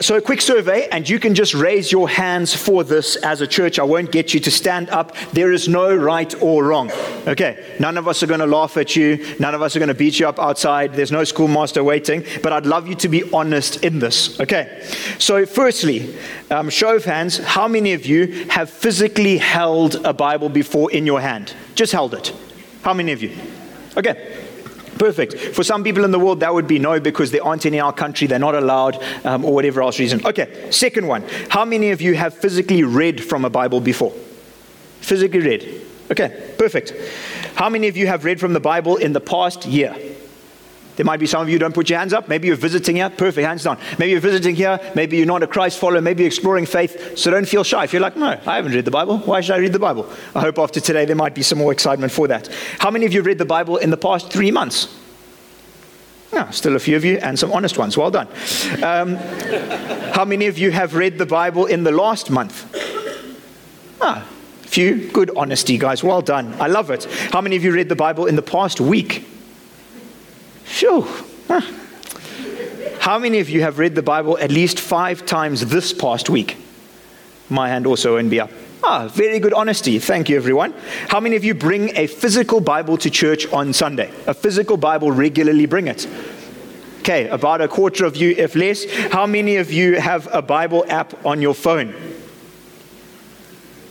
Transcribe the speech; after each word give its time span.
so, 0.00 0.16
a 0.16 0.20
quick 0.20 0.40
survey, 0.40 0.88
and 0.88 1.06
you 1.06 1.18
can 1.18 1.34
just 1.34 1.52
raise 1.52 1.92
your 1.92 2.08
hands 2.08 2.54
for 2.54 2.82
this 2.84 3.16
as 3.16 3.42
a 3.42 3.46
church. 3.46 3.78
I 3.78 3.82
won't 3.82 4.10
get 4.10 4.32
you 4.32 4.40
to 4.40 4.50
stand 4.50 4.88
up. 4.88 5.14
There 5.32 5.52
is 5.52 5.68
no 5.68 5.94
right 5.94 6.34
or 6.42 6.64
wrong. 6.64 6.90
Okay, 7.26 7.76
none 7.78 7.98
of 7.98 8.08
us 8.08 8.22
are 8.22 8.26
going 8.26 8.40
to 8.40 8.46
laugh 8.46 8.78
at 8.78 8.96
you. 8.96 9.36
None 9.38 9.54
of 9.54 9.60
us 9.60 9.76
are 9.76 9.78
going 9.78 9.88
to 9.88 9.94
beat 9.94 10.18
you 10.18 10.26
up 10.26 10.38
outside. 10.38 10.94
There's 10.94 11.12
no 11.12 11.24
schoolmaster 11.24 11.84
waiting. 11.84 12.24
But 12.42 12.54
I'd 12.54 12.64
love 12.64 12.88
you 12.88 12.94
to 12.94 13.08
be 13.08 13.30
honest 13.30 13.84
in 13.84 13.98
this. 13.98 14.40
Okay, 14.40 14.86
so 15.18 15.44
firstly, 15.44 16.16
um, 16.50 16.70
show 16.70 16.96
of 16.96 17.04
hands, 17.04 17.36
how 17.36 17.68
many 17.68 17.92
of 17.92 18.06
you 18.06 18.46
have 18.48 18.70
physically 18.70 19.36
held 19.36 19.96
a 20.06 20.14
Bible 20.14 20.48
before 20.48 20.90
in 20.90 21.04
your 21.04 21.20
hand? 21.20 21.54
Just 21.74 21.92
held 21.92 22.14
it. 22.14 22.32
How 22.80 22.94
many 22.94 23.12
of 23.12 23.22
you? 23.22 23.36
Okay, 23.98 24.49
Perfect. 25.00 25.34
For 25.38 25.64
some 25.64 25.82
people 25.82 26.04
in 26.04 26.10
the 26.10 26.18
world, 26.18 26.40
that 26.40 26.52
would 26.52 26.66
be 26.66 26.78
no 26.78 27.00
because 27.00 27.30
there 27.30 27.42
aren't 27.42 27.64
in 27.64 27.74
our 27.76 27.90
country, 27.90 28.26
they're 28.26 28.38
not 28.38 28.54
allowed, 28.54 29.02
um, 29.24 29.46
or 29.46 29.54
whatever 29.54 29.80
else 29.80 29.98
reason. 29.98 30.20
Okay, 30.26 30.70
second 30.70 31.06
one. 31.06 31.24
How 31.48 31.64
many 31.64 31.90
of 31.90 32.02
you 32.02 32.14
have 32.16 32.34
physically 32.34 32.84
read 32.84 33.24
from 33.24 33.46
a 33.46 33.50
Bible 33.50 33.80
before? 33.80 34.12
Physically 35.00 35.40
read. 35.40 35.80
Okay, 36.10 36.52
perfect. 36.58 36.92
How 37.54 37.70
many 37.70 37.88
of 37.88 37.96
you 37.96 38.08
have 38.08 38.26
read 38.26 38.38
from 38.40 38.52
the 38.52 38.60
Bible 38.60 38.98
in 38.98 39.14
the 39.14 39.22
past 39.22 39.64
year? 39.64 39.96
There 41.00 41.06
might 41.06 41.18
be 41.18 41.26
some 41.26 41.40
of 41.40 41.48
you 41.48 41.58
don't 41.58 41.74
put 41.74 41.88
your 41.88 41.98
hands 41.98 42.12
up. 42.12 42.28
Maybe 42.28 42.46
you're 42.46 42.58
visiting 42.58 42.96
here. 42.96 43.08
Perfect, 43.08 43.46
hands 43.46 43.64
down. 43.64 43.78
Maybe 43.98 44.10
you're 44.10 44.20
visiting 44.20 44.54
here. 44.54 44.78
Maybe 44.94 45.16
you're 45.16 45.24
not 45.24 45.42
a 45.42 45.46
Christ 45.46 45.78
follower. 45.78 46.02
Maybe 46.02 46.24
you're 46.24 46.26
exploring 46.26 46.66
faith. 46.66 47.16
So 47.16 47.30
don't 47.30 47.48
feel 47.48 47.64
shy. 47.64 47.84
If 47.84 47.94
you're 47.94 48.02
like, 48.02 48.18
no, 48.18 48.38
I 48.44 48.56
haven't 48.56 48.72
read 48.72 48.84
the 48.84 48.90
Bible. 48.90 49.16
Why 49.20 49.40
should 49.40 49.54
I 49.54 49.60
read 49.60 49.72
the 49.72 49.78
Bible? 49.78 50.12
I 50.34 50.40
hope 50.40 50.58
after 50.58 50.78
today 50.78 51.06
there 51.06 51.16
might 51.16 51.34
be 51.34 51.42
some 51.42 51.56
more 51.56 51.72
excitement 51.72 52.12
for 52.12 52.28
that. 52.28 52.48
How 52.80 52.90
many 52.90 53.06
of 53.06 53.14
you 53.14 53.22
read 53.22 53.38
the 53.38 53.46
Bible 53.46 53.78
in 53.78 53.88
the 53.88 53.96
past 53.96 54.30
three 54.30 54.50
months? 54.50 54.94
Yeah, 56.34 56.50
still 56.50 56.76
a 56.76 56.78
few 56.78 56.96
of 56.96 57.04
you 57.06 57.16
and 57.16 57.38
some 57.38 57.50
honest 57.50 57.78
ones. 57.78 57.96
Well 57.96 58.10
done. 58.10 58.28
Um, 58.82 59.16
how 60.12 60.26
many 60.26 60.48
of 60.48 60.58
you 60.58 60.70
have 60.70 60.94
read 60.94 61.16
the 61.16 61.24
Bible 61.24 61.64
in 61.64 61.82
the 61.82 61.92
last 61.92 62.28
month? 62.28 62.66
Ah, 64.02 64.28
few. 64.60 65.10
Good 65.12 65.30
honesty, 65.34 65.78
guys. 65.78 66.04
Well 66.04 66.20
done. 66.20 66.52
I 66.60 66.66
love 66.66 66.90
it. 66.90 67.06
How 67.32 67.40
many 67.40 67.56
of 67.56 67.64
you 67.64 67.72
read 67.72 67.88
the 67.88 67.96
Bible 67.96 68.26
in 68.26 68.36
the 68.36 68.42
past 68.42 68.82
week? 68.82 69.24
Phew. 70.70 71.02
How 73.00 73.18
many 73.18 73.40
of 73.40 73.50
you 73.50 73.60
have 73.62 73.78
read 73.78 73.94
the 73.96 74.02
Bible 74.02 74.38
at 74.38 74.50
least 74.50 74.78
five 74.78 75.26
times 75.26 75.66
this 75.66 75.92
past 75.92 76.30
week? 76.30 76.56
My 77.48 77.68
hand 77.68 77.86
also 77.86 78.14
won't 78.14 78.30
be 78.30 78.40
up. 78.40 78.50
Ah, 78.84 79.08
very 79.08 79.40
good 79.40 79.52
honesty. 79.52 79.98
Thank 79.98 80.28
you, 80.28 80.36
everyone. 80.36 80.72
How 81.08 81.18
many 81.18 81.34
of 81.34 81.44
you 81.44 81.54
bring 81.54 81.94
a 81.96 82.06
physical 82.06 82.60
Bible 82.60 82.96
to 82.98 83.10
church 83.10 83.46
on 83.52 83.72
Sunday? 83.72 84.10
A 84.26 84.32
physical 84.32 84.76
Bible 84.76 85.10
regularly 85.10 85.66
bring 85.66 85.88
it. 85.88 86.06
Okay, 87.00 87.28
about 87.28 87.60
a 87.60 87.68
quarter 87.68 88.04
of 88.04 88.16
you, 88.16 88.30
if 88.38 88.54
less. 88.54 88.84
How 89.10 89.26
many 89.26 89.56
of 89.56 89.72
you 89.72 90.00
have 90.00 90.28
a 90.32 90.40
Bible 90.40 90.84
app 90.88 91.26
on 91.26 91.42
your 91.42 91.54
phone? 91.54 91.94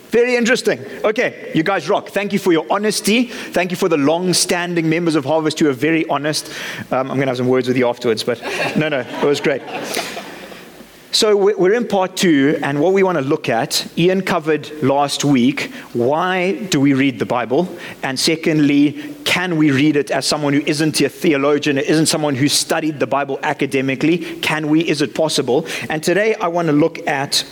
Very 0.10 0.36
interesting. 0.36 0.84
Okay, 1.04 1.52
you 1.54 1.62
guys 1.62 1.88
rock. 1.88 2.10
Thank 2.10 2.34
you 2.34 2.40
for 2.40 2.52
your 2.52 2.66
honesty. 2.72 3.26
Thank 3.26 3.70
you 3.70 3.78
for 3.78 3.88
the 3.88 3.98
long 3.98 4.34
standing 4.34 4.90
members 4.90 5.14
of 5.14 5.24
Harvest 5.24 5.60
who 5.60 5.70
are 5.70 5.74
very 5.74 6.08
honest. 6.08 6.52
Um, 6.92 7.12
I'm 7.12 7.18
going 7.18 7.22
to 7.22 7.28
have 7.28 7.38
some 7.38 7.48
words 7.48 7.68
with 7.68 7.78
you 7.78 7.88
afterwards, 7.88 8.24
but 8.24 8.42
no, 8.76 8.90
no, 8.90 9.02
it 9.02 9.24
was 9.24 9.40
great. 9.40 9.62
So 11.12 11.36
we're 11.36 11.74
in 11.74 11.88
part 11.88 12.16
two, 12.16 12.60
and 12.62 12.80
what 12.80 12.94
we 12.94 13.02
want 13.02 13.18
to 13.18 13.24
look 13.24 13.50
at, 13.50 13.88
Ian 13.98 14.22
covered 14.22 14.72
last 14.84 15.26
week, 15.26 15.72
why 15.94 16.54
do 16.66 16.80
we 16.80 16.94
read 16.94 17.18
the 17.18 17.26
Bible? 17.26 17.68
And 18.04 18.20
secondly, 18.20 19.16
can 19.26 19.58
we 19.58 19.72
read 19.72 19.96
it 19.96 20.12
as 20.12 20.28
someone 20.28 20.54
who 20.54 20.62
isn't 20.68 21.02
a 21.02 21.10
theologian, 21.10 21.80
isn't 21.80 22.06
someone 22.06 22.36
who 22.36 22.48
studied 22.48 23.00
the 23.00 23.08
Bible 23.08 23.40
academically? 23.42 24.40
Can 24.42 24.70
we? 24.70 24.88
Is 24.88 25.02
it 25.02 25.16
possible? 25.16 25.68
And 25.90 26.04
today 26.04 26.36
I 26.36 26.48
want 26.48 26.68
to 26.68 26.74
look 26.74 27.00
at 27.08 27.44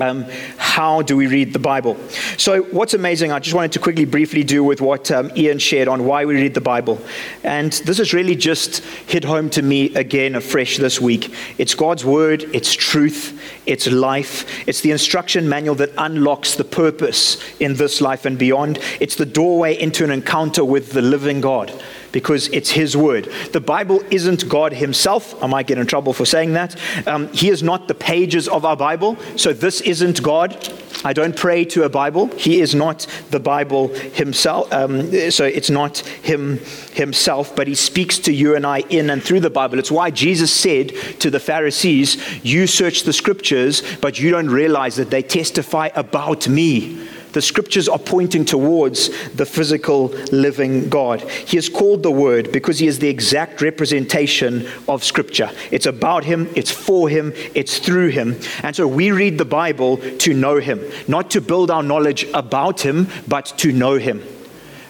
um, 0.00 0.24
how 0.56 1.02
do 1.02 1.16
we 1.16 1.26
read 1.26 1.52
the 1.52 1.58
Bible? 1.58 1.96
So, 2.38 2.62
what's 2.64 2.94
amazing, 2.94 3.32
I 3.32 3.38
just 3.38 3.54
wanted 3.54 3.72
to 3.72 3.78
quickly, 3.78 4.04
briefly 4.04 4.42
do 4.42 4.64
with 4.64 4.80
what 4.80 5.10
um, 5.10 5.30
Ian 5.36 5.58
shared 5.58 5.88
on 5.88 6.04
why 6.04 6.24
we 6.24 6.34
read 6.34 6.54
the 6.54 6.60
Bible. 6.60 7.00
And 7.42 7.72
this 7.72 7.98
has 7.98 8.14
really 8.14 8.36
just 8.36 8.84
hit 9.06 9.24
home 9.24 9.50
to 9.50 9.62
me 9.62 9.94
again 9.94 10.34
afresh 10.34 10.78
this 10.78 11.00
week. 11.00 11.34
It's 11.58 11.74
God's 11.74 12.04
Word, 12.04 12.44
it's 12.54 12.72
truth, 12.72 13.40
it's 13.66 13.86
life, 13.86 14.66
it's 14.68 14.80
the 14.80 14.90
instruction 14.90 15.48
manual 15.48 15.74
that 15.76 15.90
unlocks 15.98 16.54
the 16.54 16.64
purpose 16.64 17.42
in 17.60 17.74
this 17.74 18.00
life 18.00 18.24
and 18.24 18.38
beyond. 18.38 18.78
It's 19.00 19.16
the 19.16 19.26
doorway 19.26 19.78
into 19.78 20.04
an 20.04 20.10
encounter 20.10 20.64
with 20.64 20.92
the 20.92 21.02
living 21.02 21.40
God 21.40 21.72
because 22.12 22.48
it's 22.48 22.70
His 22.70 22.96
word. 22.96 23.24
The 23.52 23.60
Bible 23.60 24.02
isn't 24.10 24.48
God 24.48 24.72
Himself. 24.72 25.40
I 25.42 25.46
might 25.46 25.66
get 25.66 25.78
in 25.78 25.86
trouble 25.86 26.12
for 26.12 26.24
saying 26.24 26.52
that. 26.52 26.78
Um, 27.06 27.32
he 27.32 27.48
is 27.48 27.62
not 27.62 27.88
the 27.88 27.94
pages 27.94 28.48
of 28.48 28.64
our 28.64 28.76
Bible. 28.76 29.16
So 29.36 29.52
this 29.52 29.80
isn't 29.80 30.22
God. 30.22 30.56
I 31.04 31.12
don't 31.12 31.36
pray 31.36 31.64
to 31.66 31.82
a 31.84 31.88
Bible. 31.88 32.26
He 32.36 32.60
is 32.60 32.74
not 32.74 33.06
the 33.30 33.40
Bible 33.40 33.88
Himself. 33.88 34.72
Um, 34.72 35.30
so 35.30 35.44
it's 35.44 35.70
not 35.70 35.98
Him 35.98 36.58
Himself, 36.92 37.56
but 37.56 37.66
He 37.66 37.74
speaks 37.74 38.18
to 38.20 38.32
you 38.32 38.54
and 38.54 38.66
I 38.66 38.80
in 38.80 39.10
and 39.10 39.22
through 39.22 39.40
the 39.40 39.50
Bible. 39.50 39.78
It's 39.78 39.90
why 39.90 40.10
Jesus 40.10 40.52
said 40.52 40.92
to 41.20 41.30
the 41.30 41.40
Pharisees, 41.40 42.44
You 42.44 42.66
search 42.66 43.02
the 43.02 43.12
scriptures, 43.12 43.82
but 44.00 44.20
you 44.20 44.30
don't 44.30 44.50
realize 44.50 44.96
that 44.96 45.10
they 45.10 45.22
testify 45.22 45.88
about 45.94 46.48
me 46.48 47.08
the 47.32 47.42
scriptures 47.42 47.88
are 47.88 47.98
pointing 47.98 48.44
towards 48.44 49.08
the 49.32 49.46
physical 49.46 50.08
living 50.30 50.88
God. 50.88 51.20
He 51.30 51.56
is 51.56 51.68
called 51.68 52.02
the 52.02 52.10
Word 52.10 52.52
because 52.52 52.78
he 52.78 52.86
is 52.86 52.98
the 52.98 53.08
exact 53.08 53.60
representation 53.60 54.68
of 54.88 55.04
scripture. 55.04 55.50
It's 55.70 55.86
about 55.86 56.24
him, 56.24 56.50
it's 56.54 56.70
for 56.70 57.08
him, 57.08 57.32
it's 57.54 57.78
through 57.78 58.08
him. 58.08 58.38
And 58.62 58.74
so 58.74 58.86
we 58.86 59.10
read 59.10 59.38
the 59.38 59.44
Bible 59.44 59.98
to 60.18 60.34
know 60.34 60.58
him, 60.58 60.80
not 61.08 61.30
to 61.30 61.40
build 61.40 61.70
our 61.70 61.82
knowledge 61.82 62.24
about 62.34 62.80
him, 62.80 63.08
but 63.26 63.46
to 63.58 63.72
know 63.72 63.96
him. 63.96 64.22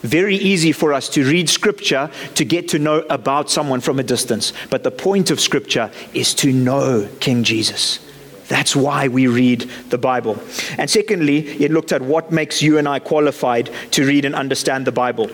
Very 0.02 0.34
easy 0.34 0.72
for 0.72 0.92
us 0.92 1.08
to 1.10 1.24
read 1.24 1.48
scripture 1.48 2.10
to 2.34 2.44
get 2.44 2.68
to 2.68 2.78
know 2.80 3.04
about 3.08 3.50
someone 3.50 3.80
from 3.80 4.00
a 4.00 4.02
distance. 4.02 4.52
But 4.68 4.82
the 4.82 4.90
point 4.90 5.30
of 5.30 5.40
scripture 5.40 5.92
is 6.12 6.34
to 6.34 6.52
know 6.52 7.08
King 7.20 7.44
Jesus. 7.44 8.00
That's 8.52 8.76
why 8.76 9.08
we 9.08 9.28
read 9.28 9.62
the 9.88 9.96
Bible. 9.96 10.38
And 10.76 10.90
secondly, 10.90 11.38
it 11.62 11.70
looked 11.70 11.90
at 11.90 12.02
what 12.02 12.30
makes 12.30 12.60
you 12.60 12.76
and 12.76 12.86
I 12.86 12.98
qualified 12.98 13.70
to 13.92 14.06
read 14.06 14.26
and 14.26 14.34
understand 14.34 14.86
the 14.86 14.92
Bible 14.92 15.30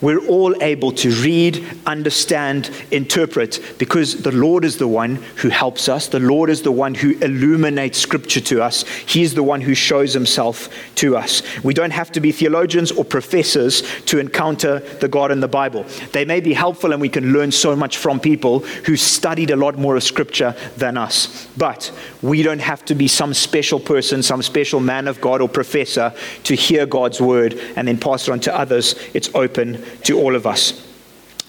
we're 0.00 0.26
all 0.26 0.54
able 0.62 0.92
to 0.92 1.10
read, 1.10 1.64
understand, 1.84 2.70
interpret 2.90 3.60
because 3.78 4.22
the 4.22 4.32
Lord 4.32 4.64
is 4.64 4.78
the 4.78 4.88
one 4.88 5.16
who 5.36 5.50
helps 5.50 5.88
us. 5.88 6.08
The 6.08 6.20
Lord 6.20 6.48
is 6.48 6.62
the 6.62 6.72
one 6.72 6.94
who 6.94 7.18
illuminates 7.18 7.98
Scripture 7.98 8.40
to 8.40 8.62
us. 8.62 8.86
He's 9.06 9.34
the 9.34 9.42
one 9.42 9.60
who 9.60 9.74
shows 9.74 10.14
Himself 10.14 10.68
to 10.96 11.16
us. 11.16 11.42
We 11.62 11.74
don't 11.74 11.90
have 11.90 12.10
to 12.12 12.20
be 12.20 12.32
theologians 12.32 12.90
or 12.92 13.04
professors 13.04 13.82
to 14.06 14.18
encounter 14.18 14.78
the 14.78 15.08
God 15.08 15.30
in 15.30 15.40
the 15.40 15.48
Bible. 15.48 15.84
They 16.12 16.24
may 16.24 16.40
be 16.40 16.54
helpful 16.54 16.92
and 16.92 17.00
we 17.00 17.08
can 17.10 17.32
learn 17.32 17.52
so 17.52 17.76
much 17.76 17.98
from 17.98 18.20
people 18.20 18.60
who 18.60 18.96
studied 18.96 19.50
a 19.50 19.56
lot 19.56 19.76
more 19.78 19.96
of 19.96 20.02
Scripture 20.02 20.56
than 20.78 20.96
us. 20.96 21.46
But 21.58 21.92
we 22.22 22.42
don't 22.42 22.60
have 22.60 22.84
to 22.86 22.94
be 22.94 23.08
some 23.08 23.34
special 23.34 23.78
person, 23.78 24.22
some 24.22 24.42
special 24.42 24.80
man 24.80 25.08
of 25.08 25.20
God 25.20 25.42
or 25.42 25.48
professor 25.48 26.14
to 26.44 26.54
hear 26.54 26.86
God's 26.86 27.20
word 27.20 27.54
and 27.76 27.86
then 27.86 27.98
pass 27.98 28.28
it 28.28 28.32
on 28.32 28.40
to 28.40 28.58
others. 28.58 28.94
It's 29.12 29.28
open 29.34 29.84
to 30.04 30.18
all 30.18 30.34
of 30.34 30.46
us. 30.46 30.89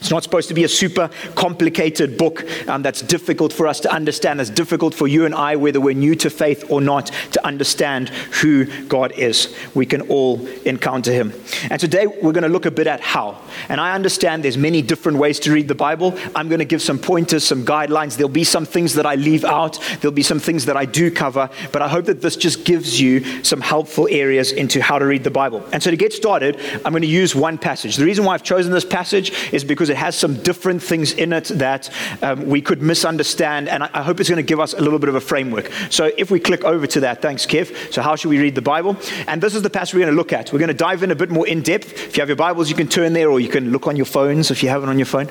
It's 0.02 0.10
not 0.10 0.24
supposed 0.24 0.48
to 0.48 0.56
be 0.56 0.64
a 0.64 0.68
super 0.68 1.12
complicated 1.36 2.18
book 2.18 2.44
um, 2.68 2.82
that's 2.82 3.04
difficult 3.04 3.54
for 3.54 3.68
us 3.68 3.80
to 3.82 3.92
understand. 3.92 4.42
It's 4.42 4.50
difficult 4.50 4.96
for 4.96 5.08
you 5.08 5.26
and 5.26 5.36
I, 5.36 5.56
whether 5.58 5.80
we're 5.80 5.94
new 5.94 6.16
to 6.16 6.32
faith 6.32 6.72
or 6.72 6.82
not, 6.82 7.12
to 7.34 7.46
understand 7.46 8.10
who 8.10 8.66
God 8.88 9.12
is. 9.12 9.56
We 9.76 9.86
can 9.86 10.02
all 10.10 10.44
encounter 10.66 11.12
Him. 11.12 11.32
And 11.70 11.80
today 11.80 12.08
we're 12.08 12.32
going 12.32 12.42
to 12.42 12.50
look 12.50 12.66
a 12.66 12.72
bit 12.72 12.88
at 12.88 13.00
how. 13.00 13.40
And 13.70 13.80
I 13.80 13.94
understand 13.94 14.44
there's 14.44 14.58
many 14.58 14.82
different 14.82 15.20
ways 15.20 15.40
to 15.42 15.54
read 15.54 15.68
the 15.68 15.76
Bible. 15.76 16.18
I'm 16.34 16.50
going 16.50 16.58
to 16.58 16.66
give 16.66 16.82
some 16.82 16.98
pointers, 16.98 17.44
some 17.44 17.64
guidelines. 17.64 18.18
There'll 18.18 18.28
be 18.28 18.44
some 18.44 18.66
things 18.66 18.96
that 18.96 19.06
I 19.06 19.14
leave 19.14 19.46
out. 19.46 19.80
There'll 20.02 20.16
be 20.16 20.24
some 20.24 20.40
things 20.40 20.66
that 20.66 20.76
I 20.76 20.86
do 20.86 21.12
cover. 21.12 21.48
But 21.72 21.84
I 21.84 21.88
hope 21.88 22.06
that 22.06 22.22
this 22.22 22.36
just 22.36 22.66
gives 22.66 23.00
you 23.00 23.44
some 23.44 23.62
helpful 23.62 24.08
areas 24.10 24.52
into 24.52 24.82
how 24.82 24.98
to 24.98 25.06
read 25.06 25.24
the 25.24 25.30
Bible. 25.30 25.64
And 25.72 25.84
so 25.84 25.92
to 25.92 25.98
get 25.98 26.12
started, 26.12 26.60
I'm 26.84 26.92
going 26.92 27.04
to 27.04 27.08
use 27.08 27.36
one 27.36 27.60
passage. 27.60 27.98
The 27.98 28.06
reason 28.06 28.26
why 28.26 28.34
I've 28.34 28.42
chosen 28.42 28.74
this 28.74 28.84
passage 28.84 29.32
is 29.54 29.64
because 29.64 29.91
it 29.92 29.98
has 29.98 30.16
some 30.16 30.42
different 30.42 30.82
things 30.82 31.12
in 31.14 31.34
it 31.34 31.46
that 31.46 31.90
um, 32.22 32.48
we 32.48 32.62
could 32.62 32.82
misunderstand. 32.82 33.70
And 33.70 33.84
I, 33.84 33.90
I 33.94 34.02
hope 34.02 34.20
it's 34.20 34.30
going 34.30 34.38
to 34.38 34.44
give 34.44 34.60
us 34.60 34.74
a 34.74 34.82
little 34.82 35.00
bit 35.00 35.10
of 35.10 35.16
a 35.16 35.22
framework. 35.22 35.72
So 35.90 36.12
if 36.18 36.32
we 36.32 36.40
click 36.40 36.64
over 36.64 36.88
to 36.88 37.02
that, 37.02 37.22
thanks, 37.22 37.46
Kev. 37.46 37.94
So, 37.94 38.02
how 38.02 38.16
should 38.16 38.30
we 38.30 38.40
read 38.40 38.56
the 38.56 38.62
Bible? 38.62 38.98
And 39.28 39.42
this 39.42 39.56
is 39.56 39.62
the 39.62 39.70
passage 39.70 39.94
we're 39.94 40.02
going 40.02 40.14
to 40.14 40.18
look 40.18 40.34
at. 40.34 40.52
We're 40.52 40.60
going 40.60 40.70
to 40.70 40.74
dive 40.74 41.04
in 41.04 41.12
a 41.12 41.16
bit 41.16 41.30
more 41.30 41.48
in 41.48 41.62
depth. 41.62 41.94
If 41.94 42.18
you 42.18 42.22
have 42.22 42.30
your 42.30 42.36
Bibles, 42.36 42.70
you 42.70 42.76
can 42.76 42.88
turn 42.88 43.14
there, 43.14 43.30
or 43.30 43.40
you 43.40 43.50
can 43.50 43.72
look 43.72 43.88
on 43.88 43.96
your 43.96 44.06
phones 44.06 44.50
if 44.52 44.64
you 44.64 44.70
have 44.70 44.84
it 44.84 44.90
on 44.90 44.98
your 44.98 45.06
phone. 45.06 45.28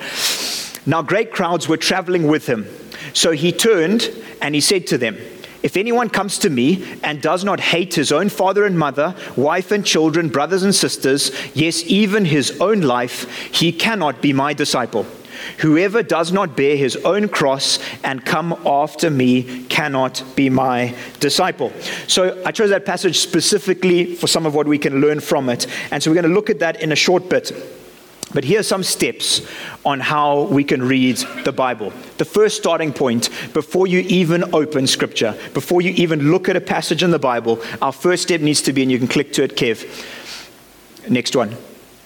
Now, 0.85 1.01
great 1.01 1.31
crowds 1.31 1.67
were 1.67 1.77
traveling 1.77 2.27
with 2.27 2.47
him. 2.47 2.65
So 3.13 3.31
he 3.31 3.51
turned 3.51 4.09
and 4.41 4.55
he 4.55 4.61
said 4.61 4.87
to 4.87 4.97
them, 4.97 5.17
if 5.63 5.77
anyone 5.77 6.09
comes 6.09 6.39
to 6.39 6.49
me 6.49 6.83
and 7.03 7.21
does 7.21 7.43
not 7.43 7.59
hate 7.59 7.93
his 7.93 8.11
own 8.11 8.29
father 8.29 8.65
and 8.65 8.77
mother, 8.77 9.15
wife 9.35 9.71
and 9.71 9.85
children, 9.85 10.29
brothers 10.29 10.63
and 10.63 10.73
sisters, 10.73 11.31
yes, 11.53 11.83
even 11.85 12.25
his 12.25 12.59
own 12.59 12.81
life, 12.81 13.31
he 13.53 13.71
cannot 13.71 14.21
be 14.21 14.33
my 14.33 14.53
disciple. 14.53 15.05
Whoever 15.59 16.03
does 16.03 16.31
not 16.31 16.55
bear 16.55 16.75
his 16.75 16.95
own 16.97 17.27
cross 17.27 17.79
and 18.03 18.23
come 18.25 18.53
after 18.65 19.09
me 19.09 19.65
cannot 19.65 20.23
be 20.35 20.49
my 20.49 20.95
disciple. 21.19 21.71
So 22.07 22.41
I 22.45 22.51
chose 22.51 22.69
that 22.69 22.85
passage 22.85 23.19
specifically 23.19 24.15
for 24.15 24.27
some 24.27 24.45
of 24.45 24.53
what 24.53 24.67
we 24.67 24.77
can 24.77 25.01
learn 25.01 25.19
from 25.19 25.49
it. 25.49 25.67
And 25.91 26.01
so 26.01 26.11
we're 26.11 26.15
going 26.21 26.29
to 26.29 26.33
look 26.33 26.49
at 26.49 26.59
that 26.59 26.81
in 26.81 26.91
a 26.91 26.95
short 26.95 27.29
bit. 27.29 27.51
But 28.33 28.43
here 28.43 28.59
are 28.59 28.63
some 28.63 28.83
steps 28.83 29.41
on 29.83 29.99
how 29.99 30.43
we 30.43 30.63
can 30.63 30.81
read 30.81 31.17
the 31.43 31.51
Bible. 31.51 31.91
The 32.17 32.25
first 32.25 32.57
starting 32.57 32.93
point, 32.93 33.29
before 33.53 33.87
you 33.87 33.99
even 33.99 34.53
open 34.53 34.87
Scripture, 34.87 35.37
before 35.53 35.81
you 35.81 35.91
even 35.91 36.31
look 36.31 36.47
at 36.47 36.55
a 36.55 36.61
passage 36.61 37.03
in 37.03 37.11
the 37.11 37.19
Bible, 37.19 37.61
our 37.81 37.91
first 37.91 38.23
step 38.23 38.41
needs 38.41 38.61
to 38.63 38.73
be, 38.73 38.81
and 38.81 38.91
you 38.91 38.97
can 38.97 39.07
click 39.07 39.33
to 39.33 39.43
it, 39.43 39.55
Kev. 39.55 39.85
Next 41.09 41.35
one. 41.35 41.55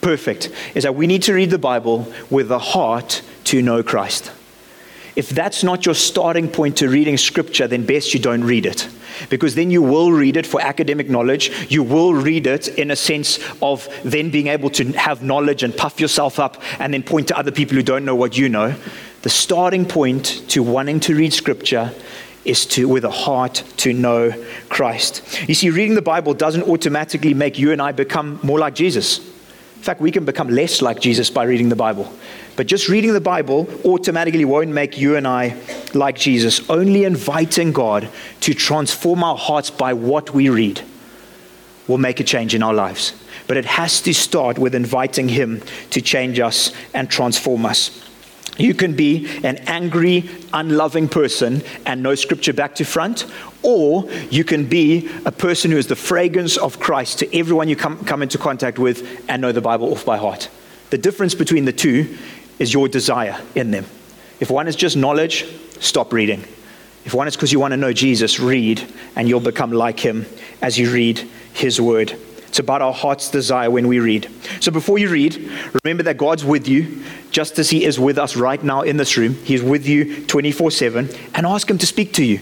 Perfect. 0.02 0.50
Is 0.74 0.84
that 0.84 0.96
we 0.96 1.08
need 1.08 1.24
to 1.24 1.34
read 1.34 1.50
the 1.50 1.58
Bible 1.58 2.12
with 2.30 2.52
a 2.52 2.60
heart 2.60 3.22
to 3.46 3.62
know 3.62 3.84
Christ. 3.84 4.32
If 5.16 5.30
that's 5.30 5.64
not 5.64 5.86
your 5.86 5.96
starting 5.96 6.50
point 6.50 6.78
to 6.78 6.90
reading 6.90 7.18
Scripture, 7.18 7.68
then 7.68 7.86
best 7.86 8.14
you 8.14 8.20
don't 8.20 8.44
read 8.44 8.66
it 8.66 8.88
because 9.30 9.56
then 9.56 9.72
you 9.72 9.82
will 9.82 10.12
read 10.12 10.38
it 10.38 10.46
for 10.46 10.62
academic 10.62 11.10
knowledge. 11.10 11.72
You 11.72 11.84
will 11.84 12.14
read 12.14 12.48
it 12.48 12.68
in 12.68 12.92
a 12.92 12.96
sense 12.96 13.40
of 13.62 13.88
then 14.04 14.30
being 14.30 14.48
able 14.48 14.70
to 14.72 14.92
have 14.94 15.24
knowledge 15.24 15.64
and 15.64 15.76
puff 15.76 16.00
yourself 16.00 16.40
up 16.40 16.62
and 16.80 16.94
then 16.94 17.04
point 17.04 17.28
to 17.30 17.38
other 17.38 17.52
people 17.52 17.76
who 17.76 17.84
don't 17.84 18.06
know 18.06 18.16
what 18.16 18.38
you 18.38 18.50
know. 18.50 18.76
The 19.22 19.30
starting 19.30 19.86
point 19.86 20.44
to 20.50 20.62
wanting 20.62 21.00
to 21.02 21.16
read 21.16 21.34
scripture 21.34 21.92
is 22.46 22.66
to 22.68 22.88
with 22.88 23.04
a 23.04 23.10
heart 23.10 23.64
to 23.78 23.92
know 23.92 24.32
Christ. 24.70 25.50
You 25.50 25.56
see 25.56 25.70
reading 25.72 25.96
the 25.96 26.02
Bible 26.02 26.34
doesn't 26.34 26.64
automatically 26.64 27.34
make 27.34 27.58
you 27.58 27.72
and 27.72 27.82
I 27.82 27.92
become 27.92 28.40
more 28.44 28.60
like 28.60 28.76
Jesus. 28.76 29.18
In 29.18 29.82
fact, 29.82 30.00
we 30.00 30.12
can 30.12 30.26
become 30.26 30.50
less 30.50 30.82
like 30.82 31.00
Jesus 31.00 31.30
by 31.30 31.44
reading 31.44 31.70
the 31.70 31.76
Bible. 31.76 32.12
But 32.56 32.68
just 32.68 32.88
reading 32.88 33.14
the 33.14 33.22
Bible 33.22 33.68
automatically 33.84 34.46
won't 34.46 34.70
make 34.70 34.98
you 34.98 35.18
and 35.18 35.28
I 35.28 35.58
like 35.94 36.16
Jesus. 36.16 36.68
Only 36.70 37.04
inviting 37.04 37.74
God 37.74 38.10
to 38.42 38.54
transform 38.54 39.24
our 39.24 39.38
hearts 39.38 39.70
by 39.70 39.94
what 39.94 40.34
we 40.34 40.50
read 40.50 40.82
will 41.88 41.98
make 41.98 42.20
a 42.20 42.24
change 42.24 42.56
in 42.56 42.64
our 42.64 42.74
lives. 42.74 43.14
But 43.48 43.58
it 43.58 43.66
has 43.66 44.02
to 44.02 44.14
start 44.14 44.58
with 44.58 44.74
inviting 44.74 45.30
Him 45.30 45.62
to 45.92 46.02
change 46.02 46.40
us 46.40 46.72
and 46.94 47.10
transform 47.10 47.66
us. 47.66 48.02
You 48.58 48.74
can 48.74 48.96
be 48.96 49.28
an 49.44 49.58
angry, 49.68 50.30
unloving 50.54 51.10
person 51.10 51.62
and 51.86 52.02
know 52.02 52.16
scripture 52.16 52.54
back 52.54 52.76
to 52.76 52.86
front, 52.86 53.26
or 53.64 54.10
you 54.30 54.46
can 54.46 54.66
be 54.66 55.10
a 55.26 55.32
person 55.32 55.72
who 55.72 55.78
is 55.78 55.88
the 55.88 55.96
fragrance 55.96 56.56
of 56.56 56.80
Christ 56.80 57.20
to 57.20 57.38
everyone 57.38 57.68
you 57.68 57.76
come, 57.76 58.04
come 58.06 58.24
into 58.24 58.38
contact 58.38 58.80
with 58.80 59.26
and 59.28 59.42
know 59.42 59.52
the 59.52 59.62
Bible 59.62 59.92
off 59.92 60.06
by 60.06 60.18
heart. 60.18 60.50
The 60.90 60.98
difference 60.98 61.36
between 61.36 61.66
the 61.66 61.74
two 61.74 62.18
is 62.60 62.74
your 62.74 62.88
desire 62.88 63.40
in 63.56 63.72
them. 63.72 63.86
If 64.40 64.50
one 64.50 64.68
is 64.68 64.76
just 64.76 64.98
knowledge, 64.98 65.46
stop 65.80 66.14
reading. 66.14 66.44
If 67.06 67.14
one 67.14 67.28
is 67.28 67.36
because 67.36 67.52
you 67.52 67.60
want 67.60 67.72
to 67.72 67.78
know 67.78 67.94
Jesus, 67.94 68.40
read, 68.40 68.84
and 69.16 69.30
you'll 69.30 69.40
become 69.40 69.72
like 69.72 70.00
him 70.00 70.26
as 70.62 70.78
you 70.78 70.92
read 70.92 71.20
his 71.54 71.80
word. 71.80 72.18
It's 72.48 72.60
about 72.60 72.82
our 72.82 72.94
heart's 72.94 73.30
desire 73.30 73.70
when 73.70 73.88
we 73.88 74.00
read. 74.00 74.30
So 74.62 74.72
before 74.72 74.98
you 74.98 75.10
read, 75.10 75.36
remember 75.84 76.04
that 76.04 76.18
God's 76.18 76.46
with 76.46 76.68
you, 76.68 77.04
just 77.30 77.60
as 77.60 77.70
he 77.70 77.84
is 77.84 78.00
with 78.00 78.18
us 78.18 78.36
right 78.36 78.64
now 78.64 78.82
in 78.82 78.98
this 78.98 79.18
room. 79.18 79.36
He's 79.44 79.62
with 79.62 79.86
you 79.86 80.26
24 80.26 80.72
7, 80.72 81.10
and 81.34 81.46
ask 81.46 81.70
him 81.70 81.78
to 81.78 81.86
speak 81.86 82.14
to 82.14 82.24
you. 82.24 82.40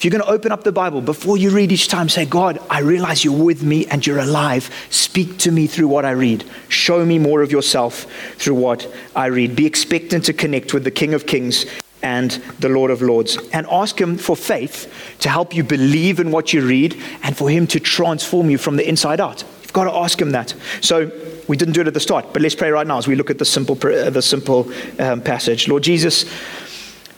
If 0.00 0.04
you're 0.06 0.12
going 0.12 0.24
to 0.24 0.30
open 0.30 0.50
up 0.50 0.64
the 0.64 0.72
Bible, 0.72 1.02
before 1.02 1.36
you 1.36 1.50
read 1.50 1.70
each 1.70 1.88
time, 1.88 2.08
say, 2.08 2.24
God, 2.24 2.58
I 2.70 2.80
realize 2.80 3.22
you're 3.22 3.34
with 3.34 3.62
me 3.62 3.84
and 3.84 4.06
you're 4.06 4.18
alive. 4.18 4.70
Speak 4.88 5.36
to 5.40 5.52
me 5.52 5.66
through 5.66 5.88
what 5.88 6.06
I 6.06 6.12
read. 6.12 6.42
Show 6.70 7.04
me 7.04 7.18
more 7.18 7.42
of 7.42 7.52
yourself 7.52 8.06
through 8.36 8.54
what 8.54 8.90
I 9.14 9.26
read. 9.26 9.54
Be 9.54 9.66
expectant 9.66 10.24
to 10.24 10.32
connect 10.32 10.72
with 10.72 10.84
the 10.84 10.90
King 10.90 11.12
of 11.12 11.26
Kings 11.26 11.66
and 12.02 12.30
the 12.60 12.70
Lord 12.70 12.90
of 12.90 13.02
Lords. 13.02 13.36
And 13.52 13.66
ask 13.70 14.00
Him 14.00 14.16
for 14.16 14.34
faith 14.34 14.90
to 15.18 15.28
help 15.28 15.54
you 15.54 15.62
believe 15.62 16.18
in 16.18 16.30
what 16.30 16.54
you 16.54 16.66
read 16.66 16.98
and 17.22 17.36
for 17.36 17.50
Him 17.50 17.66
to 17.66 17.78
transform 17.78 18.48
you 18.48 18.56
from 18.56 18.76
the 18.76 18.88
inside 18.88 19.20
out. 19.20 19.44
You've 19.60 19.74
got 19.74 19.84
to 19.84 19.92
ask 19.92 20.18
Him 20.18 20.30
that. 20.30 20.54
So, 20.80 21.12
we 21.46 21.58
didn't 21.58 21.74
do 21.74 21.82
it 21.82 21.88
at 21.88 21.94
the 21.94 22.00
start, 22.00 22.32
but 22.32 22.40
let's 22.40 22.54
pray 22.54 22.70
right 22.70 22.86
now 22.86 22.96
as 22.96 23.06
we 23.06 23.16
look 23.16 23.28
at 23.28 23.38
the 23.38 23.44
simple, 23.44 23.74
the 23.74 24.22
simple 24.22 24.72
um, 24.98 25.20
passage. 25.20 25.68
Lord 25.68 25.82
Jesus, 25.82 26.24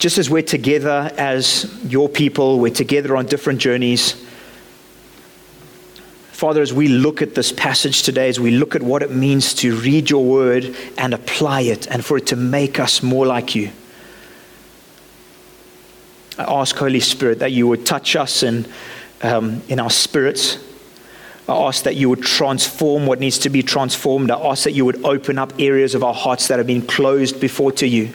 just 0.03 0.19
as 0.19 0.29
we're 0.29 0.43
together 0.43 1.13
as 1.17 1.73
your 1.85 2.09
people, 2.09 2.59
we're 2.59 2.75
together 2.75 3.17
on 3.17 3.25
different 3.25 3.61
journeys. 3.61 4.15
Father, 6.33 6.61
as 6.61 6.73
we 6.73 6.89
look 6.89 7.23
at 7.23 7.37
this 7.37 7.53
passage 7.53 8.03
today, 8.03 8.29
as 8.29 8.41
we 8.41 8.51
look 8.51 8.75
at 8.75 8.83
what 8.83 9.05
it 9.05 9.13
means 9.13 9.55
to 9.55 9.77
read 9.77 10.11
your 10.11 10.25
word 10.25 10.75
and 10.99 11.15
apply 11.15 11.61
it, 11.61 11.87
and 11.87 12.05
for 12.05 12.17
it 12.17 12.27
to 12.27 12.35
make 12.35 12.81
us 12.81 13.01
more 13.01 13.25
like 13.25 13.55
you, 13.55 13.71
I 16.37 16.53
ask, 16.53 16.75
Holy 16.75 16.99
Spirit, 16.99 17.39
that 17.39 17.53
you 17.53 17.69
would 17.69 17.87
touch 17.87 18.17
us 18.17 18.43
in, 18.43 18.67
um, 19.23 19.63
in 19.69 19.79
our 19.79 19.89
spirits. 19.89 20.59
I 21.49 21.53
ask 21.53 21.85
that 21.85 21.95
you 21.95 22.09
would 22.09 22.23
transform 22.23 23.07
what 23.07 23.21
needs 23.21 23.39
to 23.39 23.51
be 23.51 23.63
transformed. 23.63 24.33
I 24.33 24.41
ask 24.51 24.65
that 24.65 24.73
you 24.73 24.85
would 24.85 25.05
open 25.05 25.39
up 25.39 25.53
areas 25.61 25.95
of 25.95 26.03
our 26.03 26.15
hearts 26.15 26.49
that 26.49 26.59
have 26.59 26.67
been 26.67 26.85
closed 26.85 27.41
before 27.41 27.71
to 27.71 27.87
you. 27.87 28.13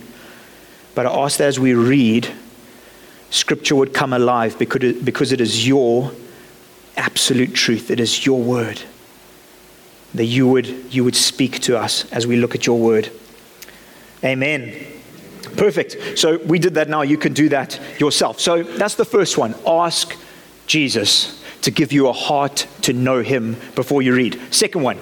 But 0.98 1.06
I 1.06 1.16
ask 1.26 1.38
that 1.38 1.46
as 1.46 1.60
we 1.60 1.76
read, 1.76 2.28
Scripture 3.30 3.76
would 3.76 3.94
come 3.94 4.14
alive 4.14 4.58
because 4.58 5.32
it, 5.32 5.40
is 5.40 5.68
your 5.68 6.12
absolute 6.96 7.54
truth. 7.54 7.92
It 7.92 8.00
is 8.00 8.26
your 8.26 8.42
word. 8.42 8.82
That 10.16 10.26
you 10.26 10.48
would, 10.48 10.66
you 10.92 11.04
would 11.04 11.16
speak 11.16 11.60
to 11.60 11.78
us 11.78 12.12
as 12.12 12.26
we 12.26 12.38
look 12.38 12.56
at 12.56 12.66
your 12.66 12.80
word. 12.80 13.12
Amen. 14.24 14.88
Perfect. 15.56 16.18
So 16.18 16.40
we 16.40 16.58
did 16.58 16.74
that 16.74 16.90
now. 16.90 17.04
You 17.04 17.20
can 17.20 17.34
do 17.34 17.48
that 17.50 17.80
yourself. 18.00 18.40
So 18.40 18.64
that's 18.64 18.96
the 18.96 19.06
first 19.06 19.38
one. 19.38 19.54
Ask 19.68 20.18
Jesus 20.66 21.44
to 21.62 21.70
give 21.70 21.92
you 21.92 22.08
a 22.08 22.14
heart 22.14 22.66
to 22.82 22.94
know 22.94 23.22
him 23.22 23.56
before 23.76 24.02
you 24.02 24.16
read. 24.16 24.42
Second 24.50 24.82
one. 24.82 24.98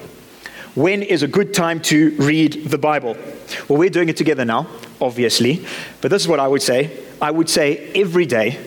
When 0.76 1.04
is 1.04 1.24
a 1.24 1.28
good 1.30 1.54
time 1.54 1.80
to 1.84 2.10
read 2.18 2.66
the 2.66 2.78
Bible? 2.78 3.16
Well, 3.70 3.80
we're 3.80 3.90
doing 3.90 4.10
it 4.10 4.18
together 4.18 4.44
now 4.44 4.68
obviously, 5.02 5.66
but 6.02 6.12
this 6.12 6.22
is 6.22 6.28
what 6.28 6.40
I 6.40 6.48
would 6.48 6.62
say. 6.62 7.04
I 7.22 7.32
would 7.32 7.50
say 7.50 7.92
every 7.96 8.26
day, 8.26 8.60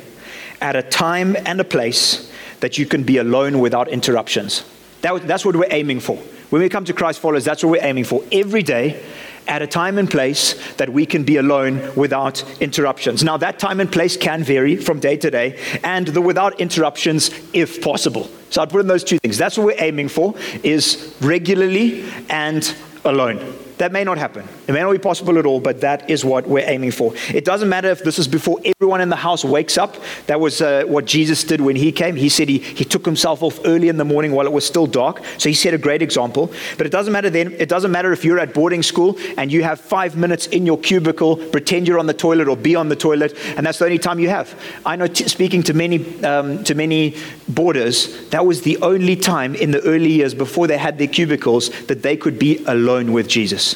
at 0.61 0.77
a 0.77 0.83
time 0.83 1.37
and 1.47 1.61
a 1.61 1.65
place 1.65 2.33
that 2.61 2.79
you 2.79 2.87
can 2.87 3.05
be 3.05 3.19
alone 3.19 3.61
without 3.61 3.89
interruptions. 3.89 4.65
That, 5.03 5.27
that's 5.27 5.45
what 5.45 5.55
we're 5.55 5.69
aiming 5.71 6.01
for. 6.01 6.17
When 6.51 6.63
we 6.63 6.69
come 6.69 6.85
to 6.87 6.93
Christ 6.93 7.21
followers, 7.21 7.45
that's 7.45 7.63
what 7.63 7.71
we're 7.71 7.85
aiming 7.85 8.05
for. 8.05 8.25
Every 8.33 8.63
day, 8.63 9.01
at 9.47 9.63
a 9.63 9.67
time 9.67 9.99
and 9.99 10.11
place 10.11 10.55
that 10.77 10.91
we 10.91 11.07
can 11.07 11.25
be 11.25 11.37
alone 11.37 11.95
without 11.95 12.45
interruptions. 12.61 13.25
Now, 13.25 13.39
that 13.39 13.59
time 13.59 13.81
and 13.81 13.91
place 13.91 14.17
can 14.17 14.45
vary 14.45 14.77
from 14.77 15.01
day 15.01 15.17
to 15.17 15.31
day, 15.31 15.59
and 15.83 16.07
the 16.07 16.21
without 16.21 16.61
interruptions 16.61 17.31
if 17.53 17.81
possible. 17.81 18.31
So 18.51 18.63
I'd 18.63 18.71
put 18.71 18.81
in 18.81 18.87
those 18.87 19.05
two 19.05 19.19
things. 19.19 19.39
That's 19.39 19.57
what 19.57 19.67
we're 19.67 19.83
aiming 19.83 20.09
for, 20.09 20.35
is 20.63 21.15
regularly 21.21 22.05
and 22.29 22.75
alone. 23.05 23.58
That 23.79 23.93
may 23.93 24.05
not 24.05 24.19
happen. 24.19 24.47
It 24.67 24.73
may 24.73 24.81
not 24.81 24.93
be 24.93 24.99
possible 24.99 25.39
at 25.39 25.47
all, 25.47 25.61
but 25.61 25.81
that 25.81 26.11
is 26.11 26.25
what 26.25 26.47
we're 26.47 26.69
aiming 26.69 26.91
for. 26.91 27.15
It 27.29 27.45
doesn't 27.45 27.69
matter 27.69 27.89
if 27.89 28.03
this 28.03 28.19
is 28.19 28.29
before 28.29 28.59
everyone 28.65 29.01
in 29.01 29.09
the 29.09 29.17
house 29.17 29.45
wakes 29.45 29.79
up. 29.79 29.97
That 30.27 30.41
was 30.41 30.61
uh, 30.61 30.85
what 30.87 31.05
Jesus 31.05 31.45
did 31.45 31.61
when 31.61 31.77
he 31.77 31.93
came. 31.93 32.17
He 32.17 32.29
said 32.29 32.49
he, 32.49 32.59
he 32.59 32.85
took 32.85 33.05
himself 33.05 33.43
off 33.43 33.61
early 33.65 33.89
in 33.89 33.97
the 33.97 34.05
morning 34.05 34.33
while 34.33 34.47
it 34.47 34.53
was 34.53 34.67
still 34.67 34.87
dark. 34.87 35.23
So 35.39 35.49
he 35.49 35.55
set 35.55 35.75
a 35.75 35.79
great 35.79 36.03
example. 36.03 36.53
But 36.77 36.87
it 36.87 36.91
doesn't 36.91 37.13
matter 37.13 37.31
then. 37.31 37.53
It 37.53 37.69
doesn't 37.69 37.93
matter 37.93 38.13
if 38.13 38.25
you're 38.25 38.41
at 38.41 38.53
boarding 38.53 38.83
school 38.83 39.17
and 39.37 39.53
you 39.53 39.63
have 39.63 39.81
five 39.81 40.17
minutes 40.17 40.47
in 40.49 40.67
your 40.67 40.79
cubicle, 40.79 41.37
pretend 41.37 41.87
you're 41.87 41.99
on 41.99 42.07
the 42.07 42.15
toilet 42.15 42.49
or 42.49 42.57
be 42.57 42.75
on 42.75 42.89
the 42.89 42.97
toilet, 42.97 43.37
and 43.57 43.65
that's 43.65 43.79
the 43.79 43.85
only 43.85 43.99
time 43.99 44.19
you 44.19 44.29
have. 44.29 44.55
I 44.85 44.97
know, 44.97 45.07
t- 45.07 45.29
speaking 45.29 45.63
to 45.65 45.75
many, 45.75 46.25
um, 46.25 46.65
to 46.65 46.75
many 46.75 47.17
boarders, 47.49 48.29
that 48.31 48.45
was 48.45 48.63
the 48.63 48.77
only 48.79 49.17
time 49.17 49.55
in 49.55 49.71
the 49.71 49.81
early 49.83 50.11
years 50.11 50.35
before 50.35 50.67
they 50.67 50.79
had 50.79 50.99
their 50.99 51.07
cubicles 51.07 51.71
that 51.87 52.03
they 52.03 52.17
could 52.17 52.39
be 52.39 52.65
alone 52.65 53.13
with 53.13 53.29
Jesus. 53.29 53.68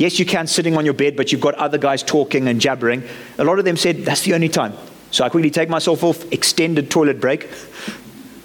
Yes, 0.00 0.18
you 0.18 0.24
can 0.24 0.46
sitting 0.46 0.78
on 0.78 0.86
your 0.86 0.94
bed, 0.94 1.14
but 1.14 1.30
you've 1.30 1.42
got 1.42 1.54
other 1.56 1.76
guys 1.76 2.02
talking 2.02 2.48
and 2.48 2.58
jabbering. 2.58 3.02
A 3.36 3.44
lot 3.44 3.58
of 3.58 3.66
them 3.66 3.76
said, 3.76 3.98
That's 3.98 4.22
the 4.22 4.32
only 4.32 4.48
time. 4.48 4.72
So 5.10 5.24
I 5.24 5.28
quickly 5.28 5.50
take 5.50 5.68
myself 5.68 6.02
off, 6.02 6.24
extended 6.32 6.90
toilet 6.90 7.20
break. 7.20 7.50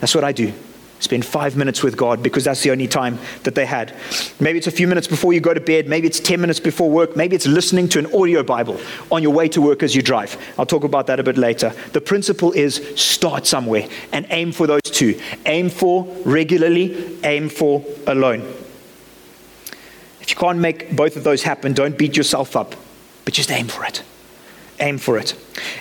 That's 0.02 0.14
what 0.14 0.26
I 0.26 0.34
do. 0.34 0.52
Spend 1.00 1.26
five 1.26 1.56
minutes 1.56 1.82
with 1.82 1.96
God 1.96 2.22
because 2.22 2.44
that's 2.44 2.62
the 2.62 2.72
only 2.72 2.88
time 2.88 3.20
that 3.44 3.56
they 3.56 3.66
had. 3.66 3.96
Maybe 4.38 4.58
it's 4.58 4.68
a 4.68 4.72
few 4.72 4.86
minutes 4.86 5.08
before 5.08 5.32
you 5.32 5.40
go 5.40 5.54
to 5.54 5.62
bed. 5.62 5.88
Maybe 5.88 6.08
it's 6.08 6.20
10 6.20 6.42
minutes 6.42 6.60
before 6.60 6.90
work. 6.90 7.16
Maybe 7.16 7.38
it's 7.38 7.48
listening 7.48 7.88
to 7.90 8.00
an 8.00 8.08
audio 8.14 8.44
Bible 8.44 8.78
on 9.10 9.24
your 9.24 9.32
way 9.32 9.48
to 9.50 9.62
work 9.62 9.82
as 9.82 9.96
you 9.96 10.02
drive. 10.02 10.38
I'll 10.60 10.66
talk 10.66 10.84
about 10.84 11.08
that 11.08 11.22
a 11.22 11.24
bit 11.24 11.38
later. 11.38 11.74
The 11.94 12.02
principle 12.02 12.52
is 12.52 12.82
start 13.00 13.48
somewhere 13.48 13.88
and 14.12 14.28
aim 14.30 14.52
for 14.52 14.68
those 14.68 14.82
two. 14.84 15.22
Aim 15.46 15.70
for 15.70 16.04
regularly, 16.26 17.18
aim 17.24 17.48
for 17.48 17.86
alone. 18.08 18.55
If 20.26 20.32
you 20.32 20.38
can't 20.38 20.58
make 20.58 20.96
both 20.96 21.18
of 21.18 21.24
those 21.24 21.44
happen, 21.44 21.74
don't 21.74 22.00
beat 22.00 22.18
yourself 22.18 22.56
up, 22.56 22.74
but 23.26 23.36
just 23.36 23.52
aim 23.52 23.68
for 23.68 23.86
it. 23.86 24.02
Aim 24.80 24.98
for 24.98 25.20
it. 25.20 25.36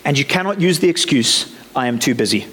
And 0.04 0.18
you 0.18 0.24
cannot 0.26 0.60
use 0.60 0.80
the 0.80 0.88
excuse, 0.90 1.56
I 1.74 1.86
am 1.86 1.98
too 1.98 2.14
busy. 2.14 2.46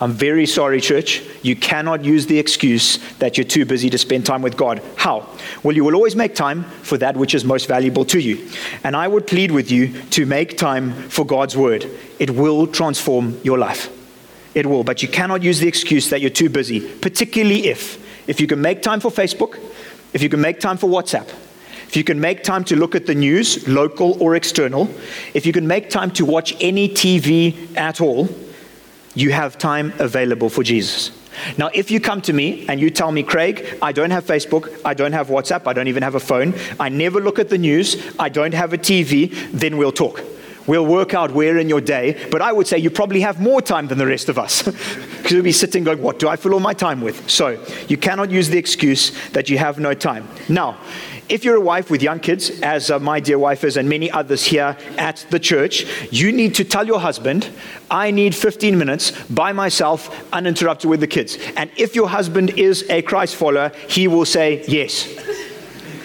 I'm 0.00 0.12
very 0.12 0.46
sorry, 0.46 0.80
church. 0.80 1.22
You 1.42 1.54
cannot 1.54 2.02
use 2.02 2.24
the 2.24 2.38
excuse 2.38 2.96
that 3.18 3.36
you're 3.36 3.44
too 3.44 3.66
busy 3.66 3.90
to 3.90 3.98
spend 3.98 4.24
time 4.24 4.40
with 4.40 4.56
God. 4.56 4.80
How? 4.96 5.28
Well, 5.62 5.76
you 5.76 5.84
will 5.84 5.94
always 5.94 6.16
make 6.16 6.34
time 6.34 6.64
for 6.64 6.96
that 6.96 7.14
which 7.14 7.34
is 7.34 7.44
most 7.44 7.68
valuable 7.68 8.06
to 8.06 8.18
you. 8.18 8.48
And 8.82 8.96
I 8.96 9.06
would 9.06 9.26
plead 9.26 9.50
with 9.50 9.70
you 9.70 10.00
to 10.12 10.24
make 10.24 10.56
time 10.56 10.94
for 11.10 11.26
God's 11.26 11.58
word. 11.58 11.84
It 12.18 12.30
will 12.30 12.66
transform 12.66 13.38
your 13.44 13.58
life. 13.58 13.90
It 14.54 14.64
will. 14.64 14.82
But 14.82 15.02
you 15.02 15.08
cannot 15.08 15.42
use 15.42 15.60
the 15.60 15.68
excuse 15.68 16.08
that 16.08 16.22
you're 16.22 16.30
too 16.30 16.48
busy, 16.48 16.80
particularly 16.80 17.66
if 17.66 18.00
if 18.26 18.40
you 18.40 18.46
can 18.46 18.60
make 18.60 18.80
time 18.80 19.00
for 19.00 19.10
Facebook, 19.10 19.58
if 20.12 20.22
you 20.22 20.28
can 20.28 20.40
make 20.40 20.60
time 20.60 20.76
for 20.76 20.88
WhatsApp, 20.88 21.28
if 21.88 21.96
you 21.96 22.04
can 22.04 22.20
make 22.20 22.44
time 22.44 22.62
to 22.64 22.76
look 22.76 22.94
at 22.94 23.06
the 23.06 23.14
news, 23.14 23.66
local 23.66 24.16
or 24.22 24.36
external, 24.36 24.88
if 25.34 25.44
you 25.44 25.52
can 25.52 25.66
make 25.66 25.90
time 25.90 26.10
to 26.12 26.24
watch 26.24 26.56
any 26.60 26.88
TV 26.88 27.76
at 27.76 28.00
all, 28.00 28.28
you 29.14 29.32
have 29.32 29.58
time 29.58 29.92
available 29.98 30.48
for 30.48 30.62
Jesus. 30.62 31.10
Now, 31.58 31.70
if 31.74 31.90
you 31.90 32.00
come 32.00 32.20
to 32.22 32.32
me 32.32 32.66
and 32.68 32.80
you 32.80 32.90
tell 32.90 33.10
me, 33.10 33.22
Craig, 33.22 33.78
I 33.82 33.92
don't 33.92 34.10
have 34.10 34.24
Facebook, 34.24 34.80
I 34.84 34.94
don't 34.94 35.12
have 35.12 35.28
WhatsApp, 35.28 35.66
I 35.66 35.72
don't 35.72 35.88
even 35.88 36.02
have 36.02 36.14
a 36.14 36.20
phone, 36.20 36.54
I 36.78 36.88
never 36.88 37.20
look 37.20 37.38
at 37.38 37.48
the 37.48 37.58
news, 37.58 37.96
I 38.18 38.28
don't 38.28 38.54
have 38.54 38.72
a 38.72 38.78
TV, 38.78 39.32
then 39.52 39.76
we'll 39.76 39.92
talk. 39.92 40.22
We'll 40.66 40.86
work 40.86 41.14
out 41.14 41.32
where 41.32 41.58
in 41.58 41.68
your 41.68 41.80
day, 41.80 42.28
but 42.30 42.42
I 42.42 42.52
would 42.52 42.66
say 42.66 42.78
you 42.78 42.90
probably 42.90 43.20
have 43.20 43.40
more 43.40 43.62
time 43.62 43.88
than 43.88 43.98
the 43.98 44.06
rest 44.06 44.28
of 44.28 44.38
us. 44.38 44.62
Because 45.20 45.32
you'll 45.32 45.44
be 45.44 45.52
sitting 45.52 45.84
going, 45.84 46.00
What 46.00 46.18
do 46.18 46.28
I 46.28 46.36
fill 46.36 46.54
all 46.54 46.60
my 46.60 46.72
time 46.72 47.02
with? 47.02 47.28
So 47.28 47.62
you 47.88 47.98
cannot 47.98 48.30
use 48.30 48.48
the 48.48 48.58
excuse 48.58 49.12
that 49.32 49.50
you 49.50 49.58
have 49.58 49.78
no 49.78 49.92
time. 49.92 50.26
Now, 50.48 50.78
if 51.30 51.44
you're 51.44 51.54
a 51.54 51.60
wife 51.60 51.90
with 51.90 52.02
young 52.02 52.18
kids, 52.18 52.50
as 52.60 52.90
uh, 52.90 52.98
my 52.98 53.20
dear 53.20 53.38
wife 53.38 53.62
is, 53.62 53.76
and 53.76 53.88
many 53.88 54.10
others 54.10 54.44
here 54.44 54.76
at 54.98 55.24
the 55.30 55.38
church, 55.38 55.86
you 56.10 56.32
need 56.32 56.56
to 56.56 56.64
tell 56.64 56.84
your 56.84 56.98
husband, 56.98 57.48
I 57.88 58.10
need 58.10 58.34
15 58.34 58.76
minutes 58.76 59.12
by 59.28 59.52
myself, 59.52 60.10
uninterrupted 60.32 60.90
with 60.90 60.98
the 60.98 61.06
kids. 61.06 61.38
And 61.56 61.70
if 61.76 61.94
your 61.94 62.08
husband 62.08 62.58
is 62.58 62.84
a 62.90 63.02
Christ 63.02 63.36
follower, 63.36 63.70
he 63.88 64.08
will 64.08 64.24
say 64.24 64.64
yes. 64.66 65.06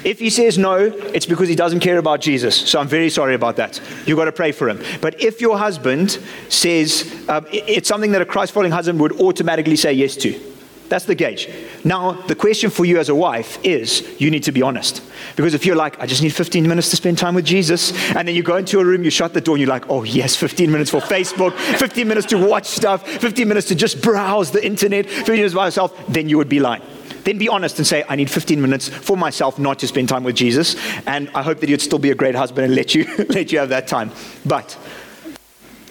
If 0.06 0.20
he 0.20 0.30
says 0.30 0.60
no, 0.60 0.78
it's 0.78 1.26
because 1.26 1.50
he 1.50 1.56
doesn't 1.56 1.80
care 1.80 1.98
about 1.98 2.22
Jesus. 2.22 2.56
So 2.56 2.80
I'm 2.80 2.88
very 2.88 3.10
sorry 3.10 3.34
about 3.34 3.56
that. 3.56 3.82
You've 4.06 4.18
got 4.18 4.26
to 4.26 4.32
pray 4.32 4.52
for 4.52 4.70
him. 4.70 4.80
But 5.02 5.20
if 5.20 5.42
your 5.42 5.58
husband 5.58 6.20
says 6.48 7.12
um, 7.28 7.48
it's 7.52 7.88
something 7.88 8.12
that 8.12 8.22
a 8.22 8.26
Christ 8.26 8.54
following 8.54 8.72
husband 8.72 9.00
would 9.00 9.20
automatically 9.20 9.76
say 9.76 9.94
yes 9.94 10.16
to, 10.18 10.40
that's 10.90 11.06
the 11.06 11.16
gauge. 11.16 11.50
Now, 11.84 12.14
the 12.14 12.36
question 12.36 12.70
for 12.70 12.86
you 12.86 13.00
as 13.00 13.10
a 13.10 13.16
wife 13.16 13.58
is 13.64 14.04
you 14.20 14.30
need 14.30 14.44
to 14.44 14.52
be 14.52 14.62
honest. 14.62 15.02
Because 15.36 15.54
if 15.54 15.66
you're 15.66 15.76
like, 15.76 16.00
I 16.00 16.06
just 16.06 16.22
need 16.22 16.34
15 16.34 16.68
minutes 16.68 16.90
to 16.92 16.96
spend 16.96 17.18
time 17.18 17.34
with 17.34 17.46
Jesus, 17.46 17.92
and 18.16 18.28
then 18.28 18.36
you 18.36 18.44
go 18.44 18.58
into 18.58 18.80
a 18.80 18.86
room, 18.86 19.04
you 19.04 19.10
shut 19.10 19.34
the 19.34 19.42
door, 19.42 19.56
and 19.56 19.62
you're 19.62 19.70
like, 19.70 19.90
oh, 19.90 20.04
yes, 20.04 20.36
15 20.36 20.72
minutes 20.72 20.92
for 20.92 21.02
Facebook, 21.02 21.54
15 21.54 22.08
minutes 22.08 22.28
to 22.28 22.38
watch 22.38 22.66
stuff, 22.66 23.08
15 23.08 23.48
minutes 23.48 23.68
to 23.70 23.76
just 23.76 24.02
browse 24.02 24.52
the 24.52 24.64
internet, 24.66 25.08
15 25.08 25.36
minutes 25.36 25.56
by 25.56 25.66
yourself, 25.66 25.94
then 26.08 26.30
you 26.30 26.38
would 26.38 26.50
be 26.50 26.60
lying. 26.60 26.84
Then 27.24 27.40
be 27.40 27.50
honest 27.50 27.80
and 27.80 27.88
say, 27.88 28.04
I 28.08 28.16
need 28.16 28.30
15 28.30 28.62
minutes 28.62 28.88
for 28.88 29.18
myself 29.18 29.58
not 29.58 29.80
to 29.80 29.88
spend 29.88 30.10
time 30.10 30.24
with 30.24 30.36
Jesus. 30.36 30.76
And 31.08 31.30
I 31.34 31.42
hope 31.42 31.60
that 31.62 31.70
you'd 31.70 31.82
still 31.82 31.98
be 31.98 32.12
a 32.12 32.16
great 32.16 32.36
husband 32.36 32.66
and 32.66 32.76
let 32.76 32.94
you, 32.94 33.06
let 33.30 33.52
you 33.52 33.58
have 33.58 33.70
that 33.70 33.88
time. 33.88 34.12
But 34.46 34.78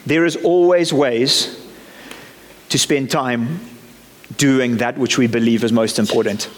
there 0.06 0.24
is 0.24 0.36
always 0.36 0.92
ways 0.92 1.60
to 2.68 2.78
spend 2.78 3.10
time 3.10 3.58
doing 4.37 4.78
that 4.78 4.99
which 4.99 5.19
we 5.19 5.26
believe 5.26 5.64
is 5.64 5.73
most 5.73 5.99
important. 5.99 6.50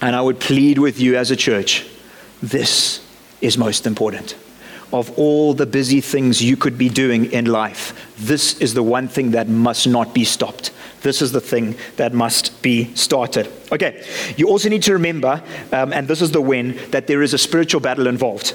And 0.00 0.16
I 0.16 0.20
would 0.20 0.40
plead 0.40 0.78
with 0.78 1.00
you 1.00 1.16
as 1.16 1.30
a 1.30 1.36
church 1.36 1.86
this 2.42 3.00
is 3.40 3.56
most 3.56 3.86
important. 3.86 4.36
Of 4.92 5.16
all 5.18 5.54
the 5.54 5.64
busy 5.64 6.00
things 6.02 6.42
you 6.42 6.56
could 6.56 6.76
be 6.76 6.88
doing 6.88 7.32
in 7.32 7.46
life, 7.46 8.14
this 8.18 8.58
is 8.58 8.74
the 8.74 8.82
one 8.82 9.08
thing 9.08 9.30
that 9.30 9.48
must 9.48 9.86
not 9.86 10.12
be 10.12 10.24
stopped. 10.24 10.70
This 11.00 11.22
is 11.22 11.32
the 11.32 11.40
thing 11.40 11.76
that 11.96 12.12
must 12.12 12.60
be 12.62 12.94
started. 12.94 13.50
Okay, 13.70 14.04
you 14.36 14.48
also 14.48 14.68
need 14.68 14.82
to 14.82 14.92
remember, 14.92 15.42
um, 15.72 15.92
and 15.92 16.08
this 16.08 16.20
is 16.20 16.32
the 16.32 16.42
win, 16.42 16.78
that 16.90 17.06
there 17.06 17.22
is 17.22 17.32
a 17.32 17.38
spiritual 17.38 17.80
battle 17.80 18.06
involved. 18.06 18.54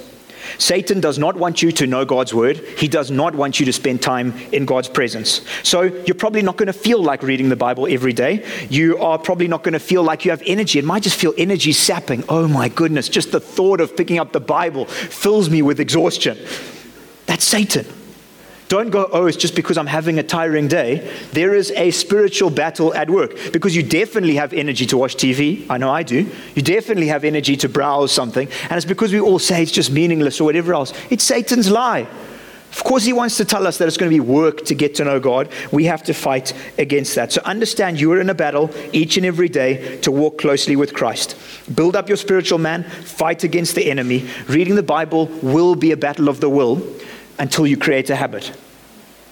Satan 0.57 0.99
does 0.99 1.17
not 1.17 1.35
want 1.35 1.61
you 1.61 1.71
to 1.73 1.87
know 1.87 2.05
God's 2.05 2.33
word. 2.33 2.57
He 2.77 2.87
does 2.87 3.11
not 3.11 3.35
want 3.35 3.59
you 3.59 3.65
to 3.65 3.73
spend 3.73 4.01
time 4.01 4.33
in 4.51 4.65
God's 4.65 4.89
presence. 4.89 5.41
So 5.63 5.83
you're 5.83 6.15
probably 6.15 6.41
not 6.41 6.57
going 6.57 6.67
to 6.67 6.73
feel 6.73 7.01
like 7.01 7.23
reading 7.23 7.49
the 7.49 7.55
Bible 7.55 7.87
every 7.87 8.13
day. 8.13 8.45
You 8.69 8.97
are 8.97 9.17
probably 9.17 9.47
not 9.47 9.63
going 9.63 9.73
to 9.73 9.79
feel 9.79 10.03
like 10.03 10.25
you 10.25 10.31
have 10.31 10.43
energy. 10.45 10.79
It 10.79 10.85
might 10.85 11.03
just 11.03 11.19
feel 11.19 11.33
energy 11.37 11.71
sapping. 11.71 12.23
Oh 12.29 12.47
my 12.47 12.69
goodness, 12.69 13.09
just 13.09 13.31
the 13.31 13.39
thought 13.39 13.81
of 13.81 13.95
picking 13.95 14.19
up 14.19 14.31
the 14.31 14.39
Bible 14.39 14.85
fills 14.85 15.49
me 15.49 15.61
with 15.61 15.79
exhaustion. 15.79 16.37
That's 17.25 17.43
Satan. 17.43 17.85
Don't 18.67 18.89
go, 18.89 19.07
oh, 19.13 19.27
it's 19.27 19.37
just 19.37 19.55
because 19.55 19.77
I'm 19.77 19.87
having 19.87 20.19
a 20.19 20.23
tiring 20.23 20.67
day. 20.67 21.09
There 21.31 21.55
is 21.55 21.71
a 21.71 21.91
spiritual 21.91 22.49
battle 22.49 22.93
at 22.93 23.09
work 23.09 23.53
because 23.53 23.75
you 23.75 23.83
definitely 23.83 24.35
have 24.35 24.51
energy 24.51 24.85
to 24.87 24.97
watch 24.97 25.15
TV. 25.15 25.65
I 25.69 25.77
know 25.77 25.89
I 25.89 26.03
do. 26.03 26.29
You 26.53 26.61
definitely 26.61 27.07
have 27.07 27.23
energy 27.23 27.55
to 27.57 27.69
browse 27.69 28.11
something. 28.11 28.49
And 28.63 28.73
it's 28.73 28.85
because 28.85 29.13
we 29.13 29.21
all 29.21 29.39
say 29.39 29.63
it's 29.63 29.71
just 29.71 29.89
meaningless 29.89 30.41
or 30.41 30.43
whatever 30.43 30.73
else. 30.73 30.91
It's 31.09 31.23
Satan's 31.23 31.71
lie. 31.71 32.07
Of 32.71 32.83
course, 32.83 33.05
he 33.05 33.13
wants 33.13 33.37
to 33.37 33.45
tell 33.45 33.65
us 33.65 33.77
that 33.77 33.87
it's 33.87 33.95
going 33.95 34.11
to 34.11 34.15
be 34.15 34.19
work 34.19 34.65
to 34.65 34.75
get 34.75 34.95
to 34.95 35.05
know 35.05 35.19
God. 35.19 35.49
We 35.71 35.85
have 35.85 36.03
to 36.03 36.13
fight 36.13 36.53
against 36.77 37.15
that. 37.15 37.31
So 37.31 37.41
understand 37.45 37.99
you 37.99 38.11
are 38.11 38.19
in 38.19 38.29
a 38.29 38.35
battle 38.35 38.69
each 38.91 39.15
and 39.15 39.25
every 39.25 39.47
day 39.47 39.97
to 40.01 40.11
walk 40.11 40.37
closely 40.37 40.75
with 40.75 40.93
Christ. 40.93 41.37
Build 41.73 41.95
up 41.95 42.09
your 42.09 42.17
spiritual 42.17 42.59
man, 42.59 42.83
fight 42.83 43.45
against 43.45 43.75
the 43.75 43.89
enemy. 43.89 44.29
Reading 44.47 44.75
the 44.75 44.83
Bible 44.83 45.27
will 45.41 45.75
be 45.75 45.91
a 45.91 45.97
battle 45.97 46.27
of 46.27 46.41
the 46.41 46.49
will 46.49 46.85
until 47.39 47.67
you 47.67 47.77
create 47.77 48.09
a 48.09 48.15
habit. 48.15 48.51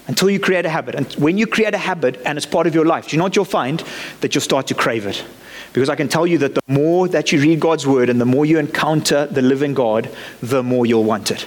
Until 0.06 0.30
you 0.30 0.38
create 0.38 0.64
a 0.64 0.68
habit. 0.68 0.94
And 0.94 1.12
when 1.14 1.36
you 1.36 1.46
create 1.46 1.74
a 1.74 1.78
habit 1.78 2.20
and 2.24 2.38
it's 2.38 2.46
part 2.46 2.66
of 2.66 2.74
your 2.74 2.84
life, 2.84 3.08
do 3.08 3.16
you 3.16 3.18
know 3.18 3.24
what 3.24 3.36
you'll 3.36 3.44
find? 3.44 3.82
That 4.20 4.34
you'll 4.34 4.42
start 4.42 4.68
to 4.68 4.74
crave 4.74 5.06
it. 5.06 5.24
Because 5.72 5.88
I 5.88 5.96
can 5.96 6.08
tell 6.08 6.26
you 6.26 6.38
that 6.38 6.54
the 6.54 6.62
more 6.68 7.08
that 7.08 7.32
you 7.32 7.40
read 7.40 7.60
God's 7.60 7.86
word 7.86 8.08
and 8.08 8.20
the 8.20 8.24
more 8.24 8.46
you 8.46 8.58
encounter 8.58 9.26
the 9.26 9.42
living 9.42 9.74
God, 9.74 10.08
the 10.40 10.62
more 10.62 10.86
you'll 10.86 11.04
want 11.04 11.30
it. 11.30 11.46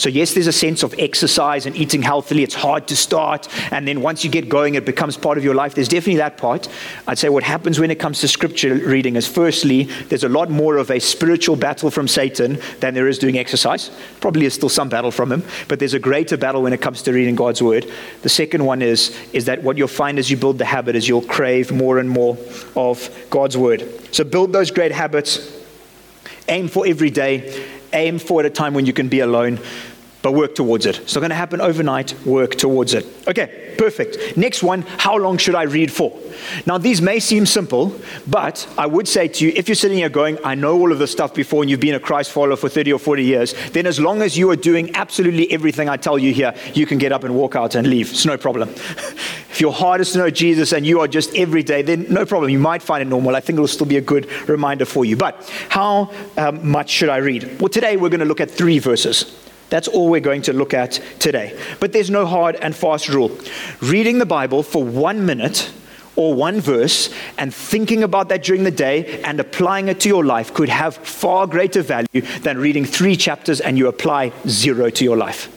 So, 0.00 0.08
yes, 0.08 0.32
there's 0.32 0.46
a 0.46 0.52
sense 0.52 0.82
of 0.82 0.94
exercise 0.98 1.66
and 1.66 1.76
eating 1.76 2.00
healthily. 2.00 2.42
It's 2.42 2.54
hard 2.54 2.88
to 2.88 2.96
start. 2.96 3.46
And 3.70 3.86
then 3.86 4.00
once 4.00 4.24
you 4.24 4.30
get 4.30 4.48
going, 4.48 4.74
it 4.74 4.86
becomes 4.86 5.18
part 5.18 5.36
of 5.36 5.44
your 5.44 5.54
life. 5.54 5.74
There's 5.74 5.88
definitely 5.88 6.16
that 6.16 6.38
part. 6.38 6.70
I'd 7.06 7.18
say 7.18 7.28
what 7.28 7.42
happens 7.42 7.78
when 7.78 7.90
it 7.90 7.96
comes 7.96 8.22
to 8.22 8.28
scripture 8.28 8.76
reading 8.76 9.16
is 9.16 9.28
firstly, 9.28 9.82
there's 10.08 10.24
a 10.24 10.28
lot 10.30 10.48
more 10.48 10.78
of 10.78 10.90
a 10.90 11.00
spiritual 11.00 11.54
battle 11.54 11.90
from 11.90 12.08
Satan 12.08 12.58
than 12.78 12.94
there 12.94 13.08
is 13.08 13.18
doing 13.18 13.36
exercise. 13.36 13.90
Probably 14.22 14.46
is 14.46 14.54
still 14.54 14.70
some 14.70 14.88
battle 14.88 15.10
from 15.10 15.30
him, 15.30 15.44
but 15.68 15.78
there's 15.78 15.92
a 15.92 15.98
greater 15.98 16.38
battle 16.38 16.62
when 16.62 16.72
it 16.72 16.80
comes 16.80 17.02
to 17.02 17.12
reading 17.12 17.34
God's 17.36 17.60
word. 17.60 17.86
The 18.22 18.30
second 18.30 18.64
one 18.64 18.80
is, 18.80 19.14
is 19.34 19.44
that 19.44 19.62
what 19.62 19.76
you'll 19.76 19.86
find 19.86 20.18
as 20.18 20.30
you 20.30 20.38
build 20.38 20.56
the 20.56 20.64
habit 20.64 20.96
is 20.96 21.08
you'll 21.08 21.20
crave 21.20 21.72
more 21.72 21.98
and 21.98 22.08
more 22.08 22.38
of 22.74 23.06
God's 23.28 23.58
word. 23.58 23.86
So, 24.12 24.24
build 24.24 24.54
those 24.54 24.70
great 24.70 24.92
habits. 24.92 25.58
Aim 26.48 26.68
for 26.68 26.86
every 26.86 27.10
day. 27.10 27.66
Aim 27.92 28.18
for 28.18 28.40
at 28.40 28.46
a 28.46 28.50
time 28.50 28.72
when 28.72 28.86
you 28.86 28.92
can 28.92 29.08
be 29.08 29.20
alone 29.20 29.58
but 30.22 30.32
work 30.32 30.54
towards 30.54 30.86
it. 30.86 30.98
It's 31.00 31.14
not 31.14 31.20
going 31.20 31.30
to 31.30 31.36
happen 31.36 31.60
overnight. 31.60 32.14
Work 32.26 32.56
towards 32.56 32.94
it. 32.94 33.06
Okay, 33.26 33.74
perfect. 33.78 34.36
Next 34.36 34.62
one 34.62 34.82
how 34.98 35.16
long 35.16 35.38
should 35.38 35.54
I 35.54 35.62
read 35.62 35.90
for? 35.90 36.16
Now, 36.66 36.78
these 36.78 37.00
may 37.00 37.20
seem 37.20 37.46
simple, 37.46 37.98
but 38.26 38.68
I 38.76 38.86
would 38.86 39.08
say 39.08 39.28
to 39.28 39.44
you 39.46 39.52
if 39.56 39.68
you're 39.68 39.74
sitting 39.74 39.98
here 39.98 40.08
going, 40.08 40.38
I 40.44 40.54
know 40.54 40.78
all 40.78 40.92
of 40.92 40.98
this 40.98 41.10
stuff 41.10 41.34
before 41.34 41.62
and 41.62 41.70
you've 41.70 41.80
been 41.80 41.94
a 41.94 42.00
Christ 42.00 42.30
follower 42.32 42.56
for 42.56 42.68
30 42.68 42.92
or 42.92 42.98
40 42.98 43.24
years, 43.24 43.54
then 43.70 43.86
as 43.86 43.98
long 43.98 44.22
as 44.22 44.36
you 44.36 44.50
are 44.50 44.56
doing 44.56 44.94
absolutely 44.94 45.50
everything 45.52 45.88
I 45.88 45.96
tell 45.96 46.18
you 46.18 46.32
here, 46.32 46.54
you 46.74 46.86
can 46.86 46.98
get 46.98 47.12
up 47.12 47.24
and 47.24 47.34
walk 47.34 47.56
out 47.56 47.74
and 47.74 47.86
leave. 47.86 48.10
It's 48.10 48.26
no 48.26 48.36
problem. 48.36 48.68
if 49.50 49.60
your 49.60 49.72
heart 49.72 50.00
is 50.00 50.12
to 50.12 50.18
know 50.18 50.30
Jesus 50.30 50.72
and 50.72 50.86
you 50.86 51.00
are 51.00 51.08
just 51.08 51.34
every 51.34 51.62
day, 51.62 51.82
then 51.82 52.06
no 52.08 52.26
problem. 52.26 52.50
You 52.50 52.58
might 52.58 52.82
find 52.82 53.02
it 53.02 53.06
normal. 53.06 53.36
I 53.36 53.40
think 53.40 53.56
it'll 53.56 53.68
still 53.68 53.86
be 53.86 53.96
a 53.96 54.02
good 54.02 54.30
reminder 54.48 54.84
for 54.84 55.04
you. 55.04 55.16
But 55.16 55.50
how 55.68 56.10
um, 56.36 56.70
much 56.70 56.90
should 56.90 57.08
I 57.08 57.18
read? 57.18 57.60
Well, 57.60 57.68
today 57.68 57.96
we're 57.96 58.10
going 58.10 58.20
to 58.20 58.26
look 58.26 58.40
at 58.40 58.50
three 58.50 58.78
verses. 58.78 59.36
That's 59.70 59.88
all 59.88 60.08
we're 60.10 60.20
going 60.20 60.42
to 60.42 60.52
look 60.52 60.74
at 60.74 61.00
today. 61.18 61.58
But 61.78 61.92
there's 61.92 62.10
no 62.10 62.26
hard 62.26 62.56
and 62.56 62.74
fast 62.74 63.08
rule. 63.08 63.36
Reading 63.80 64.18
the 64.18 64.26
Bible 64.26 64.62
for 64.62 64.84
one 64.84 65.24
minute 65.24 65.72
or 66.16 66.34
one 66.34 66.60
verse 66.60 67.08
and 67.38 67.54
thinking 67.54 68.02
about 68.02 68.28
that 68.28 68.42
during 68.42 68.64
the 68.64 68.70
day 68.70 69.22
and 69.22 69.40
applying 69.40 69.88
it 69.88 70.00
to 70.00 70.08
your 70.08 70.24
life 70.24 70.52
could 70.52 70.68
have 70.68 70.96
far 70.96 71.46
greater 71.46 71.82
value 71.82 72.20
than 72.42 72.58
reading 72.58 72.84
three 72.84 73.16
chapters 73.16 73.60
and 73.60 73.78
you 73.78 73.88
apply 73.88 74.32
zero 74.46 74.90
to 74.90 75.04
your 75.04 75.16
life. 75.16 75.48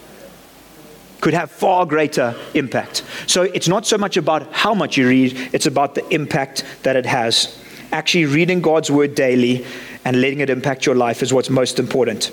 Could 1.22 1.34
have 1.34 1.50
far 1.51 1.86
greater 1.86 2.36
impact. 2.53 3.03
So 3.27 3.43
it's 3.43 3.67
not 3.67 3.86
so 3.88 3.98
much 3.98 4.15
about 4.15 4.53
how 4.53 4.74
much 4.74 4.96
you 4.96 5.08
read, 5.08 5.50
it's 5.53 5.65
about 5.65 5.96
the 5.96 6.08
impact 6.13 6.65
that 6.84 6.96
it 6.96 7.05
has. 7.05 7.60
Actually, 7.91 8.25
reading 8.25 8.62
God's 8.62 8.91
word 8.91 9.15
daily 9.15 9.65
and 10.05 10.20
letting 10.22 10.39
it 10.39 10.50
impact 10.50 10.86
your 10.86 10.96
life 10.96 11.22
is 11.24 11.34
what's 11.34 11.50
most 11.50 11.79
important. 11.79 12.32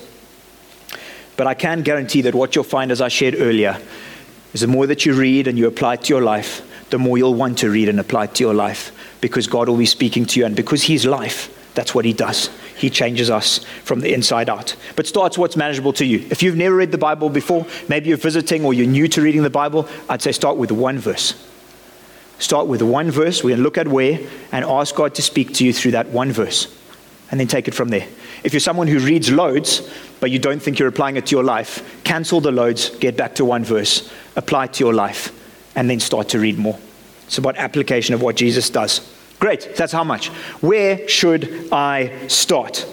But 1.40 1.46
I 1.46 1.54
can 1.54 1.80
guarantee 1.80 2.20
that 2.20 2.34
what 2.34 2.54
you'll 2.54 2.64
find, 2.64 2.92
as 2.92 3.00
I 3.00 3.08
shared 3.08 3.34
earlier, 3.34 3.80
is 4.52 4.60
the 4.60 4.66
more 4.66 4.86
that 4.86 5.06
you 5.06 5.14
read 5.14 5.46
and 5.46 5.56
you 5.56 5.66
apply 5.66 5.94
it 5.94 6.02
to 6.02 6.08
your 6.10 6.20
life, 6.20 6.60
the 6.90 6.98
more 6.98 7.16
you'll 7.16 7.32
want 7.32 7.56
to 7.60 7.70
read 7.70 7.88
and 7.88 7.98
apply 7.98 8.24
it 8.24 8.34
to 8.34 8.44
your 8.44 8.52
life 8.52 8.92
because 9.22 9.46
God 9.46 9.66
will 9.66 9.78
be 9.78 9.86
speaking 9.86 10.26
to 10.26 10.38
you. 10.38 10.44
And 10.44 10.54
because 10.54 10.82
He's 10.82 11.06
life, 11.06 11.48
that's 11.72 11.94
what 11.94 12.04
He 12.04 12.12
does. 12.12 12.50
He 12.76 12.90
changes 12.90 13.30
us 13.30 13.64
from 13.84 14.00
the 14.00 14.12
inside 14.12 14.50
out. 14.50 14.76
But 14.96 15.06
starts 15.06 15.38
what's 15.38 15.56
manageable 15.56 15.94
to 15.94 16.04
you. 16.04 16.26
If 16.30 16.42
you've 16.42 16.58
never 16.58 16.76
read 16.76 16.92
the 16.92 16.98
Bible 16.98 17.30
before, 17.30 17.66
maybe 17.88 18.10
you're 18.10 18.18
visiting 18.18 18.66
or 18.66 18.74
you're 18.74 18.86
new 18.86 19.08
to 19.08 19.22
reading 19.22 19.42
the 19.42 19.48
Bible, 19.48 19.88
I'd 20.10 20.20
say 20.20 20.32
start 20.32 20.58
with 20.58 20.70
one 20.70 20.98
verse. 20.98 21.42
Start 22.38 22.66
with 22.66 22.82
one 22.82 23.10
verse. 23.10 23.42
We're 23.42 23.52
going 23.52 23.60
to 23.60 23.64
look 23.64 23.78
at 23.78 23.88
where 23.88 24.20
and 24.52 24.62
ask 24.62 24.94
God 24.94 25.14
to 25.14 25.22
speak 25.22 25.54
to 25.54 25.64
you 25.64 25.72
through 25.72 25.92
that 25.92 26.08
one 26.08 26.32
verse. 26.32 26.68
And 27.30 27.40
then 27.40 27.46
take 27.46 27.66
it 27.66 27.72
from 27.72 27.88
there. 27.88 28.06
If 28.42 28.52
you're 28.52 28.60
someone 28.60 28.86
who 28.86 28.98
reads 28.98 29.30
loads, 29.30 29.88
but 30.20 30.30
you 30.30 30.38
don't 30.38 30.60
think 30.60 30.78
you're 30.78 30.88
applying 30.88 31.16
it 31.16 31.26
to 31.26 31.36
your 31.36 31.44
life, 31.44 32.02
cancel 32.04 32.40
the 32.40 32.50
loads, 32.50 32.90
get 32.98 33.16
back 33.16 33.34
to 33.36 33.44
one 33.44 33.64
verse, 33.64 34.10
apply 34.36 34.64
it 34.64 34.74
to 34.74 34.84
your 34.84 34.94
life, 34.94 35.32
and 35.76 35.88
then 35.88 36.00
start 36.00 36.28
to 36.30 36.38
read 36.38 36.58
more. 36.58 36.78
It's 37.26 37.38
about 37.38 37.56
application 37.56 38.14
of 38.14 38.22
what 38.22 38.36
Jesus 38.36 38.70
does. 38.70 39.00
Great, 39.38 39.74
that's 39.76 39.92
how 39.92 40.04
much. 40.04 40.28
Where 40.60 41.08
should 41.08 41.68
I 41.72 42.26
start? 42.28 42.86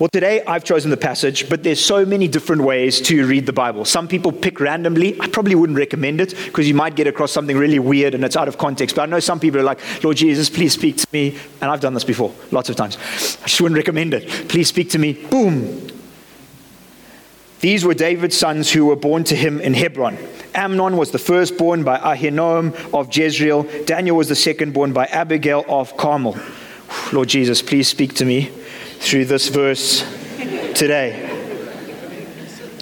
Well, 0.00 0.08
today 0.12 0.42
I've 0.44 0.64
chosen 0.64 0.90
the 0.90 0.96
passage, 0.96 1.48
but 1.48 1.62
there's 1.62 1.78
so 1.78 2.04
many 2.04 2.26
different 2.26 2.62
ways 2.62 3.00
to 3.02 3.26
read 3.28 3.46
the 3.46 3.52
Bible. 3.52 3.84
Some 3.84 4.08
people 4.08 4.32
pick 4.32 4.58
randomly. 4.58 5.20
I 5.20 5.28
probably 5.28 5.54
wouldn't 5.54 5.78
recommend 5.78 6.20
it 6.20 6.34
because 6.46 6.66
you 6.66 6.74
might 6.74 6.96
get 6.96 7.06
across 7.06 7.30
something 7.30 7.56
really 7.56 7.78
weird 7.78 8.12
and 8.12 8.24
it's 8.24 8.36
out 8.36 8.48
of 8.48 8.58
context. 8.58 8.96
But 8.96 9.02
I 9.02 9.06
know 9.06 9.20
some 9.20 9.38
people 9.38 9.60
are 9.60 9.64
like, 9.64 9.78
Lord 10.02 10.16
Jesus, 10.16 10.50
please 10.50 10.72
speak 10.72 10.96
to 10.96 11.06
me. 11.12 11.38
And 11.60 11.70
I've 11.70 11.78
done 11.78 11.94
this 11.94 12.02
before, 12.02 12.34
lots 12.50 12.68
of 12.68 12.74
times. 12.74 12.96
I 12.96 13.46
just 13.46 13.60
wouldn't 13.60 13.76
recommend 13.76 14.14
it. 14.14 14.48
Please 14.48 14.66
speak 14.66 14.90
to 14.90 14.98
me. 14.98 15.12
Boom. 15.12 15.86
These 17.60 17.84
were 17.84 17.94
David's 17.94 18.36
sons 18.36 18.72
who 18.72 18.86
were 18.86 18.96
born 18.96 19.22
to 19.24 19.36
him 19.36 19.60
in 19.60 19.74
Hebron. 19.74 20.18
Amnon 20.56 20.96
was 20.96 21.12
the 21.12 21.20
firstborn 21.20 21.84
by 21.84 21.98
Ahinoam 21.98 22.92
of 22.92 23.16
Jezreel. 23.16 23.62
Daniel 23.84 24.16
was 24.16 24.28
the 24.28 24.34
secondborn 24.34 24.92
by 24.92 25.06
Abigail 25.06 25.64
of 25.68 25.96
Carmel. 25.96 26.36
Lord 27.12 27.28
Jesus, 27.28 27.62
please 27.62 27.86
speak 27.86 28.14
to 28.14 28.24
me 28.24 28.50
through 29.04 29.26
this 29.26 29.48
verse 29.48 30.00
today? 30.74 31.30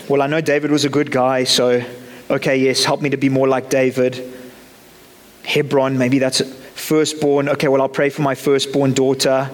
Well, 0.08 0.22
I 0.22 0.28
know 0.28 0.40
David 0.40 0.70
was 0.70 0.84
a 0.84 0.88
good 0.88 1.10
guy, 1.10 1.42
so 1.42 1.82
okay, 2.30 2.56
yes, 2.58 2.84
help 2.84 3.02
me 3.02 3.10
to 3.10 3.16
be 3.16 3.28
more 3.28 3.48
like 3.48 3.68
David. 3.68 4.32
Hebron, 5.44 5.98
maybe 5.98 6.20
that's 6.20 6.40
firstborn. 6.74 7.48
Okay, 7.48 7.66
well, 7.66 7.82
I'll 7.82 7.88
pray 7.88 8.08
for 8.08 8.22
my 8.22 8.36
firstborn 8.36 8.92
daughter. 8.92 9.50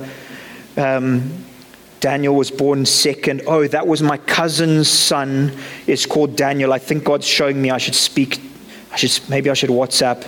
Um, 0.76 1.42
Daniel 2.00 2.34
was 2.34 2.50
born 2.50 2.84
second. 2.84 3.42
Oh, 3.46 3.66
that 3.66 3.86
was 3.86 4.02
my 4.02 4.18
cousin's 4.18 4.88
son. 4.88 5.56
It's 5.86 6.04
called 6.04 6.36
Daniel. 6.36 6.74
I 6.74 6.78
think 6.78 7.02
God's 7.02 7.26
showing 7.26 7.60
me 7.62 7.70
I 7.70 7.78
should 7.78 7.94
speak. 7.94 8.40
I 8.92 8.96
should 8.96 9.26
maybe 9.30 9.48
I 9.48 9.54
should 9.54 9.70
WhatsApp. 9.70 10.26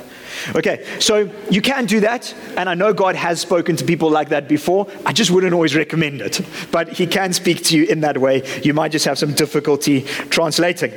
Okay, 0.54 0.86
so 0.98 1.30
you 1.50 1.62
can 1.62 1.86
do 1.86 2.00
that, 2.00 2.34
and 2.56 2.68
I 2.68 2.74
know 2.74 2.92
God 2.92 3.16
has 3.16 3.40
spoken 3.40 3.76
to 3.76 3.84
people 3.84 4.10
like 4.10 4.30
that 4.30 4.48
before. 4.48 4.86
I 5.06 5.12
just 5.12 5.30
wouldn't 5.30 5.52
always 5.52 5.74
recommend 5.74 6.20
it, 6.20 6.40
but 6.70 6.88
He 6.88 7.06
can 7.06 7.32
speak 7.32 7.64
to 7.64 7.76
you 7.76 7.84
in 7.84 8.00
that 8.00 8.18
way. 8.18 8.42
You 8.62 8.74
might 8.74 8.92
just 8.92 9.04
have 9.04 9.18
some 9.18 9.34
difficulty 9.34 10.02
translating. 10.30 10.92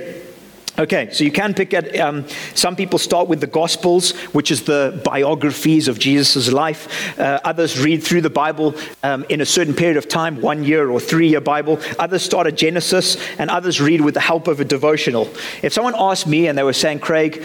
Okay, 0.80 1.10
so 1.12 1.24
you 1.24 1.32
can 1.32 1.54
pick 1.54 1.72
at, 1.76 1.96
um, 2.00 2.26
some 2.56 2.76
people 2.76 2.98
start 2.98 3.28
with 3.28 3.40
the 3.40 3.48
Gospels, 3.48 4.14
which 4.34 4.50
is 4.50 4.64
the 4.64 5.00
biographies 5.06 5.88
of 5.88 6.00
Jesus' 6.00 6.52
life. 6.52 7.20
Uh, 7.20 7.40
others 7.44 7.80
read 7.80 8.02
through 8.02 8.22
the 8.22 8.32
Bible 8.32 8.74
um, 9.04 9.24
in 9.30 9.40
a 9.42 9.46
certain 9.46 9.76
period 9.76 9.98
of 9.98 10.08
time, 10.08 10.42
one 10.42 10.64
year 10.64 10.90
or 10.90 11.00
three 11.00 11.30
year 11.30 11.42
Bible. 11.42 11.80
Others 12.00 12.24
start 12.24 12.48
at 12.48 12.56
Genesis, 12.56 13.18
and 13.38 13.52
others 13.52 13.80
read 13.80 14.02
with 14.02 14.16
the 14.16 14.20
help 14.20 14.48
of 14.48 14.60
a 14.60 14.66
devotional. 14.66 15.30
If 15.62 15.74
someone 15.74 15.94
asked 15.96 16.26
me 16.26 16.48
and 16.48 16.58
they 16.58 16.64
were 16.64 16.74
saying, 16.74 17.02
Craig, 17.02 17.44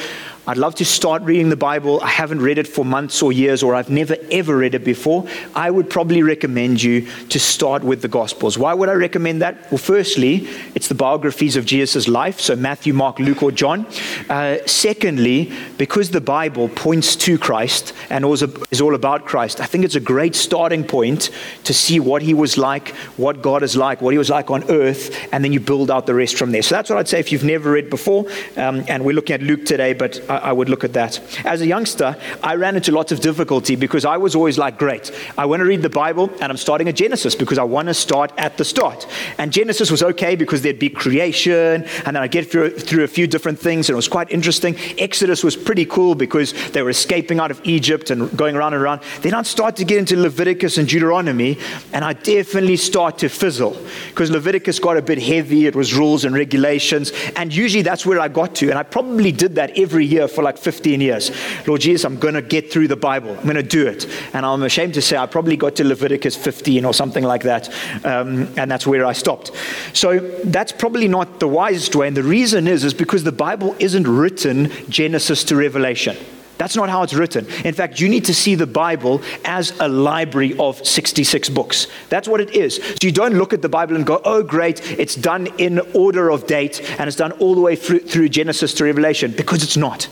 I'd 0.49 0.57
love 0.57 0.77
to 0.77 0.85
start 0.87 1.21
reading 1.25 1.51
the 1.51 1.57
Bible. 1.57 2.01
I 2.01 2.09
haven't 2.09 2.41
read 2.41 2.57
it 2.57 2.67
for 2.67 2.83
months 2.83 3.21
or 3.21 3.33
years, 3.33 3.63
or 3.63 3.75
I've 3.75 3.91
never 3.91 4.17
ever 4.31 4.57
read 4.57 4.75
it 4.75 4.83
before. 4.83 5.29
I 5.55 5.71
would 5.71 5.91
probably 5.91 6.23
recommend 6.23 6.83
you 6.83 7.07
to 7.29 7.39
start 7.39 7.85
with 7.85 8.01
the 8.01 8.09
Gospels. 8.09 8.57
Why 8.57 8.73
would 8.73 8.89
I 8.89 8.95
recommend 8.95 9.43
that? 9.43 9.71
Well, 9.71 9.77
firstly, 9.77 10.49
it's 10.75 10.89
the 10.89 10.95
biographies 10.95 11.57
of 11.57 11.67
Jesus' 11.67 12.09
life, 12.09 12.41
so 12.41 12.57
Matthew, 12.57 12.95
Mark, 12.95 13.19
Luke, 13.19 13.43
or 13.43 13.53
John. 13.53 13.87
Uh, 14.31 14.57
secondly, 14.65 15.53
because 15.77 16.13
the 16.13 16.21
Bible 16.23 16.71
points 16.71 17.15
to 17.17 17.37
Christ 17.37 17.93
and 18.09 18.25
is 18.71 18.81
all 18.81 18.95
about 18.95 19.27
Christ, 19.27 19.61
I 19.61 19.67
think 19.67 19.85
it's 19.85 19.97
a 19.97 20.01
great 20.01 20.35
starting 20.35 20.83
point 20.83 21.29
to 21.65 21.75
see 21.75 22.01
what 22.01 22.23
he 22.23 22.33
was 22.33 22.57
like, 22.57 22.95
what 23.19 23.43
God 23.43 23.63
is 23.63 23.77
like, 23.77 24.01
what 24.01 24.15
he 24.15 24.19
was 24.19 24.31
like 24.31 24.51
on 24.51 24.65
earth, 24.71 25.15
and 25.31 25.45
then 25.45 25.53
you 25.53 25.61
build 25.61 25.91
out 25.91 26.07
the 26.07 26.15
rest 26.15 26.39
from 26.39 26.53
there. 26.53 26.63
So 26.63 26.75
that's 26.75 26.89
what 26.89 26.99
I'd 26.99 27.07
say 27.07 27.21
if 27.21 27.33
you've 27.33 27.45
never 27.45 27.73
read 27.73 27.91
before. 27.91 28.25
Um, 28.57 28.83
and 28.89 29.05
we're 29.05 29.15
looking 29.15 29.35
at 29.35 29.43
Luke 29.43 29.67
today, 29.67 29.93
but 29.93 30.19
I 30.31 30.38
I 30.43 30.53
would 30.53 30.69
look 30.69 30.85
at 30.85 30.93
that. 30.95 31.21
As 31.45 31.61
a 31.61 31.67
youngster, 31.67 32.17
I 32.43 32.55
ran 32.55 32.77
into 32.77 32.93
lots 32.93 33.13
of 33.13 33.21
difficulty 33.21 33.77
because 33.77 34.05
I 34.05 34.17
was 34.17 34.35
always 34.35 34.59
like, 34.59 34.79
great, 34.79 35.13
I 35.37 35.47
want 35.47 35.61
to 35.61 35.67
read 35.67 35.83
the 35.83 35.91
Bible 35.91 36.31
and 36.41 36.51
I'm 36.51 36.57
starting 36.57 36.89
at 36.89 36.97
Genesis 36.97 37.35
because 37.35 37.59
I 37.59 37.65
want 37.65 37.89
to 37.89 37.95
start 37.95 38.33
at 38.37 38.57
the 38.57 38.65
start. 38.65 39.07
And 39.39 39.53
Genesis 39.53 39.91
was 39.91 40.03
okay 40.03 40.37
because 40.37 40.63
there'd 40.63 40.79
be 40.79 40.91
creation 40.91 41.85
and 42.05 42.17
then 42.17 42.17
I'd 42.17 42.31
get 42.31 42.51
through, 42.51 42.71
through 42.79 43.05
a 43.05 43.09
few 43.09 43.27
different 43.27 43.59
things 43.59 43.89
and 43.89 43.95
it 43.95 43.97
was 43.97 44.09
quite 44.09 44.31
interesting. 44.31 44.77
Exodus 44.99 45.43
was 45.43 45.57
pretty 45.57 45.85
cool 45.85 46.15
because 46.15 46.53
they 46.71 46.83
were 46.83 46.91
escaping 46.91 47.41
out 47.41 47.51
of 47.51 47.61
Egypt 47.65 48.11
and 48.11 48.37
going 48.37 48.57
around 48.57 48.75
and 48.75 48.83
around. 48.83 49.03
Then 49.23 49.35
I'd 49.35 49.47
start 49.47 49.77
to 49.77 49.85
get 49.85 49.99
into 49.99 50.17
Leviticus 50.17 50.79
and 50.79 50.89
Deuteronomy 50.89 51.59
and 51.93 52.05
I 52.05 52.13
definitely 52.13 52.77
start 52.77 53.19
to 53.19 53.29
fizzle 53.29 53.77
because 54.09 54.31
Leviticus 54.31 54.79
got 54.79 54.97
a 54.97 55.03
bit 55.03 55.21
heavy. 55.21 55.67
It 55.67 55.75
was 55.75 55.95
rules 55.95 56.25
and 56.25 56.35
regulations. 56.35 57.13
And 57.37 57.55
usually 57.55 57.83
that's 57.83 58.07
where 58.07 58.21
I 58.21 58.29
got 58.29 58.55
to. 58.57 58.71
And 58.71 58.79
I 58.79 58.83
probably 58.83 59.33
did 59.33 59.57
that 59.57 59.77
every 59.79 60.07
year 60.07 60.28
for 60.29 60.43
like 60.43 60.59
15 60.59 61.01
years. 61.01 61.31
Lord 61.67 61.81
Jesus, 61.81 62.05
I'm 62.05 62.19
going 62.19 62.35
to 62.35 62.43
get 62.43 62.73
through 62.73 62.89
the 62.89 62.97
Bible. 62.97 63.31
I'm 63.37 63.45
going 63.45 63.57
to 63.57 63.63
do 63.63 63.87
it. 63.87 64.07
And 64.33 64.45
I'm 64.45 64.63
ashamed 64.63 64.95
to 64.95 65.03
say 65.03 65.17
I 65.17 65.27
probably 65.27 65.57
got 65.57 65.77
to 65.77 65.85
Leviticus 65.85 66.37
15 66.37 66.85
or 66.85 66.95
something 66.95 67.25
like 67.25 67.43
that. 67.43 67.69
Um, 68.05 68.49
and 68.57 68.71
that's 68.71 68.87
where 68.87 69.05
I 69.05 69.13
stopped. 69.13 69.53
So 69.93 70.19
that's 70.45 70.73
probably 70.73 71.09
not 71.09 71.41
the 71.41 71.49
wisest 71.49 71.95
way. 71.97 72.09
And 72.09 72.17
the 72.17 72.23
reason 72.23 72.67
is, 72.67 72.85
is 72.85 72.95
because 72.95 73.25
the 73.25 73.33
Bible 73.33 73.77
isn't 73.79 74.07
written 74.07 74.71
Genesis 74.89 75.45
to 75.45 75.57
Revelation. 75.57 76.17
That's 76.59 76.77
not 76.77 76.91
how 76.91 77.03
it's 77.03 77.15
written. 77.15 77.47
In 77.65 77.73
fact, 77.73 78.01
you 78.01 78.09
need 78.09 78.25
to 78.27 78.35
see 78.35 78.55
the 78.55 78.67
Bible 78.67 79.23
as 79.45 79.79
a 79.81 79.89
library 79.89 80.57
of 80.59 80.85
66 80.87 81.49
books. 81.49 81.87
That's 82.09 82.29
what 82.29 82.41
it 82.41 82.51
is. 82.51 82.77
So 82.77 82.97
you 83.03 83.13
don't 83.13 83.35
look 83.35 83.53
at 83.53 83.63
the 83.63 83.69
Bible 83.69 83.97
and 83.97 84.05
go, 84.05 84.21
oh, 84.25 84.43
great, 84.43 84.99
it's 84.99 85.15
done 85.15 85.47
in 85.59 85.79
order 85.95 86.31
of 86.31 86.47
date 86.47 86.83
and 86.99 87.09
it's 87.09 87.17
done 87.17 87.33
all 87.33 87.55
the 87.55 87.61
way 87.61 87.77
through, 87.77 88.01
through 88.01 88.29
Genesis 88.29 88.75
to 88.75 88.85
Revelation, 88.85 89.33
because 89.33 89.63
it's 89.63 89.77
not. 89.77 90.09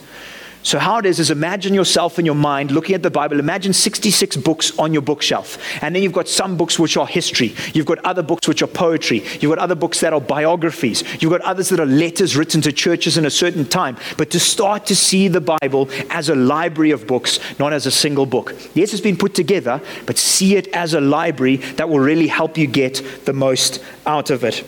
So, 0.66 0.80
how 0.80 0.98
it 0.98 1.06
is, 1.06 1.20
is 1.20 1.30
imagine 1.30 1.74
yourself 1.74 2.18
in 2.18 2.26
your 2.26 2.34
mind 2.34 2.72
looking 2.72 2.96
at 2.96 3.02
the 3.04 3.08
Bible. 3.08 3.38
Imagine 3.38 3.72
66 3.72 4.36
books 4.38 4.76
on 4.80 4.92
your 4.92 5.00
bookshelf. 5.00 5.58
And 5.80 5.94
then 5.94 6.02
you've 6.02 6.12
got 6.12 6.26
some 6.26 6.56
books 6.56 6.76
which 6.76 6.96
are 6.96 7.06
history. 7.06 7.54
You've 7.72 7.86
got 7.86 7.98
other 7.98 8.24
books 8.24 8.48
which 8.48 8.62
are 8.62 8.66
poetry. 8.66 9.24
You've 9.40 9.50
got 9.50 9.60
other 9.60 9.76
books 9.76 10.00
that 10.00 10.12
are 10.12 10.20
biographies. 10.20 11.04
You've 11.22 11.30
got 11.30 11.42
others 11.42 11.68
that 11.68 11.78
are 11.78 11.86
letters 11.86 12.36
written 12.36 12.62
to 12.62 12.72
churches 12.72 13.16
in 13.16 13.26
a 13.26 13.30
certain 13.30 13.64
time. 13.64 13.96
But 14.18 14.32
to 14.32 14.40
start 14.40 14.86
to 14.86 14.96
see 14.96 15.28
the 15.28 15.40
Bible 15.40 15.88
as 16.10 16.30
a 16.30 16.34
library 16.34 16.90
of 16.90 17.06
books, 17.06 17.38
not 17.60 17.72
as 17.72 17.86
a 17.86 17.92
single 17.92 18.26
book. 18.26 18.52
Yes, 18.74 18.92
it's 18.92 19.00
been 19.00 19.16
put 19.16 19.36
together, 19.36 19.80
but 20.04 20.18
see 20.18 20.56
it 20.56 20.66
as 20.74 20.94
a 20.94 21.00
library 21.00 21.58
that 21.76 21.88
will 21.88 22.00
really 22.00 22.26
help 22.26 22.58
you 22.58 22.66
get 22.66 23.00
the 23.24 23.32
most 23.32 23.84
out 24.04 24.30
of 24.30 24.42
it. 24.42 24.66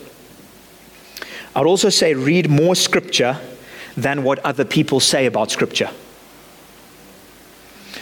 I'd 1.56 1.66
also 1.66 1.88
say 1.88 2.14
read 2.14 2.48
more 2.48 2.76
scripture 2.76 3.40
than 4.02 4.22
what 4.22 4.38
other 4.40 4.64
people 4.64 5.00
say 5.00 5.26
about 5.26 5.50
Scripture. 5.50 5.90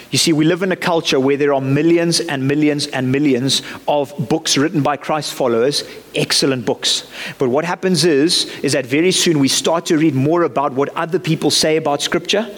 You 0.09 0.17
see, 0.17 0.31
we 0.31 0.45
live 0.45 0.63
in 0.63 0.71
a 0.71 0.77
culture 0.77 1.19
where 1.19 1.35
there 1.35 1.53
are 1.53 1.59
millions 1.59 2.21
and 2.21 2.47
millions 2.47 2.87
and 2.87 3.11
millions 3.11 3.61
of 3.89 4.13
books 4.29 4.57
written 4.57 4.81
by 4.81 4.95
Christ 4.95 5.33
followers, 5.33 5.83
excellent 6.15 6.65
books. 6.65 7.09
But 7.37 7.49
what 7.49 7.65
happens 7.65 8.05
is, 8.05 8.45
is 8.59 8.71
that 8.71 8.85
very 8.85 9.11
soon 9.11 9.39
we 9.39 9.49
start 9.49 9.85
to 9.87 9.97
read 9.97 10.15
more 10.15 10.43
about 10.43 10.73
what 10.73 10.89
other 10.95 11.19
people 11.19 11.51
say 11.51 11.75
about 11.75 12.01
Scripture 12.01 12.49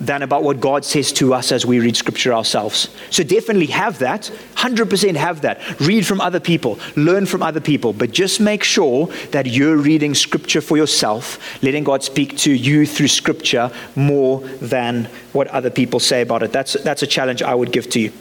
than 0.00 0.22
about 0.22 0.42
what 0.42 0.60
God 0.60 0.84
says 0.84 1.12
to 1.14 1.34
us 1.34 1.52
as 1.52 1.64
we 1.64 1.80
read 1.80 1.96
scripture 1.96 2.32
ourselves. 2.32 2.88
So 3.10 3.22
definitely 3.22 3.66
have 3.66 3.98
that, 4.00 4.30
100% 4.56 5.16
have 5.16 5.42
that. 5.42 5.80
Read 5.80 6.06
from 6.06 6.20
other 6.20 6.40
people, 6.40 6.78
learn 6.96 7.26
from 7.26 7.42
other 7.42 7.60
people, 7.60 7.92
but 7.92 8.12
just 8.12 8.40
make 8.40 8.64
sure 8.64 9.06
that 9.30 9.46
you're 9.46 9.76
reading 9.76 10.14
scripture 10.14 10.60
for 10.60 10.76
yourself, 10.76 11.62
letting 11.62 11.84
God 11.84 12.02
speak 12.02 12.36
to 12.38 12.52
you 12.52 12.86
through 12.86 13.08
scripture 13.08 13.70
more 13.96 14.40
than 14.60 15.04
what 15.32 15.48
other 15.48 15.70
people 15.70 16.00
say 16.00 16.22
about 16.22 16.42
it. 16.42 16.52
That's, 16.52 16.74
that's 16.82 17.02
a 17.02 17.06
challenge 17.06 17.42
I 17.42 17.54
would 17.54 17.72
give 17.72 17.88
to 17.90 18.00
you. 18.00 18.12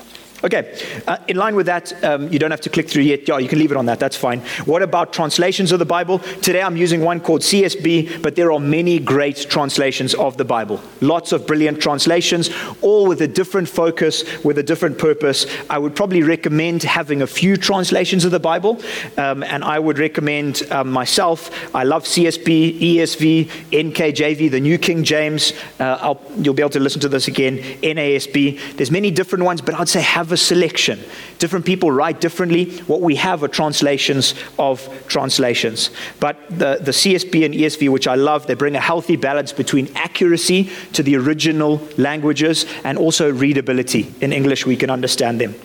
Okay, 0.44 0.78
uh, 1.08 1.18
in 1.30 1.38
line 1.38 1.56
with 1.56 1.68
that, 1.68 2.04
um, 2.04 2.28
you 2.28 2.38
don't 2.38 2.52
have 2.52 2.60
to 2.60 2.70
click 2.70 2.90
through 2.90 3.04
yet. 3.04 3.26
Yeah, 3.26 3.38
you 3.38 3.48
can 3.48 3.60
leave 3.60 3.72
it 3.72 3.78
on 3.78 3.86
that, 3.86 3.98
that's 3.98 4.18
fine. 4.18 4.42
What 4.66 4.82
about 4.82 5.14
translations 5.14 5.72
of 5.72 5.80
the 5.80 5.86
Bible? 5.86 6.20
Today 6.20 6.62
I'm 6.62 6.76
using 6.76 7.00
one 7.00 7.22
called 7.22 7.40
CSB, 7.42 8.22
but 8.22 8.36
there 8.36 8.52
are 8.52 8.60
many 8.60 9.00
great 9.00 9.38
translations 9.50 10.14
of 10.14 10.36
the 10.36 10.44
Bible. 10.44 10.82
Lots 11.00 11.32
of 11.32 11.48
brilliant 11.48 11.82
translations, 11.82 12.50
all 12.82 13.08
with 13.08 13.22
a 13.22 13.28
different 13.28 13.70
focus, 13.70 14.26
with 14.44 14.58
a 14.58 14.64
different 14.64 14.98
purpose. 14.98 15.46
I 15.70 15.78
would 15.78 15.96
probably 15.96 16.24
recommend 16.24 16.84
having 16.84 17.22
a 17.22 17.28
few 17.28 17.56
translations 17.56 18.26
of 18.26 18.32
the 18.32 18.40
Bible, 18.40 18.82
um, 19.18 19.44
and 19.44 19.64
I 19.64 19.80
would 19.80 19.98
recommend 19.98 20.64
um, 20.72 20.92
myself. 20.92 21.74
I 21.74 21.86
love 21.86 22.04
CSB, 22.04 22.82
ESV, 22.82 23.46
NKJV, 23.72 24.52
the 24.52 24.60
New 24.60 24.78
King 24.78 25.06
James. 25.06 25.54
Uh, 25.80 26.16
you'll 26.38 26.54
be 26.54 26.62
able 26.62 26.70
to 26.72 26.82
listen 26.82 27.00
to 27.00 27.08
this 27.08 27.30
again, 27.30 27.60
NASB. 27.82 28.76
There's 28.76 28.92
many 28.92 29.10
different 29.10 29.46
ones, 29.46 29.62
but 29.62 29.76
I'd 29.76 29.88
say 29.88 30.02
have 30.02 30.33
a 30.34 30.38
selection. 30.38 31.00
Different 31.40 31.66
people 31.66 31.92
write 31.92 32.20
differently. 32.20 32.78
What 32.82 33.02
we 33.02 33.16
have 33.16 33.44
are 33.44 33.48
translations 33.48 34.36
of 34.60 34.90
translations. 35.08 35.90
But 36.20 36.38
the, 36.50 36.80
the 36.82 36.92
CSB 36.92 37.46
and 37.46 37.54
ESV, 37.54 37.90
which 37.90 38.08
I 38.08 38.16
love, 38.16 38.48
they 38.48 38.54
bring 38.56 38.76
a 38.76 38.82
healthy 38.82 39.16
balance 39.16 39.54
between 39.54 39.90
accuracy 39.96 40.70
to 40.94 41.04
the 41.04 41.16
original 41.16 41.88
languages 41.98 42.66
and 42.84 42.98
also 42.98 43.32
readability. 43.32 44.14
In 44.22 44.34
English, 44.34 44.66
we 44.66 44.76
can 44.76 44.90
understand 44.90 45.40
them. 45.40 45.56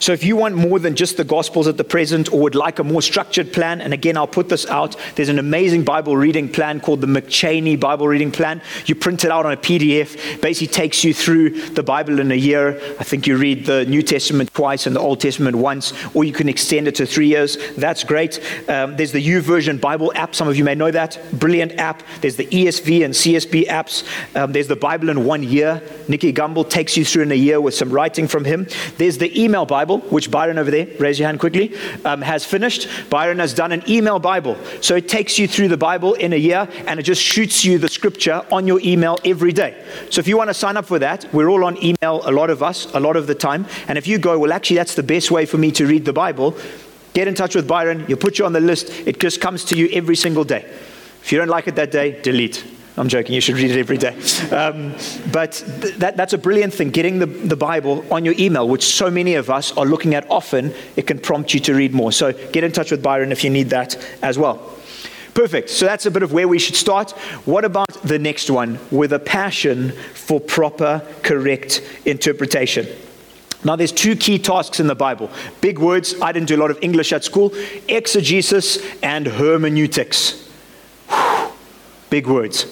So 0.00 0.12
if 0.12 0.24
you 0.24 0.36
want 0.36 0.54
more 0.54 0.78
than 0.78 0.94
just 0.94 1.16
the 1.16 1.24
Gospels 1.24 1.66
at 1.66 1.76
the 1.76 1.84
present 1.84 2.32
or 2.32 2.40
would 2.40 2.54
like 2.54 2.78
a 2.78 2.84
more 2.84 3.02
structured 3.02 3.52
plan, 3.52 3.80
and 3.80 3.92
again, 3.92 4.16
I'll 4.16 4.26
put 4.26 4.48
this 4.48 4.66
out, 4.66 4.96
there's 5.16 5.28
an 5.28 5.38
amazing 5.38 5.84
Bible 5.84 6.16
reading 6.16 6.48
plan 6.48 6.80
called 6.80 7.00
the 7.00 7.06
McCheyne 7.06 7.78
Bible 7.78 8.08
Reading 8.08 8.30
Plan. 8.30 8.62
You 8.86 8.94
print 8.94 9.24
it 9.24 9.30
out 9.30 9.46
on 9.46 9.52
a 9.52 9.56
PDF, 9.56 10.40
basically 10.40 10.72
takes 10.72 11.04
you 11.04 11.12
through 11.12 11.50
the 11.70 11.82
Bible 11.82 12.20
in 12.20 12.30
a 12.30 12.36
year. 12.36 12.80
I 12.98 13.04
think 13.04 13.26
you 13.26 13.36
read 13.36 13.66
the 13.66 13.84
New 13.86 14.02
Testament 14.02 14.52
twice 14.54 14.86
and 14.86 14.94
the 14.94 15.00
Old 15.00 15.20
Testament 15.20 15.56
once, 15.56 15.92
or 16.14 16.24
you 16.24 16.32
can 16.32 16.48
extend 16.48 16.88
it 16.88 16.94
to 16.96 17.06
three 17.06 17.28
years. 17.28 17.58
That's 17.76 18.04
great. 18.04 18.40
Um, 18.68 18.96
there's 18.96 19.12
the 19.12 19.24
YouVersion 19.26 19.80
Bible 19.80 20.12
app. 20.14 20.34
Some 20.34 20.48
of 20.48 20.56
you 20.56 20.64
may 20.64 20.74
know 20.74 20.90
that. 20.90 21.18
Brilliant 21.32 21.72
app. 21.78 22.02
There's 22.20 22.36
the 22.36 22.46
ESV 22.46 23.04
and 23.04 23.14
CSB 23.14 23.66
apps. 23.66 24.04
Um, 24.36 24.52
there's 24.52 24.68
the 24.68 24.76
Bible 24.76 25.08
in 25.08 25.24
one 25.24 25.42
year. 25.42 25.82
Nicky 26.08 26.32
Gumbel 26.32 26.68
takes 26.68 26.96
you 26.96 27.04
through 27.04 27.24
in 27.24 27.32
a 27.32 27.36
year 27.36 27.60
with 27.60 27.74
some 27.74 27.90
writing 27.90 28.28
from 28.28 28.44
him. 28.44 28.66
There's 28.98 29.18
the 29.18 29.30
email 29.40 29.66
Bible. 29.66 29.87
Bible, 29.88 30.06
which 30.10 30.30
Byron 30.30 30.58
over 30.58 30.70
there, 30.70 30.86
raise 30.98 31.18
your 31.18 31.28
hand 31.28 31.40
quickly, 31.40 31.74
um, 32.04 32.20
has 32.20 32.44
finished. 32.44 32.88
Byron 33.08 33.38
has 33.38 33.54
done 33.54 33.72
an 33.72 33.82
email 33.88 34.18
Bible. 34.18 34.56
So 34.82 34.96
it 34.96 35.08
takes 35.08 35.38
you 35.38 35.48
through 35.48 35.68
the 35.68 35.78
Bible 35.78 36.12
in 36.14 36.34
a 36.34 36.36
year 36.36 36.68
and 36.86 37.00
it 37.00 37.04
just 37.04 37.22
shoots 37.22 37.64
you 37.64 37.78
the 37.78 37.88
scripture 37.88 38.44
on 38.52 38.66
your 38.66 38.80
email 38.84 39.18
every 39.24 39.52
day. 39.52 39.82
So 40.10 40.18
if 40.20 40.28
you 40.28 40.36
want 40.36 40.50
to 40.50 40.54
sign 40.54 40.76
up 40.76 40.84
for 40.84 40.98
that, 40.98 41.26
we're 41.32 41.48
all 41.48 41.64
on 41.64 41.82
email, 41.82 42.20
a 42.24 42.30
lot 42.30 42.50
of 42.50 42.62
us, 42.62 42.92
a 42.92 43.00
lot 43.00 43.16
of 43.16 43.26
the 43.26 43.34
time. 43.34 43.64
And 43.88 43.96
if 43.96 44.06
you 44.06 44.18
go, 44.18 44.38
well, 44.38 44.52
actually, 44.52 44.76
that's 44.76 44.94
the 44.94 45.02
best 45.02 45.30
way 45.30 45.46
for 45.46 45.56
me 45.56 45.72
to 45.72 45.86
read 45.86 46.04
the 46.04 46.12
Bible, 46.12 46.54
get 47.14 47.26
in 47.26 47.34
touch 47.34 47.54
with 47.54 47.66
Byron. 47.66 48.04
He'll 48.06 48.18
put 48.18 48.38
you 48.38 48.44
on 48.44 48.52
the 48.52 48.60
list. 48.60 48.90
It 49.06 49.18
just 49.18 49.40
comes 49.40 49.64
to 49.66 49.76
you 49.76 49.88
every 49.92 50.16
single 50.16 50.44
day. 50.44 50.66
If 51.22 51.32
you 51.32 51.38
don't 51.38 51.48
like 51.48 51.66
it 51.66 51.76
that 51.76 51.90
day, 51.90 52.20
delete. 52.20 52.77
I'm 52.98 53.08
joking, 53.08 53.34
you 53.34 53.40
should 53.40 53.54
read 53.54 53.70
it 53.70 53.78
every 53.78 53.96
day. 53.96 54.14
Um, 54.54 54.94
but 55.32 55.52
th- 55.80 55.94
that, 55.96 56.16
that's 56.16 56.32
a 56.32 56.38
brilliant 56.38 56.74
thing, 56.74 56.90
getting 56.90 57.20
the, 57.20 57.26
the 57.26 57.56
Bible 57.56 58.04
on 58.12 58.24
your 58.24 58.34
email, 58.38 58.68
which 58.68 58.84
so 58.84 59.08
many 59.10 59.34
of 59.34 59.50
us 59.50 59.76
are 59.76 59.86
looking 59.86 60.14
at 60.14 60.28
often. 60.28 60.74
It 60.96 61.06
can 61.06 61.20
prompt 61.20 61.54
you 61.54 61.60
to 61.60 61.74
read 61.74 61.94
more. 61.94 62.10
So 62.10 62.32
get 62.32 62.64
in 62.64 62.72
touch 62.72 62.90
with 62.90 63.02
Byron 63.02 63.30
if 63.30 63.44
you 63.44 63.50
need 63.50 63.70
that 63.70 63.96
as 64.20 64.36
well. 64.36 64.74
Perfect. 65.32 65.70
So 65.70 65.86
that's 65.86 66.06
a 66.06 66.10
bit 66.10 66.24
of 66.24 66.32
where 66.32 66.48
we 66.48 66.58
should 66.58 66.74
start. 66.74 67.12
What 67.44 67.64
about 67.64 67.92
the 68.02 68.18
next 68.18 68.50
one? 68.50 68.80
With 68.90 69.12
a 69.12 69.20
passion 69.20 69.92
for 70.14 70.40
proper, 70.40 71.06
correct 71.22 71.82
interpretation. 72.04 72.88
Now, 73.62 73.76
there's 73.76 73.92
two 73.92 74.16
key 74.16 74.40
tasks 74.40 74.80
in 74.80 74.88
the 74.88 74.96
Bible. 74.96 75.30
Big 75.60 75.78
words. 75.78 76.20
I 76.20 76.32
didn't 76.32 76.48
do 76.48 76.56
a 76.56 76.62
lot 76.62 76.72
of 76.72 76.78
English 76.82 77.12
at 77.12 77.22
school 77.22 77.52
exegesis 77.86 78.78
and 79.02 79.26
hermeneutics. 79.26 80.47
Big 82.10 82.26
words. 82.26 82.66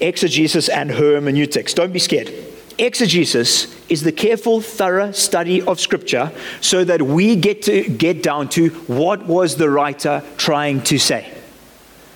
Exegesis 0.00 0.68
and 0.68 0.90
hermeneutics. 0.90 1.74
Don't 1.74 1.92
be 1.92 1.98
scared. 1.98 2.32
Exegesis 2.78 3.76
is 3.90 4.02
the 4.02 4.12
careful, 4.12 4.62
thorough 4.62 5.12
study 5.12 5.60
of 5.60 5.78
Scripture 5.78 6.32
so 6.62 6.82
that 6.84 7.02
we 7.02 7.36
get 7.36 7.62
to 7.62 7.82
get 7.82 8.22
down 8.22 8.48
to 8.50 8.70
what 8.86 9.26
was 9.26 9.56
the 9.56 9.68
writer 9.68 10.22
trying 10.38 10.82
to 10.84 10.98
say. 10.98 11.30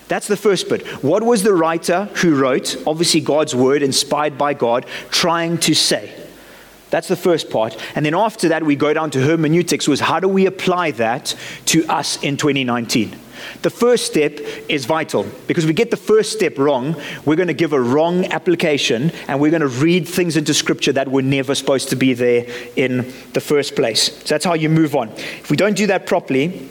That's 0.07 0.27
the 0.27 0.37
first 0.37 0.69
bit. 0.69 0.85
What 1.03 1.23
was 1.23 1.43
the 1.43 1.53
writer 1.53 2.05
who 2.15 2.35
wrote, 2.35 2.81
obviously 2.85 3.21
God's 3.21 3.55
word, 3.55 3.81
inspired 3.83 4.37
by 4.37 4.53
God, 4.53 4.85
trying 5.09 5.57
to 5.59 5.75
say? 5.75 6.11
That's 6.89 7.07
the 7.07 7.15
first 7.15 7.49
part. 7.49 7.77
And 7.95 8.05
then 8.05 8.15
after 8.15 8.49
that, 8.49 8.63
we 8.63 8.75
go 8.75 8.93
down 8.93 9.11
to 9.11 9.21
hermeneutics, 9.21 9.87
was 9.87 9.99
how 9.99 10.19
do 10.19 10.27
we 10.27 10.45
apply 10.45 10.91
that 10.91 11.35
to 11.65 11.85
us 11.87 12.21
in 12.23 12.37
2019? 12.37 13.19
The 13.61 13.69
first 13.69 14.05
step 14.05 14.39
is 14.69 14.85
vital 14.85 15.25
because 15.47 15.63
if 15.63 15.67
we 15.67 15.73
get 15.73 15.91
the 15.91 15.97
first 15.97 16.31
step 16.31 16.57
wrong, 16.57 16.95
we're 17.25 17.35
going 17.35 17.47
to 17.47 17.53
give 17.53 17.73
a 17.73 17.81
wrong 17.81 18.25
application 18.25 19.11
and 19.27 19.39
we're 19.39 19.51
going 19.51 19.61
to 19.61 19.67
read 19.67 20.07
things 20.07 20.37
into 20.37 20.53
scripture 20.53 20.93
that 20.93 21.09
were 21.09 21.21
never 21.21 21.55
supposed 21.55 21.89
to 21.89 21.95
be 21.95 22.13
there 22.13 22.45
in 22.75 23.13
the 23.33 23.41
first 23.41 23.75
place. 23.75 24.13
So 24.19 24.27
that's 24.35 24.45
how 24.45 24.53
you 24.53 24.69
move 24.69 24.95
on. 24.95 25.09
If 25.09 25.49
we 25.49 25.57
don't 25.57 25.75
do 25.75 25.87
that 25.87 26.05
properly, 26.05 26.69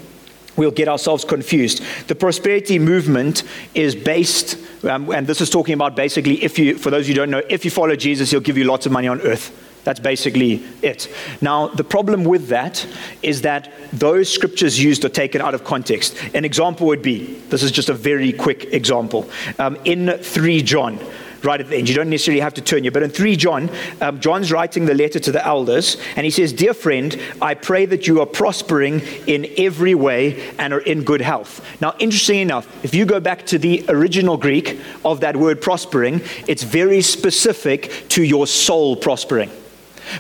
we'll 0.57 0.71
get 0.71 0.89
ourselves 0.89 1.25
confused. 1.25 1.83
The 2.09 2.15
prosperity 2.15 2.79
movement 2.79 3.43
is 3.75 3.95
based, 3.95 4.57
um, 4.85 5.11
and 5.11 5.27
this 5.27 5.41
is 5.41 5.51
talking 5.51 5.75
about 5.75 5.97
basically 5.97 6.43
if 6.43 6.59
you, 6.59 6.79
for 6.79 6.91
those 6.91 7.09
who 7.09 7.15
don't 7.15 7.31
know, 7.31 7.43
if 7.49 7.65
you 7.65 7.71
follow 7.71 7.97
Jesus, 7.97 8.31
he'll 8.31 8.41
give 8.41 8.59
you 8.59 8.65
lots 8.65 8.87
of 8.87 8.93
money 8.93 9.09
on 9.09 9.21
earth. 9.23 9.64
That's 9.85 10.01
basically 10.01 10.65
it. 10.83 11.09
Now, 11.41 11.69
the 11.69 11.85
problem 11.85 12.25
with 12.25 12.49
that 12.49 12.87
is 13.23 13.43
that 13.43 13.73
those 13.93 14.33
scriptures 14.33 14.83
used 14.83 15.05
are 15.05 15.11
taken 15.11 15.41
out 15.41 15.55
of 15.55 15.65
context. 15.65 16.17
An 16.35 16.45
example 16.45 16.87
would 16.89 17.03
be 17.03 17.35
this 17.51 17.63
is 17.63 17.71
just 17.71 17.91
a 17.91 17.95
very 17.95 18.33
quick 18.33 18.73
example. 18.73 19.29
Um, 19.59 19.77
in 19.85 20.19
3 20.19 20.63
John, 20.63 20.99
right 21.45 21.61
at 21.61 21.69
the 21.69 21.77
end. 21.77 21.89
You 21.89 21.95
don't 21.95 22.09
necessarily 22.09 22.41
have 22.41 22.55
to 22.55 22.63
turn 22.63 22.83
here. 22.83 22.91
But 22.91 23.03
in 23.03 23.11
3 23.11 23.37
John, 23.37 23.71
um, 24.01 24.19
John's 24.19 24.51
writing 24.51 24.87
the 24.87 24.95
letter 24.95 25.21
to 25.21 25.31
the 25.31 25.47
elders, 25.47 25.99
and 26.17 26.25
he 26.25 26.31
says, 26.31 26.53
Dear 26.53 26.75
friend, 26.75 27.21
I 27.43 27.55
pray 27.55 27.87
that 27.87 28.07
you 28.07 28.21
are 28.21 28.27
prospering 28.27 29.01
in 29.27 29.47
every 29.59 29.95
way 29.95 30.51
and 30.59 30.73
are 30.73 30.81
in 30.81 31.05
good 31.05 31.21
health. 31.21 31.63
Now, 31.81 31.95
interesting 31.99 32.41
enough, 32.41 32.67
if 32.85 32.95
you 32.95 33.05
go 33.05 33.21
back 33.21 33.47
to 33.47 33.59
the 33.59 33.85
original 33.89 34.37
Greek 34.37 34.81
of 35.05 35.21
that 35.21 35.37
word 35.37 35.61
prospering, 35.61 36.23
it's 36.49 36.63
very 36.63 37.03
specific 37.03 38.09
to 38.09 38.23
your 38.23 38.47
soul 38.47 38.97
prospering. 38.97 39.51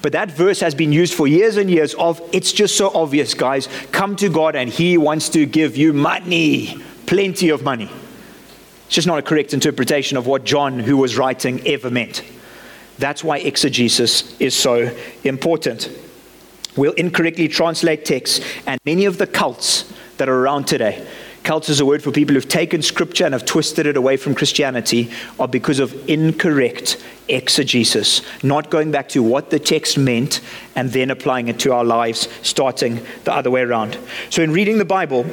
But 0.02 0.12
that 0.12 0.30
verse 0.30 0.60
has 0.60 0.74
been 0.74 0.92
used 0.92 1.14
for 1.14 1.26
years 1.26 1.56
and 1.56 1.70
years 1.70 1.94
of 1.94 2.20
it's 2.32 2.52
just 2.52 2.76
so 2.76 2.90
obvious, 2.94 3.34
guys. 3.34 3.68
Come 3.92 4.16
to 4.16 4.28
God 4.28 4.56
and 4.56 4.68
He 4.68 4.98
wants 4.98 5.28
to 5.30 5.46
give 5.46 5.76
you 5.76 5.92
money, 5.92 6.76
plenty 7.06 7.50
of 7.50 7.62
money. 7.62 7.90
It's 8.86 8.94
just 8.94 9.06
not 9.06 9.18
a 9.18 9.22
correct 9.22 9.54
interpretation 9.54 10.16
of 10.16 10.26
what 10.26 10.44
John, 10.44 10.78
who 10.78 10.96
was 10.96 11.16
writing, 11.16 11.66
ever 11.66 11.90
meant. 11.90 12.22
That's 12.98 13.24
why 13.24 13.38
exegesis 13.38 14.38
is 14.38 14.54
so 14.54 14.94
important. 15.24 15.90
We'll 16.76 16.92
incorrectly 16.92 17.48
translate 17.48 18.04
texts, 18.04 18.40
and 18.66 18.80
many 18.84 19.04
of 19.04 19.18
the 19.18 19.26
cults 19.26 19.92
that 20.16 20.28
are 20.28 20.38
around 20.38 20.66
today 20.66 21.06
Cults 21.44 21.68
is 21.68 21.78
a 21.78 21.84
word 21.84 22.02
for 22.02 22.10
people 22.10 22.34
who've 22.34 22.48
taken 22.48 22.80
scripture 22.80 23.26
and 23.26 23.34
have 23.34 23.44
twisted 23.44 23.86
it 23.86 23.98
away 23.98 24.16
from 24.16 24.34
Christianity, 24.34 25.10
are 25.38 25.46
because 25.46 25.78
of 25.78 26.08
incorrect 26.08 27.04
exegesis, 27.28 28.22
not 28.42 28.70
going 28.70 28.90
back 28.90 29.10
to 29.10 29.22
what 29.22 29.50
the 29.50 29.58
text 29.58 29.98
meant 29.98 30.40
and 30.74 30.90
then 30.90 31.10
applying 31.10 31.48
it 31.48 31.58
to 31.60 31.72
our 31.74 31.84
lives, 31.84 32.28
starting 32.42 33.04
the 33.24 33.32
other 33.32 33.50
way 33.50 33.60
around. 33.60 33.98
So, 34.30 34.42
in 34.42 34.52
reading 34.52 34.78
the 34.78 34.86
Bible, 34.86 35.26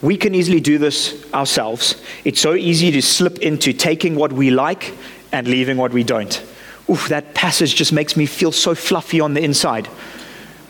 we 0.00 0.16
can 0.16 0.34
easily 0.34 0.60
do 0.60 0.78
this 0.78 1.30
ourselves. 1.34 2.02
It's 2.24 2.40
so 2.40 2.54
easy 2.54 2.90
to 2.92 3.02
slip 3.02 3.38
into 3.40 3.74
taking 3.74 4.16
what 4.16 4.32
we 4.32 4.50
like 4.50 4.94
and 5.32 5.46
leaving 5.46 5.76
what 5.76 5.92
we 5.92 6.02
don't. 6.02 6.42
Oof, 6.88 7.08
that 7.08 7.34
passage 7.34 7.74
just 7.74 7.92
makes 7.92 8.16
me 8.16 8.24
feel 8.24 8.52
so 8.52 8.74
fluffy 8.74 9.20
on 9.20 9.34
the 9.34 9.44
inside. 9.44 9.86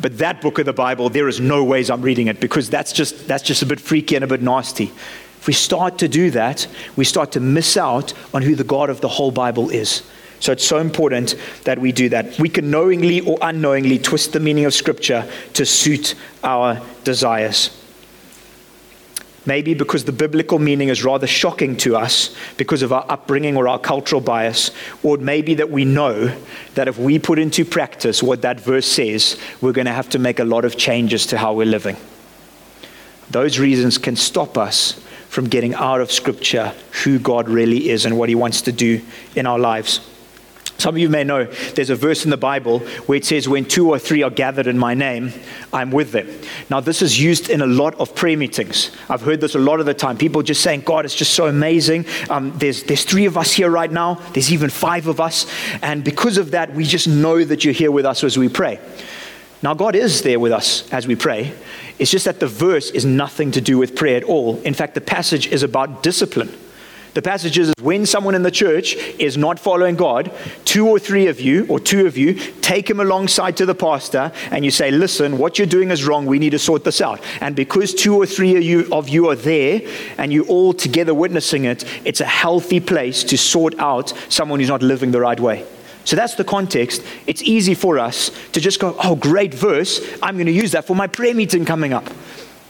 But 0.00 0.18
that 0.18 0.40
book 0.40 0.58
of 0.58 0.66
the 0.66 0.72
Bible, 0.72 1.08
there 1.08 1.28
is 1.28 1.40
no 1.40 1.64
ways 1.64 1.90
I'm 1.90 2.02
reading 2.02 2.28
it 2.28 2.40
because 2.40 2.70
that's 2.70 2.92
just, 2.92 3.26
that's 3.26 3.42
just 3.42 3.62
a 3.62 3.66
bit 3.66 3.80
freaky 3.80 4.14
and 4.14 4.24
a 4.24 4.28
bit 4.28 4.42
nasty. 4.42 4.92
If 5.40 5.46
we 5.46 5.52
start 5.52 5.98
to 5.98 6.08
do 6.08 6.30
that, 6.32 6.66
we 6.96 7.04
start 7.04 7.32
to 7.32 7.40
miss 7.40 7.76
out 7.76 8.12
on 8.34 8.42
who 8.42 8.54
the 8.54 8.64
God 8.64 8.90
of 8.90 9.00
the 9.00 9.08
whole 9.08 9.30
Bible 9.30 9.70
is. 9.70 10.02
So 10.40 10.52
it's 10.52 10.64
so 10.66 10.78
important 10.78 11.34
that 11.64 11.78
we 11.78 11.90
do 11.90 12.08
that. 12.10 12.38
We 12.38 12.48
can 12.48 12.70
knowingly 12.70 13.20
or 13.20 13.38
unknowingly 13.42 13.98
twist 13.98 14.32
the 14.32 14.40
meaning 14.40 14.64
of 14.66 14.74
Scripture 14.74 15.28
to 15.54 15.66
suit 15.66 16.14
our 16.44 16.80
desires. 17.04 17.77
Maybe 19.48 19.72
because 19.72 20.04
the 20.04 20.12
biblical 20.12 20.58
meaning 20.58 20.90
is 20.90 21.02
rather 21.02 21.26
shocking 21.26 21.74
to 21.78 21.96
us 21.96 22.36
because 22.58 22.82
of 22.82 22.92
our 22.92 23.06
upbringing 23.08 23.56
or 23.56 23.66
our 23.66 23.78
cultural 23.78 24.20
bias, 24.20 24.72
or 25.02 25.16
maybe 25.16 25.54
that 25.54 25.70
we 25.70 25.86
know 25.86 26.36
that 26.74 26.86
if 26.86 26.98
we 26.98 27.18
put 27.18 27.38
into 27.38 27.64
practice 27.64 28.22
what 28.22 28.42
that 28.42 28.60
verse 28.60 28.86
says, 28.86 29.40
we're 29.62 29.72
going 29.72 29.86
to 29.86 29.92
have 29.92 30.10
to 30.10 30.18
make 30.18 30.38
a 30.38 30.44
lot 30.44 30.66
of 30.66 30.76
changes 30.76 31.24
to 31.28 31.38
how 31.38 31.54
we're 31.54 31.64
living. 31.64 31.96
Those 33.30 33.58
reasons 33.58 33.96
can 33.96 34.16
stop 34.16 34.58
us 34.58 35.00
from 35.30 35.48
getting 35.48 35.72
out 35.72 36.02
of 36.02 36.12
Scripture 36.12 36.74
who 37.02 37.18
God 37.18 37.48
really 37.48 37.88
is 37.88 38.04
and 38.04 38.18
what 38.18 38.28
He 38.28 38.34
wants 38.34 38.60
to 38.62 38.72
do 38.72 39.00
in 39.34 39.46
our 39.46 39.58
lives. 39.58 40.00
Some 40.78 40.94
of 40.94 41.00
you 41.00 41.08
may 41.08 41.24
know 41.24 41.44
there's 41.74 41.90
a 41.90 41.96
verse 41.96 42.24
in 42.24 42.30
the 42.30 42.36
Bible 42.36 42.78
where 43.06 43.18
it 43.18 43.24
says, 43.24 43.48
When 43.48 43.64
two 43.64 43.90
or 43.90 43.98
three 43.98 44.22
are 44.22 44.30
gathered 44.30 44.68
in 44.68 44.78
my 44.78 44.94
name, 44.94 45.32
I'm 45.72 45.90
with 45.90 46.12
them. 46.12 46.28
Now, 46.70 46.78
this 46.78 47.02
is 47.02 47.20
used 47.20 47.50
in 47.50 47.60
a 47.60 47.66
lot 47.66 47.96
of 47.96 48.14
prayer 48.14 48.36
meetings. 48.36 48.92
I've 49.08 49.22
heard 49.22 49.40
this 49.40 49.56
a 49.56 49.58
lot 49.58 49.80
of 49.80 49.86
the 49.86 49.94
time. 49.94 50.16
People 50.16 50.40
just 50.42 50.62
saying, 50.62 50.82
God, 50.82 51.04
it's 51.04 51.16
just 51.16 51.34
so 51.34 51.48
amazing. 51.48 52.06
Um, 52.30 52.56
there's, 52.56 52.84
there's 52.84 53.02
three 53.02 53.26
of 53.26 53.36
us 53.36 53.52
here 53.52 53.68
right 53.68 53.90
now, 53.90 54.14
there's 54.34 54.52
even 54.52 54.70
five 54.70 55.08
of 55.08 55.20
us. 55.20 55.46
And 55.82 56.04
because 56.04 56.38
of 56.38 56.52
that, 56.52 56.72
we 56.72 56.84
just 56.84 57.08
know 57.08 57.42
that 57.42 57.64
you're 57.64 57.74
here 57.74 57.90
with 57.90 58.06
us 58.06 58.22
as 58.22 58.38
we 58.38 58.48
pray. 58.48 58.78
Now, 59.64 59.74
God 59.74 59.96
is 59.96 60.22
there 60.22 60.38
with 60.38 60.52
us 60.52 60.88
as 60.92 61.08
we 61.08 61.16
pray. 61.16 61.52
It's 61.98 62.12
just 62.12 62.26
that 62.26 62.38
the 62.38 62.46
verse 62.46 62.92
is 62.92 63.04
nothing 63.04 63.50
to 63.50 63.60
do 63.60 63.78
with 63.78 63.96
prayer 63.96 64.16
at 64.16 64.22
all. 64.22 64.60
In 64.60 64.74
fact, 64.74 64.94
the 64.94 65.00
passage 65.00 65.48
is 65.48 65.64
about 65.64 66.04
discipline. 66.04 66.56
The 67.14 67.22
passage 67.22 67.58
is 67.58 67.72
when 67.80 68.06
someone 68.06 68.34
in 68.34 68.42
the 68.42 68.50
church 68.50 68.94
is 68.94 69.36
not 69.36 69.58
following 69.58 69.96
God, 69.96 70.30
two 70.64 70.86
or 70.86 70.98
three 70.98 71.26
of 71.26 71.40
you, 71.40 71.66
or 71.68 71.80
two 71.80 72.06
of 72.06 72.16
you, 72.16 72.34
take 72.60 72.88
him 72.88 73.00
alongside 73.00 73.56
to 73.56 73.66
the 73.66 73.74
pastor 73.74 74.30
and 74.50 74.64
you 74.64 74.70
say, 74.70 74.90
Listen, 74.90 75.38
what 75.38 75.58
you're 75.58 75.66
doing 75.66 75.90
is 75.90 76.04
wrong. 76.04 76.26
We 76.26 76.38
need 76.38 76.50
to 76.50 76.58
sort 76.58 76.84
this 76.84 77.00
out. 77.00 77.20
And 77.40 77.56
because 77.56 77.94
two 77.94 78.14
or 78.14 78.26
three 78.26 78.56
of 78.56 78.62
you, 78.62 78.88
of 78.92 79.08
you 79.08 79.28
are 79.30 79.36
there 79.36 79.80
and 80.18 80.32
you're 80.32 80.46
all 80.46 80.72
together 80.72 81.14
witnessing 81.14 81.64
it, 81.64 81.84
it's 82.04 82.20
a 82.20 82.26
healthy 82.26 82.80
place 82.80 83.24
to 83.24 83.38
sort 83.38 83.78
out 83.78 84.12
someone 84.28 84.60
who's 84.60 84.68
not 84.68 84.82
living 84.82 85.10
the 85.10 85.20
right 85.20 85.40
way. 85.40 85.64
So 86.04 86.16
that's 86.16 86.34
the 86.34 86.44
context. 86.44 87.02
It's 87.26 87.42
easy 87.42 87.74
for 87.74 87.98
us 87.98 88.30
to 88.52 88.60
just 88.60 88.80
go, 88.80 88.96
Oh, 89.02 89.16
great 89.16 89.54
verse. 89.54 90.00
I'm 90.22 90.36
going 90.36 90.46
to 90.46 90.52
use 90.52 90.72
that 90.72 90.86
for 90.86 90.94
my 90.94 91.06
prayer 91.06 91.34
meeting 91.34 91.64
coming 91.64 91.92
up. 91.92 92.08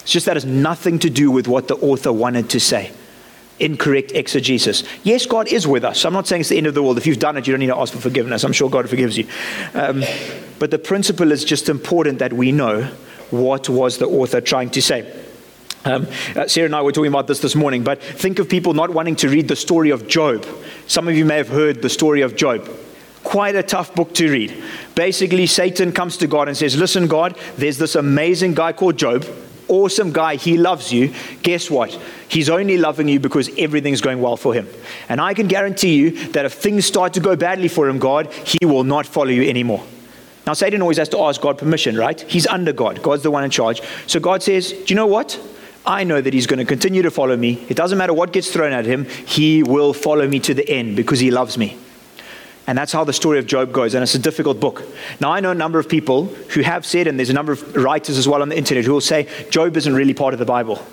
It's 0.01 0.13
just 0.13 0.27
that 0.27 0.37
has 0.37 0.45
nothing 0.45 1.01
to 1.01 1.11
do 1.11 1.31
with 1.31 1.49
what 1.49 1.69
the 1.69 1.77
author 1.77 2.13
wanted 2.13 2.51
to 2.51 2.61
say 2.61 2.93
incorrect 3.61 4.13
exegesis. 4.13 4.85
Yes, 5.03 5.27
God 5.27 5.49
is 5.49 5.67
with 5.67 5.85
us. 5.85 6.05
I'm 6.05 6.13
not 6.13 6.27
saying 6.27 6.41
it's 6.41 6.51
the 6.51 6.59
end 6.59 6.67
of 6.67 6.75
the 6.75 6.83
world. 6.83 6.99
If 6.99 7.07
you've 7.07 7.19
done 7.19 7.37
it, 7.37 7.47
you 7.47 7.53
don't 7.53 7.61
need 7.61 7.67
to 7.67 7.77
ask 7.77 7.93
for 7.93 8.01
forgiveness. 8.01 8.45
I'm 8.45 8.53
sure 8.53 8.71
God 8.71 8.89
forgives 8.89 9.19
you. 9.19 9.27
Um, 9.75 10.03
but 10.59 10.71
the 10.71 10.79
principle 10.79 11.33
is 11.33 11.45
just 11.45 11.69
important 11.69 12.19
that 12.19 12.33
we 12.33 12.53
know 12.53 12.85
what 13.31 13.69
was 13.69 13.99
the 13.99 14.07
author 14.07 14.41
trying 14.41 14.71
to 14.71 14.83
say. 14.83 15.13
Um, 15.85 16.07
uh, 16.35 16.49
Sarah 16.49 16.67
and 16.67 16.75
I 16.75 16.83
were 16.83 16.93
talking 16.93 17.11
about 17.11 17.27
this 17.27 17.41
this 17.41 17.55
morning, 17.55 17.85
but 17.85 18.03
think 18.03 18.39
of 18.39 18.49
people 18.49 18.75
not 18.75 18.91
wanting 18.91 19.17
to 19.17 19.29
read 19.29 19.49
the 19.49 19.57
story 19.57 19.91
of 19.91 20.09
Job. 20.09 20.45
Some 20.87 21.09
of 21.09 21.17
you 21.17 21.25
may 21.25 21.37
have 21.37 21.49
heard 21.49 21.83
the 21.83 21.89
story 21.89 22.23
of 22.23 22.37
Job. 22.37 22.69
Quite 23.23 23.55
a 23.55 23.63
tough 23.63 23.95
book 23.95 24.15
to 24.15 24.31
read. 24.31 24.63
Basically, 24.95 25.47
Satan 25.47 25.93
comes 25.93 26.17
to 26.19 26.27
God 26.27 26.49
and 26.49 26.57
says, 26.57 26.77
Listen, 26.77 27.07
God, 27.07 27.39
there's 27.57 27.79
this 27.79 27.95
amazing 27.95 28.55
guy 28.55 28.73
called 28.73 28.97
Job 28.97 29.25
awesome 29.69 30.13
guy. 30.13 30.37
He 30.37 30.57
loves 30.57 30.93
you. 30.93 31.15
Guess 31.43 31.71
what? 31.71 31.91
He's 32.29 32.49
only 32.49 32.79
loving 32.79 33.09
you 33.09 33.21
because 33.21 33.51
everything's 33.59 34.01
going 34.01 34.21
well 34.21 34.37
for 34.37 34.55
him. 34.55 34.69
And 35.09 35.21
I 35.21 35.35
can 35.35 35.49
guarantee 35.49 35.97
you 35.97 36.29
that 36.33 36.45
if 36.45 36.53
things 36.53 36.87
start 36.87 37.15
to 37.15 37.21
go 37.21 37.37
badly 37.37 37.69
for 37.69 37.89
him, 37.89 37.99
God, 37.99 38.33
he 38.33 38.65
will 38.67 38.85
not 38.85 39.07
follow 39.07 39.31
you 39.31 39.49
anymore. 39.49 39.85
Now, 40.47 40.55
Satan 40.55 40.81
always 40.81 40.97
has 40.97 41.11
to 41.11 41.19
ask 41.21 41.41
God 41.41 41.59
permission, 41.59 41.97
right? 41.97 42.21
He's 42.23 42.47
under 42.47 42.73
God. 42.73 43.03
God's 43.03 43.23
the 43.23 43.31
one 43.31 43.45
in 43.45 43.51
charge. 43.51 43.83
So 44.07 44.19
God 44.19 44.43
says, 44.43 44.73
Do 44.73 44.85
you 44.87 44.95
know 44.95 45.07
what? 45.07 45.39
I 45.85 46.05
know 46.05 46.21
that 46.21 46.35
he's 46.35 46.47
going 46.47 46.59
to 46.59 46.65
continue 46.65 47.03
to 47.03 47.11
follow 47.11 47.37
me. 47.37 47.65
It 47.69 47.77
doesn't 47.77 47.97
matter 47.97 48.13
what 48.13 48.33
gets 48.33 48.51
thrown 48.51 48.73
at 48.73 48.85
him, 48.85 49.05
he 49.05 49.63
will 49.63 49.93
follow 49.93 50.27
me 50.29 50.41
to 50.41 50.55
the 50.55 50.69
end 50.69 50.97
because 50.97 51.21
he 51.21 51.31
loves 51.31 51.57
me. 51.57 51.79
And 52.69 52.77
that's 52.77 52.93
how 52.93 53.03
the 53.03 53.15
story 53.15 53.39
of 53.39 53.47
Job 53.47 53.73
goes. 53.73 53.95
And 53.95 54.03
it's 54.03 54.15
a 54.15 54.19
difficult 54.19 54.61
book. 54.61 54.85
Now, 55.21 55.33
I 55.33 55.41
know 55.41 55.51
a 55.51 55.55
number 55.55 55.79
of 55.79 55.89
people 55.89 56.27
who 56.51 56.61
have 56.61 56.85
said, 56.85 57.07
and 57.07 57.19
there's 57.19 57.31
a 57.31 57.33
number 57.33 57.53
of 57.53 57.75
writers 57.75 58.19
as 58.19 58.29
well 58.29 58.43
on 58.43 58.51
the 58.51 58.59
internet 58.59 58.85
who 58.85 58.93
will 58.93 59.01
say, 59.01 59.27
Job 59.49 59.75
isn't 59.79 59.95
really 59.95 60.13
part 60.13 60.35
of 60.35 60.39
the 60.39 60.45
Bible. 60.45 60.85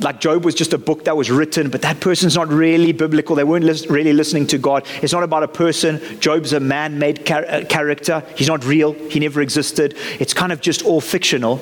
Like 0.00 0.18
Job 0.18 0.46
was 0.46 0.54
just 0.54 0.72
a 0.72 0.78
book 0.78 1.04
that 1.04 1.14
was 1.14 1.30
written, 1.30 1.68
but 1.68 1.82
that 1.82 2.00
person's 2.00 2.34
not 2.34 2.48
really 2.48 2.92
biblical. 2.92 3.36
They 3.36 3.44
weren't 3.44 3.66
really 3.90 4.14
listening 4.14 4.46
to 4.46 4.56
God. 4.56 4.86
It's 5.02 5.12
not 5.12 5.22
about 5.22 5.42
a 5.42 5.48
person. 5.48 6.00
Job's 6.20 6.54
a 6.54 6.58
man 6.58 6.98
made 6.98 7.26
char- 7.26 7.44
uh, 7.44 7.64
character. 7.68 8.24
He's 8.34 8.48
not 8.48 8.64
real. 8.64 8.94
He 8.94 9.20
never 9.20 9.42
existed. 9.42 9.94
It's 10.18 10.32
kind 10.32 10.52
of 10.52 10.62
just 10.62 10.86
all 10.86 11.02
fictional. 11.02 11.60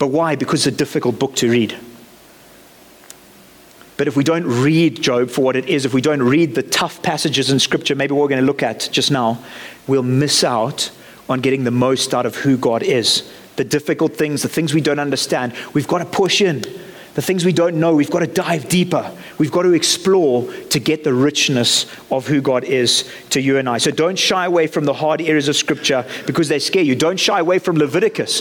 But 0.00 0.08
why? 0.08 0.34
Because 0.34 0.66
it's 0.66 0.74
a 0.74 0.76
difficult 0.76 1.20
book 1.20 1.36
to 1.36 1.48
read. 1.48 1.78
But 3.96 4.08
if 4.08 4.16
we 4.16 4.24
don't 4.24 4.44
read 4.44 5.00
Job 5.00 5.30
for 5.30 5.42
what 5.42 5.56
it 5.56 5.68
is, 5.68 5.84
if 5.84 5.94
we 5.94 6.00
don't 6.00 6.22
read 6.22 6.54
the 6.54 6.62
tough 6.62 7.02
passages 7.02 7.50
in 7.50 7.58
Scripture, 7.58 7.94
maybe 7.94 8.14
we're 8.14 8.28
going 8.28 8.40
to 8.40 8.46
look 8.46 8.62
at 8.62 8.88
just 8.90 9.10
now, 9.10 9.42
we'll 9.86 10.02
miss 10.02 10.42
out 10.44 10.90
on 11.28 11.40
getting 11.40 11.64
the 11.64 11.70
most 11.70 12.14
out 12.14 12.26
of 12.26 12.36
who 12.36 12.56
God 12.56 12.82
is. 12.82 13.30
The 13.56 13.64
difficult 13.64 14.16
things, 14.16 14.42
the 14.42 14.48
things 14.48 14.72
we 14.72 14.80
don't 14.80 14.98
understand, 14.98 15.54
we've 15.74 15.88
got 15.88 15.98
to 15.98 16.04
push 16.04 16.40
in. 16.40 16.64
The 17.14 17.20
things 17.20 17.44
we 17.44 17.52
don't 17.52 17.78
know, 17.78 17.94
we've 17.94 18.10
got 18.10 18.20
to 18.20 18.26
dive 18.26 18.70
deeper. 18.70 19.14
We've 19.36 19.52
got 19.52 19.62
to 19.62 19.74
explore 19.74 20.50
to 20.50 20.80
get 20.80 21.04
the 21.04 21.12
richness 21.12 21.84
of 22.10 22.26
who 22.26 22.40
God 22.40 22.64
is 22.64 23.10
to 23.30 23.40
you 23.40 23.58
and 23.58 23.68
I. 23.68 23.76
So 23.76 23.90
don't 23.90 24.18
shy 24.18 24.46
away 24.46 24.66
from 24.66 24.86
the 24.86 24.94
hard 24.94 25.20
areas 25.20 25.48
of 25.48 25.56
Scripture 25.56 26.06
because 26.26 26.48
they 26.48 26.58
scare 26.58 26.82
you. 26.82 26.96
Don't 26.96 27.20
shy 27.20 27.38
away 27.38 27.58
from 27.58 27.76
Leviticus. 27.76 28.40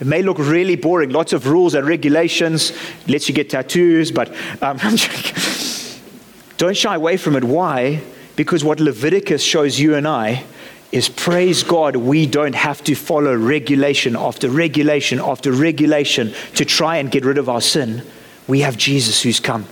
It 0.00 0.06
may 0.06 0.22
look 0.22 0.38
really 0.38 0.76
boring, 0.76 1.10
lots 1.10 1.32
of 1.32 1.46
rules 1.46 1.74
and 1.74 1.86
regulations, 1.86 2.72
lets 3.08 3.28
you 3.28 3.34
get 3.34 3.50
tattoos, 3.50 4.12
but 4.12 4.32
um, 4.62 4.78
don't 6.56 6.76
shy 6.76 6.94
away 6.94 7.16
from 7.16 7.34
it. 7.34 7.42
Why? 7.42 8.02
Because 8.36 8.62
what 8.62 8.78
Leviticus 8.78 9.42
shows 9.42 9.80
you 9.80 9.96
and 9.96 10.06
I 10.06 10.44
is 10.92 11.08
praise 11.08 11.62
God, 11.62 11.96
we 11.96 12.26
don't 12.26 12.54
have 12.54 12.82
to 12.84 12.94
follow 12.94 13.34
regulation 13.34 14.16
after 14.16 14.48
regulation 14.48 15.20
after 15.20 15.52
regulation 15.52 16.32
to 16.54 16.64
try 16.64 16.96
and 16.96 17.10
get 17.10 17.24
rid 17.24 17.36
of 17.36 17.48
our 17.48 17.60
sin. 17.60 18.02
We 18.46 18.60
have 18.60 18.76
Jesus 18.76 19.22
who's 19.22 19.40
come. 19.40 19.66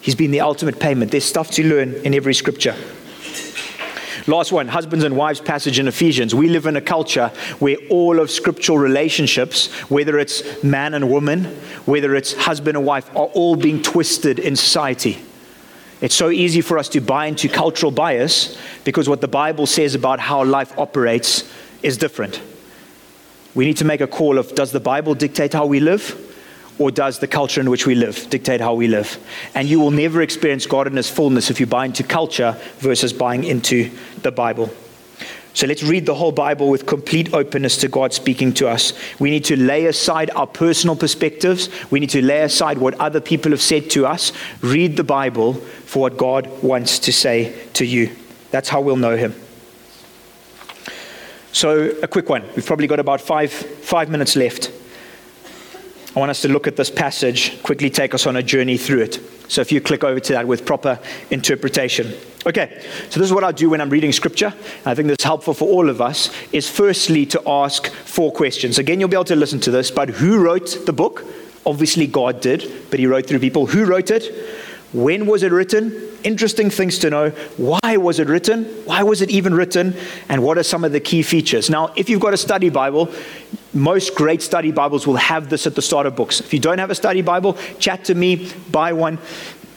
He's 0.00 0.14
been 0.14 0.30
the 0.30 0.40
ultimate 0.40 0.80
payment. 0.80 1.10
There's 1.10 1.24
stuff 1.24 1.50
to 1.52 1.66
learn 1.66 1.94
in 2.04 2.14
every 2.14 2.34
scripture. 2.34 2.74
Last 4.26 4.52
one, 4.52 4.68
husbands 4.68 5.04
and 5.04 5.16
wives 5.16 5.40
passage 5.40 5.78
in 5.78 5.88
Ephesians. 5.88 6.34
We 6.34 6.48
live 6.48 6.66
in 6.66 6.76
a 6.76 6.80
culture 6.80 7.28
where 7.58 7.76
all 7.88 8.20
of 8.20 8.30
scriptural 8.30 8.78
relationships, 8.78 9.68
whether 9.90 10.18
it's 10.18 10.62
man 10.62 10.94
and 10.94 11.10
woman, 11.10 11.44
whether 11.86 12.14
it's 12.14 12.34
husband 12.34 12.76
and 12.76 12.86
wife, 12.86 13.08
are 13.10 13.26
all 13.26 13.56
being 13.56 13.82
twisted 13.82 14.38
in 14.38 14.56
society. 14.56 15.18
It's 16.00 16.14
so 16.14 16.30
easy 16.30 16.60
for 16.60 16.78
us 16.78 16.88
to 16.90 17.00
buy 17.00 17.26
into 17.26 17.48
cultural 17.48 17.92
bias 17.92 18.58
because 18.84 19.08
what 19.08 19.20
the 19.20 19.28
Bible 19.28 19.66
says 19.66 19.94
about 19.94 20.20
how 20.20 20.44
life 20.44 20.78
operates 20.78 21.50
is 21.82 21.96
different. 21.96 22.40
We 23.54 23.66
need 23.66 23.78
to 23.78 23.84
make 23.84 24.00
a 24.00 24.06
call 24.06 24.38
of 24.38 24.54
does 24.54 24.72
the 24.72 24.80
Bible 24.80 25.14
dictate 25.14 25.52
how 25.52 25.66
we 25.66 25.80
live? 25.80 26.29
Or 26.80 26.90
does 26.90 27.18
the 27.18 27.28
culture 27.28 27.60
in 27.60 27.68
which 27.68 27.86
we 27.86 27.94
live 27.94 28.28
dictate 28.30 28.60
how 28.60 28.72
we 28.72 28.88
live? 28.88 29.18
And 29.54 29.68
you 29.68 29.78
will 29.78 29.90
never 29.90 30.22
experience 30.22 30.64
God 30.66 30.86
in 30.86 30.96
His 30.96 31.10
fullness 31.10 31.50
if 31.50 31.60
you 31.60 31.66
buy 31.66 31.84
into 31.84 32.02
culture 32.02 32.56
versus 32.78 33.12
buying 33.12 33.44
into 33.44 33.90
the 34.22 34.32
Bible. 34.32 34.70
So 35.52 35.66
let's 35.66 35.82
read 35.82 36.06
the 36.06 36.14
whole 36.14 36.32
Bible 36.32 36.70
with 36.70 36.86
complete 36.86 37.34
openness 37.34 37.76
to 37.78 37.88
God 37.88 38.14
speaking 38.14 38.54
to 38.54 38.68
us. 38.68 38.94
We 39.18 39.28
need 39.28 39.44
to 39.44 39.56
lay 39.56 39.86
aside 39.86 40.30
our 40.30 40.46
personal 40.46 40.96
perspectives. 40.96 41.68
We 41.90 42.00
need 42.00 42.10
to 42.10 42.22
lay 42.22 42.42
aside 42.42 42.78
what 42.78 42.94
other 42.94 43.20
people 43.20 43.50
have 43.50 43.60
said 43.60 43.90
to 43.90 44.06
us. 44.06 44.32
Read 44.62 44.96
the 44.96 45.04
Bible 45.04 45.54
for 45.54 46.00
what 46.00 46.16
God 46.16 46.62
wants 46.62 46.98
to 47.00 47.12
say 47.12 47.54
to 47.74 47.84
you. 47.84 48.16
That's 48.52 48.70
how 48.70 48.80
we'll 48.80 48.96
know 48.96 49.18
Him. 49.18 49.34
So, 51.52 51.90
a 52.02 52.08
quick 52.08 52.30
one. 52.30 52.44
We've 52.56 52.64
probably 52.64 52.86
got 52.86 53.00
about 53.00 53.20
five, 53.20 53.52
five 53.52 54.08
minutes 54.08 54.34
left. 54.34 54.70
I 56.14 56.18
want 56.18 56.30
us 56.30 56.42
to 56.42 56.48
look 56.48 56.66
at 56.66 56.74
this 56.74 56.90
passage, 56.90 57.62
quickly 57.62 57.88
take 57.88 58.14
us 58.14 58.26
on 58.26 58.34
a 58.34 58.42
journey 58.42 58.76
through 58.76 59.02
it. 59.02 59.20
So 59.46 59.60
if 59.60 59.70
you 59.70 59.80
click 59.80 60.02
over 60.02 60.18
to 60.18 60.32
that 60.32 60.46
with 60.46 60.66
proper 60.66 60.98
interpretation. 61.30 62.12
Okay, 62.46 62.82
so 63.10 63.20
this 63.20 63.28
is 63.28 63.32
what 63.32 63.44
I 63.44 63.52
do 63.52 63.70
when 63.70 63.80
I'm 63.80 63.90
reading 63.90 64.10
scripture. 64.10 64.52
I 64.84 64.94
think 64.94 65.06
this 65.06 65.16
is 65.20 65.24
helpful 65.24 65.54
for 65.54 65.68
all 65.68 65.88
of 65.88 66.00
us, 66.00 66.30
is 66.52 66.68
firstly 66.68 67.26
to 67.26 67.42
ask 67.48 67.86
four 67.92 68.32
questions. 68.32 68.78
Again, 68.78 68.98
you'll 68.98 69.08
be 69.08 69.16
able 69.16 69.24
to 69.26 69.36
listen 69.36 69.60
to 69.60 69.70
this, 69.70 69.92
but 69.92 70.08
who 70.08 70.42
wrote 70.42 70.84
the 70.84 70.92
book? 70.92 71.24
Obviously, 71.64 72.08
God 72.08 72.40
did, 72.40 72.90
but 72.90 72.98
He 72.98 73.06
wrote 73.06 73.26
through 73.26 73.38
people. 73.38 73.66
Who 73.66 73.84
wrote 73.84 74.10
it? 74.10 74.32
When 74.92 75.26
was 75.26 75.44
it 75.44 75.52
written? 75.52 75.92
Interesting 76.24 76.70
things 76.70 76.98
to 76.98 77.10
know. 77.10 77.30
Why 77.56 77.96
was 77.96 78.18
it 78.18 78.28
written? 78.28 78.64
Why 78.84 79.04
was 79.04 79.22
it 79.22 79.30
even 79.30 79.54
written? 79.54 79.94
And 80.28 80.42
what 80.42 80.58
are 80.58 80.64
some 80.64 80.82
of 80.82 80.90
the 80.90 80.98
key 80.98 81.22
features? 81.22 81.70
Now, 81.70 81.92
if 81.94 82.08
you've 82.08 82.20
got 82.20 82.34
a 82.34 82.38
study 82.38 82.70
Bible, 82.70 83.12
most 83.72 84.14
great 84.14 84.42
study 84.42 84.72
Bibles 84.72 85.06
will 85.06 85.16
have 85.16 85.48
this 85.48 85.66
at 85.66 85.74
the 85.74 85.82
start 85.82 86.06
of 86.06 86.16
books. 86.16 86.40
If 86.40 86.52
you 86.52 86.58
don't 86.58 86.78
have 86.78 86.90
a 86.90 86.94
study 86.94 87.22
Bible, 87.22 87.56
chat 87.78 88.04
to 88.04 88.14
me, 88.14 88.50
buy 88.70 88.92
one, 88.92 89.18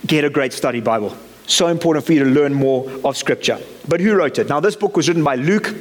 get 0.06 0.24
a 0.24 0.30
great 0.30 0.54
study 0.54 0.82
Bible. 0.82 1.16
So 1.46 1.68
important 1.68 2.06
for 2.06 2.14
you 2.14 2.24
to 2.24 2.30
learn 2.30 2.54
more 2.54 2.90
of 3.04 3.18
Scripture. 3.18 3.60
But 3.88 4.00
who 4.00 4.16
wrote 4.16 4.40
it? 4.40 4.50
Now, 4.50 4.60
this 4.60 4.76
book 4.76 4.96
was 4.96 5.08
written 5.08 5.24
by 5.24 5.36
Luke. 5.36 5.76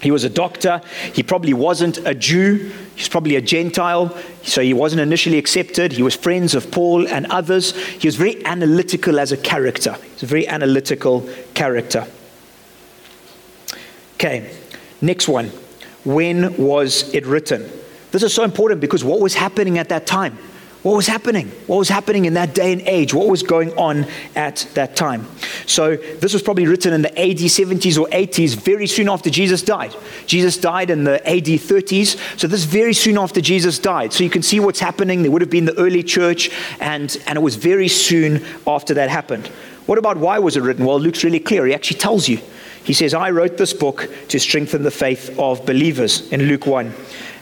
He 0.00 0.10
was 0.10 0.24
a 0.24 0.30
doctor. 0.30 0.82
He 1.12 1.22
probably 1.22 1.54
wasn't 1.54 1.98
a 1.98 2.14
Jew. 2.14 2.72
He's 2.96 3.08
probably 3.08 3.36
a 3.36 3.40
Gentile. 3.40 4.16
So 4.42 4.60
he 4.60 4.74
wasn't 4.74 5.00
initially 5.00 5.38
accepted. 5.38 5.92
He 5.92 6.02
was 6.02 6.14
friends 6.14 6.54
of 6.54 6.70
Paul 6.70 7.08
and 7.08 7.26
others. 7.26 7.76
He 7.76 8.08
was 8.08 8.16
very 8.16 8.44
analytical 8.44 9.18
as 9.18 9.32
a 9.32 9.36
character. 9.36 9.96
He's 10.12 10.24
a 10.24 10.26
very 10.26 10.46
analytical 10.46 11.28
character. 11.54 12.06
Okay, 14.14 14.54
next 15.00 15.28
one. 15.28 15.50
When 16.04 16.56
was 16.56 17.12
it 17.14 17.26
written? 17.26 17.70
This 18.10 18.22
is 18.22 18.34
so 18.34 18.42
important 18.42 18.80
because 18.80 19.04
what 19.04 19.20
was 19.20 19.34
happening 19.34 19.78
at 19.78 19.88
that 19.88 20.06
time? 20.06 20.38
What 20.82 20.96
was 20.96 21.06
happening? 21.06 21.48
What 21.68 21.76
was 21.76 21.88
happening 21.88 22.24
in 22.24 22.34
that 22.34 22.54
day 22.54 22.72
and 22.72 22.82
age? 22.82 23.14
What 23.14 23.28
was 23.28 23.44
going 23.44 23.72
on 23.78 24.04
at 24.34 24.66
that 24.74 24.96
time? 24.96 25.28
So, 25.64 25.94
this 25.94 26.32
was 26.32 26.42
probably 26.42 26.66
written 26.66 26.92
in 26.92 27.02
the 27.02 27.16
AD 27.16 27.36
70s 27.36 27.96
or 28.00 28.08
80s, 28.08 28.56
very 28.56 28.88
soon 28.88 29.08
after 29.08 29.30
Jesus 29.30 29.62
died. 29.62 29.94
Jesus 30.26 30.58
died 30.58 30.90
in 30.90 31.04
the 31.04 31.24
AD 31.24 31.44
30s, 31.44 32.18
so 32.36 32.48
this 32.48 32.64
very 32.64 32.94
soon 32.94 33.16
after 33.16 33.40
Jesus 33.40 33.78
died. 33.78 34.12
So, 34.12 34.24
you 34.24 34.30
can 34.30 34.42
see 34.42 34.58
what's 34.58 34.80
happening. 34.80 35.22
There 35.22 35.30
would 35.30 35.40
have 35.40 35.50
been 35.50 35.66
the 35.66 35.78
early 35.78 36.02
church, 36.02 36.50
and, 36.80 37.16
and 37.28 37.36
it 37.36 37.42
was 37.42 37.54
very 37.54 37.88
soon 37.88 38.44
after 38.66 38.92
that 38.94 39.08
happened. 39.08 39.46
What 39.86 39.98
about 39.98 40.16
why 40.16 40.40
was 40.40 40.56
it 40.56 40.62
written? 40.62 40.84
Well, 40.84 40.98
Luke's 40.98 41.22
really 41.22 41.40
clear. 41.40 41.64
He 41.64 41.74
actually 41.74 41.98
tells 41.98 42.28
you. 42.28 42.40
He 42.84 42.92
says, 42.92 43.14
I 43.14 43.30
wrote 43.30 43.56
this 43.56 43.72
book 43.72 44.08
to 44.28 44.40
strengthen 44.40 44.82
the 44.82 44.90
faith 44.90 45.38
of 45.38 45.64
believers 45.64 46.30
in 46.32 46.42
Luke 46.42 46.66
1. 46.66 46.92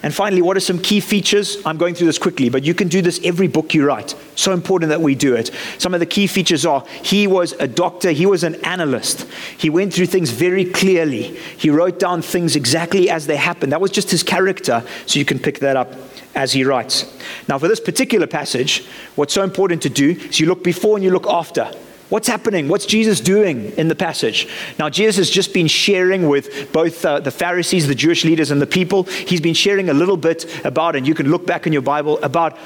And 0.03 0.15
finally, 0.15 0.41
what 0.41 0.57
are 0.57 0.61
some 0.61 0.79
key 0.79 1.01
features? 1.01 1.59
I'm 1.67 1.77
going 1.77 1.95
through 1.95 2.07
this 2.07 2.19
quickly, 2.19 2.49
but 2.49 2.65
you 2.65 2.73
can 2.73 2.89
do 2.89 3.03
this 3.03 3.21
every 3.23 3.49
book 3.49 3.75
you 3.75 3.85
write. 3.85 4.15
So 4.35 4.53
important 4.53 4.89
that 4.91 5.01
we 5.01 5.15
do 5.15 5.35
it. 5.35 5.51
Some 5.77 5.93
of 5.93 6.01
the 6.01 6.07
key 6.07 6.27
features 6.27 6.65
are 6.65 6.85
he 7.03 7.27
was 7.27 7.53
a 7.55 7.69
doctor, 7.69 8.11
he 8.11 8.25
was 8.25 8.43
an 8.43 8.55
analyst. 8.65 9.27
He 9.59 9.69
went 9.69 9.93
through 9.93 10.07
things 10.07 10.31
very 10.31 10.65
clearly. 10.65 11.37
He 11.59 11.69
wrote 11.69 11.99
down 11.99 12.23
things 12.23 12.57
exactly 12.57 13.11
as 13.11 13.27
they 13.27 13.37
happened. 13.37 13.73
That 13.73 13.81
was 13.83 13.91
just 13.91 14.11
his 14.11 14.23
character, 14.23 14.83
so 15.05 15.19
you 15.19 15.27
can 15.27 15.39
pick 15.39 15.59
that 15.59 15.77
up 15.77 15.93
as 16.35 16.53
he 16.53 16.65
writes. 16.65 17.05
Now, 17.47 17.59
for 17.59 17.69
this 17.69 17.81
particular 17.81 18.27
passage, 18.27 18.87
what's 19.17 19.35
so 19.35 19.43
important 19.43 19.83
to 19.83 19.91
do 19.91 20.13
is 20.13 20.41
you 20.41 20.47
look 20.47 20.65
before 20.65 20.97
and 20.97 21.05
you 21.05 21.11
look 21.11 21.27
after. 21.27 21.71
What's 22.11 22.27
happening? 22.27 22.69
What's 22.69 22.87
Jesus 22.87 23.21
doing 23.21 23.71
in 23.79 23.87
the 23.87 23.95
passage? 23.95 24.49
Now, 24.81 24.91
Jesus 24.91 25.17
has 25.17 25.31
just 25.31 25.55
been 25.55 25.69
sharing 25.69 26.29
with 26.29 26.73
both 26.73 27.05
uh, 27.05 27.21
the 27.21 27.31
Pharisees, 27.31 27.87
the 27.87 27.95
Jewish 27.95 28.25
leaders, 28.25 28.51
and 28.51 28.61
the 28.61 28.67
people. 28.67 29.05
He's 29.05 29.41
been 29.41 29.55
sharing 29.55 29.89
a 29.89 29.95
little 29.95 30.17
bit 30.17 30.45
about, 30.67 30.97
and 30.97 31.07
you 31.07 31.15
can 31.15 31.31
look 31.31 31.47
back 31.47 31.69
in 31.69 31.73
your 31.73 31.83
Bible, 31.83 32.19
about 32.19 32.59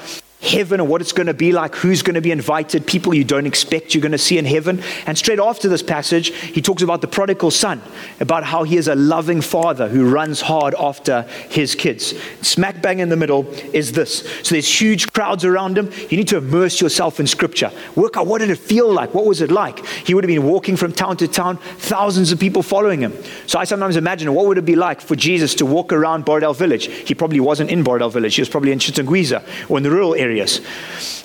heaven 0.45 0.79
and 0.79 0.89
what 0.89 1.01
it's 1.01 1.11
going 1.11 1.27
to 1.27 1.33
be 1.33 1.51
like, 1.51 1.75
who's 1.75 2.01
going 2.01 2.15
to 2.15 2.21
be 2.21 2.31
invited, 2.31 2.85
people 2.85 3.13
you 3.13 3.23
don't 3.23 3.45
expect 3.45 3.93
you're 3.93 4.01
going 4.01 4.11
to 4.11 4.17
see 4.17 4.37
in 4.37 4.45
heaven. 4.45 4.81
And 5.05 5.17
straight 5.17 5.39
after 5.39 5.67
this 5.67 5.81
passage, 5.81 6.29
he 6.29 6.61
talks 6.61 6.83
about 6.83 7.01
the 7.01 7.07
prodigal 7.07 7.51
son, 7.51 7.81
about 8.19 8.43
how 8.43 8.63
he 8.63 8.77
is 8.77 8.87
a 8.87 8.95
loving 8.95 9.41
father 9.41 9.87
who 9.87 10.09
runs 10.09 10.41
hard 10.41 10.75
after 10.79 11.23
his 11.49 11.75
kids. 11.75 12.13
Smack 12.41 12.81
bang 12.81 12.99
in 12.99 13.09
the 13.09 13.17
middle 13.17 13.47
is 13.73 13.91
this. 13.93 14.19
So 14.43 14.55
there's 14.55 14.81
huge 14.81 15.11
crowds 15.13 15.43
around 15.43 15.77
him. 15.77 15.91
You 16.09 16.17
need 16.17 16.27
to 16.29 16.37
immerse 16.37 16.79
yourself 16.79 17.19
in 17.19 17.27
scripture. 17.27 17.71
Work 17.95 18.17
out 18.17 18.27
what 18.27 18.39
did 18.39 18.49
it 18.49 18.57
feel 18.57 18.91
like? 18.91 19.13
What 19.13 19.25
was 19.25 19.41
it 19.41 19.51
like? 19.51 19.85
He 19.85 20.13
would 20.13 20.23
have 20.23 20.29
been 20.29 20.43
walking 20.43 20.75
from 20.77 20.91
town 20.91 21.17
to 21.17 21.27
town, 21.27 21.57
thousands 21.77 22.31
of 22.31 22.39
people 22.39 22.61
following 22.61 23.01
him. 23.01 23.13
So 23.47 23.59
I 23.59 23.63
sometimes 23.63 23.95
imagine 23.95 24.33
what 24.33 24.45
would 24.45 24.57
it 24.57 24.65
be 24.65 24.75
like 24.75 25.01
for 25.01 25.15
Jesus 25.15 25.55
to 25.55 25.65
walk 25.65 25.91
around 25.91 26.25
Borrowdale 26.25 26.55
Village? 26.55 26.85
He 26.87 27.15
probably 27.15 27.39
wasn't 27.39 27.71
in 27.71 27.83
Borrowdale 27.83 28.11
Village. 28.11 28.35
He 28.35 28.41
was 28.41 28.49
probably 28.49 28.71
in 28.71 28.79
Chitungwiza 28.79 29.43
or 29.69 29.77
in 29.77 29.83
the 29.83 29.91
rural 29.91 30.13
area 30.15 30.34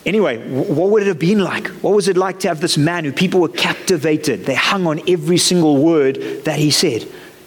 Anyway, 0.07 0.38
what 0.49 0.90
would 0.90 1.03
it 1.03 1.09
have 1.09 1.18
been 1.18 1.40
like? 1.40 1.68
What 1.83 1.94
was 1.94 2.09
it 2.09 2.16
like 2.16 2.40
to 2.40 2.49
have 2.49 2.61
this 2.61 2.79
man 2.79 3.05
who 3.05 3.12
people 3.12 3.40
were 3.40 3.49
captivated? 3.49 4.46
They 4.46 4.55
hung 4.55 4.87
on 4.87 5.01
every 5.09 5.38
single 5.38 5.77
word 5.77 6.44
that 6.44 6.59
he 6.59 6.70
said. 6.70 7.07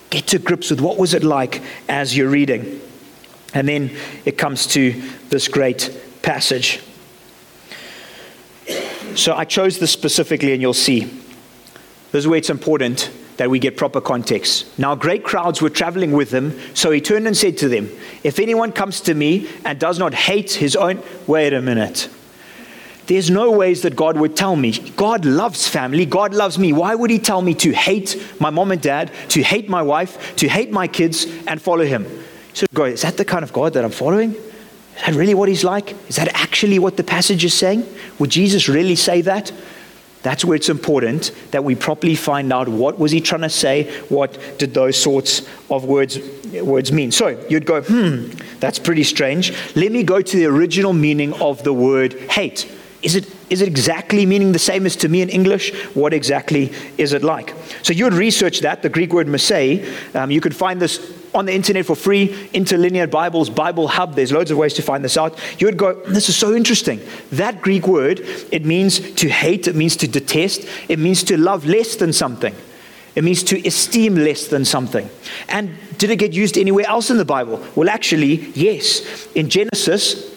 Get 0.09 0.27
to 0.27 0.39
grips 0.39 0.69
with 0.69 0.79
what 0.79 0.97
was 0.97 1.13
it 1.13 1.23
like 1.23 1.61
as 1.89 2.15
you're 2.15 2.29
reading. 2.29 2.81
And 3.53 3.67
then 3.67 3.95
it 4.25 4.37
comes 4.37 4.67
to 4.67 4.91
this 5.29 5.47
great 5.47 5.95
passage. 6.21 6.81
So 9.15 9.35
I 9.35 9.45
chose 9.45 9.79
this 9.79 9.91
specifically, 9.91 10.53
and 10.53 10.61
you'll 10.61 10.73
see. 10.73 11.01
This 12.11 12.19
is 12.23 12.27
where 12.27 12.37
it's 12.37 12.49
important 12.49 13.09
that 13.37 13.49
we 13.49 13.59
get 13.59 13.77
proper 13.77 14.01
context. 14.01 14.77
Now, 14.77 14.95
great 14.95 15.23
crowds 15.23 15.61
were 15.61 15.69
traveling 15.69 16.11
with 16.11 16.31
him, 16.31 16.59
so 16.73 16.91
he 16.91 17.01
turned 17.01 17.27
and 17.27 17.35
said 17.35 17.57
to 17.59 17.69
them, 17.69 17.89
If 18.23 18.39
anyone 18.39 18.71
comes 18.71 19.01
to 19.01 19.13
me 19.13 19.49
and 19.65 19.79
does 19.79 19.99
not 19.99 20.13
hate 20.13 20.51
his 20.51 20.75
own, 20.75 21.01
wait 21.27 21.53
a 21.53 21.61
minute. 21.61 22.09
There's 23.05 23.29
no 23.29 23.51
ways 23.51 23.81
that 23.81 23.95
God 23.95 24.17
would 24.17 24.35
tell 24.35 24.55
me. 24.55 24.71
God 24.95 25.25
loves 25.25 25.67
family. 25.67 26.05
God 26.05 26.33
loves 26.33 26.57
me. 26.57 26.71
Why 26.71 26.95
would 26.95 27.09
He 27.09 27.19
tell 27.19 27.41
me 27.41 27.53
to 27.55 27.71
hate 27.71 28.21
my 28.39 28.49
mom 28.49 28.71
and 28.71 28.81
dad, 28.81 29.11
to 29.29 29.43
hate 29.43 29.67
my 29.67 29.81
wife, 29.81 30.35
to 30.37 30.47
hate 30.47 30.71
my 30.71 30.87
kids, 30.87 31.25
and 31.47 31.61
follow 31.61 31.83
Him? 31.83 32.05
So, 32.53 32.65
God, 32.73 32.91
is 32.91 33.01
that 33.01 33.17
the 33.17 33.25
kind 33.25 33.43
of 33.43 33.51
God 33.51 33.73
that 33.73 33.83
I'm 33.83 33.91
following? 33.91 34.31
Is 34.33 35.05
that 35.05 35.15
really 35.15 35.33
what 35.33 35.49
He's 35.49 35.65
like? 35.65 35.95
Is 36.07 36.15
that 36.15 36.29
actually 36.33 36.79
what 36.79 36.95
the 36.95 37.03
passage 37.03 37.43
is 37.43 37.53
saying? 37.53 37.85
Would 38.19 38.29
Jesus 38.29 38.69
really 38.69 38.95
say 38.95 39.21
that? 39.21 39.51
That's 40.23 40.43
where 40.43 40.55
it's 40.55 40.69
important 40.69 41.31
that 41.51 41.63
we 41.63 41.75
properly 41.75 42.15
find 42.15 42.51
out 42.51 42.67
what 42.67 42.97
was 42.97 43.11
he 43.11 43.21
trying 43.21 43.41
to 43.41 43.49
say, 43.49 43.91
what 44.07 44.57
did 44.57 44.73
those 44.73 44.97
sorts 44.97 45.47
of 45.69 45.85
words 45.85 46.17
words 46.61 46.91
mean. 46.91 47.11
So 47.11 47.43
you'd 47.49 47.65
go, 47.65 47.81
hmm, 47.81 48.27
that's 48.59 48.79
pretty 48.79 49.03
strange. 49.03 49.53
Let 49.75 49.91
me 49.91 50.03
go 50.03 50.21
to 50.21 50.37
the 50.37 50.45
original 50.45 50.93
meaning 50.93 51.33
of 51.41 51.63
the 51.63 51.73
word 51.73 52.13
hate. 52.31 52.71
Is 53.01 53.15
it, 53.15 53.42
is 53.53 53.61
it 53.61 53.67
exactly 53.67 54.25
meaning 54.25 54.51
the 54.51 54.57
same 54.57 54.87
as 54.87 54.95
to 54.95 55.07
me 55.07 55.21
in 55.21 55.29
English? 55.29 55.71
What 55.93 56.11
exactly 56.11 56.73
is 56.97 57.13
it 57.13 57.21
like? 57.21 57.53
So 57.83 57.93
you 57.93 58.05
would 58.05 58.15
research 58.15 58.61
that, 58.61 58.81
the 58.81 58.89
Greek 58.89 59.13
word 59.13 59.27
mesei. 59.27 59.85
Um, 60.15 60.31
you 60.31 60.41
could 60.41 60.55
find 60.55 60.81
this 60.81 61.13
on 61.35 61.45
the 61.45 61.53
internet 61.53 61.85
for 61.85 61.95
free, 61.95 62.29
Interlinear 62.51 63.05
Bibles, 63.05 63.51
Bible 63.51 63.87
Hub. 63.87 64.15
There's 64.15 64.31
loads 64.31 64.49
of 64.49 64.57
ways 64.57 64.73
to 64.73 64.81
find 64.81 65.05
this 65.05 65.17
out. 65.17 65.39
You 65.59 65.67
would 65.67 65.77
go, 65.77 65.93
this 66.05 66.29
is 66.29 66.35
so 66.35 66.55
interesting. 66.55 66.99
That 67.31 67.61
Greek 67.61 67.87
word, 67.87 68.21
it 68.51 68.65
means 68.65 68.99
to 69.21 69.29
hate, 69.29 69.67
it 69.67 69.75
means 69.75 69.95
to 69.97 70.07
detest, 70.07 70.67
it 70.89 70.97
means 70.97 71.23
to 71.25 71.37
love 71.37 71.63
less 71.67 71.95
than 71.95 72.11
something. 72.11 72.55
It 73.13 73.23
means 73.23 73.43
to 73.43 73.67
esteem 73.67 74.15
less 74.15 74.47
than 74.47 74.65
something. 74.65 75.07
And 75.47 75.77
did 75.99 76.09
it 76.09 76.15
get 76.15 76.33
used 76.33 76.57
anywhere 76.57 76.87
else 76.87 77.11
in 77.11 77.17
the 77.17 77.25
Bible? 77.25 77.63
Well, 77.75 77.87
actually, 77.87 78.49
yes. 78.55 79.27
In 79.35 79.49
Genesis, 79.49 80.32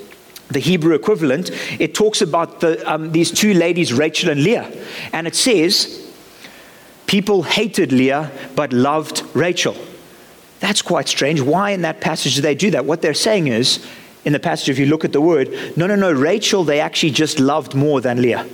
the 0.48 0.60
Hebrew 0.60 0.94
equivalent, 0.94 1.50
it 1.80 1.94
talks 1.94 2.22
about 2.22 2.60
the, 2.60 2.90
um, 2.90 3.12
these 3.12 3.30
two 3.30 3.54
ladies, 3.54 3.92
Rachel 3.92 4.30
and 4.30 4.42
Leah. 4.42 4.70
And 5.12 5.26
it 5.26 5.34
says, 5.34 6.06
People 7.06 7.44
hated 7.44 7.92
Leah 7.92 8.30
but 8.54 8.72
loved 8.72 9.22
Rachel. 9.34 9.76
That's 10.60 10.82
quite 10.82 11.08
strange. 11.08 11.40
Why 11.40 11.70
in 11.70 11.82
that 11.82 12.00
passage 12.00 12.34
do 12.34 12.40
they 12.40 12.54
do 12.54 12.70
that? 12.72 12.84
What 12.84 13.02
they're 13.02 13.14
saying 13.14 13.48
is, 13.48 13.86
in 14.24 14.32
the 14.32 14.40
passage, 14.40 14.70
if 14.70 14.78
you 14.78 14.86
look 14.86 15.04
at 15.04 15.12
the 15.12 15.20
word, 15.20 15.76
no, 15.76 15.86
no, 15.86 15.94
no, 15.94 16.10
Rachel, 16.10 16.64
they 16.64 16.80
actually 16.80 17.12
just 17.12 17.38
loved 17.38 17.74
more 17.74 18.00
than 18.00 18.20
Leah. 18.20 18.48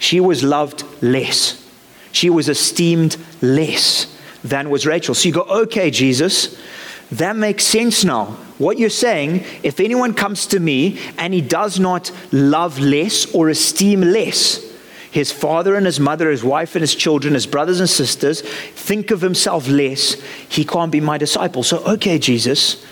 She 0.00 0.18
was 0.18 0.42
loved 0.42 0.82
less. 1.02 1.64
She 2.10 2.30
was 2.30 2.48
esteemed 2.48 3.16
less 3.40 4.16
than 4.42 4.70
was 4.70 4.86
Rachel. 4.86 5.14
So 5.14 5.28
you 5.28 5.34
go, 5.34 5.42
okay, 5.42 5.90
Jesus, 5.90 6.58
that 7.12 7.36
makes 7.36 7.64
sense 7.64 8.04
now. 8.04 8.36
What 8.58 8.78
you're 8.78 8.90
saying, 8.90 9.44
if 9.62 9.80
anyone 9.80 10.14
comes 10.14 10.46
to 10.48 10.60
me 10.60 11.00
and 11.18 11.32
he 11.32 11.40
does 11.40 11.80
not 11.80 12.12
love 12.30 12.78
less 12.78 13.32
or 13.34 13.48
esteem 13.48 14.02
less, 14.02 14.64
his 15.10 15.32
father 15.32 15.74
and 15.74 15.86
his 15.86 15.98
mother, 15.98 16.30
his 16.30 16.44
wife 16.44 16.74
and 16.76 16.82
his 16.82 16.94
children, 16.94 17.34
his 17.34 17.46
brothers 17.46 17.80
and 17.80 17.88
sisters, 17.88 18.42
think 18.42 19.10
of 19.10 19.20
himself 19.20 19.66
less, 19.66 20.14
he 20.48 20.64
can't 20.64 20.92
be 20.92 21.00
my 21.00 21.18
disciple. 21.18 21.62
So, 21.62 21.78
okay, 21.84 22.18
Jesus, 22.18 22.84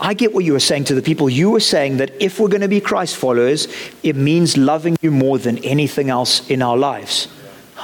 I 0.00 0.14
get 0.14 0.32
what 0.32 0.44
you 0.44 0.54
were 0.54 0.60
saying 0.60 0.84
to 0.84 0.94
the 0.94 1.02
people. 1.02 1.28
You 1.28 1.50
were 1.50 1.60
saying 1.60 1.98
that 1.98 2.10
if 2.20 2.40
we're 2.40 2.48
going 2.48 2.62
to 2.62 2.68
be 2.68 2.80
Christ 2.80 3.16
followers, 3.16 3.68
it 4.02 4.16
means 4.16 4.56
loving 4.56 4.96
you 5.00 5.10
more 5.10 5.38
than 5.38 5.58
anything 5.58 6.10
else 6.10 6.48
in 6.48 6.62
our 6.62 6.76
lives. 6.76 7.28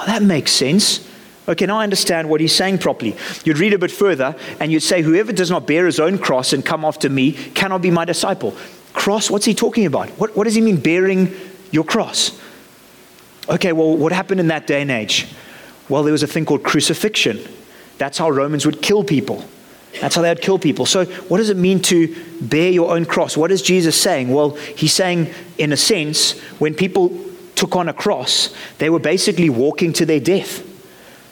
That 0.05 0.23
makes 0.23 0.51
sense. 0.51 1.06
Okay, 1.47 1.65
now 1.65 1.79
I 1.79 1.83
understand 1.83 2.29
what 2.29 2.41
he's 2.41 2.53
saying 2.53 2.79
properly. 2.79 3.15
You'd 3.45 3.57
read 3.57 3.73
a 3.73 3.77
bit 3.77 3.91
further 3.91 4.35
and 4.59 4.71
you'd 4.71 4.81
say, 4.81 5.01
Whoever 5.01 5.31
does 5.31 5.49
not 5.49 5.65
bear 5.65 5.85
his 5.85 5.99
own 5.99 6.17
cross 6.17 6.51
and 6.51 6.65
come 6.65 6.83
after 6.83 7.09
me 7.09 7.31
cannot 7.31 7.81
be 7.81 7.91
my 7.91 8.03
disciple. 8.03 8.55
Cross, 8.93 9.29
what's 9.29 9.45
he 9.45 9.53
talking 9.53 9.85
about? 9.85 10.09
What, 10.11 10.35
what 10.35 10.43
does 10.43 10.55
he 10.55 10.61
mean, 10.61 10.77
bearing 10.77 11.33
your 11.71 11.83
cross? 11.83 12.39
Okay, 13.49 13.71
well, 13.71 13.95
what 13.95 14.11
happened 14.11 14.39
in 14.39 14.47
that 14.47 14.67
day 14.67 14.81
and 14.81 14.91
age? 14.91 15.27
Well, 15.87 16.03
there 16.03 16.11
was 16.11 16.23
a 16.23 16.27
thing 16.27 16.45
called 16.45 16.63
crucifixion. 16.63 17.39
That's 17.97 18.17
how 18.17 18.29
Romans 18.29 18.65
would 18.65 18.81
kill 18.81 19.03
people. 19.03 19.45
That's 20.01 20.15
how 20.15 20.21
they 20.21 20.29
would 20.29 20.41
kill 20.41 20.59
people. 20.59 20.85
So, 20.85 21.05
what 21.05 21.37
does 21.37 21.49
it 21.49 21.57
mean 21.57 21.81
to 21.83 22.13
bear 22.41 22.69
your 22.69 22.93
own 22.93 23.05
cross? 23.05 23.37
What 23.37 23.51
is 23.51 23.61
Jesus 23.61 23.99
saying? 23.99 24.29
Well, 24.29 24.51
he's 24.51 24.93
saying, 24.93 25.33
in 25.57 25.71
a 25.71 25.77
sense, 25.77 26.37
when 26.59 26.73
people 26.73 27.17
took 27.55 27.75
on 27.75 27.87
a 27.87 27.93
cross, 27.93 28.53
they 28.79 28.89
were 28.89 28.99
basically 28.99 29.49
walking 29.49 29.93
to 29.93 30.05
their 30.05 30.19
death. 30.19 30.63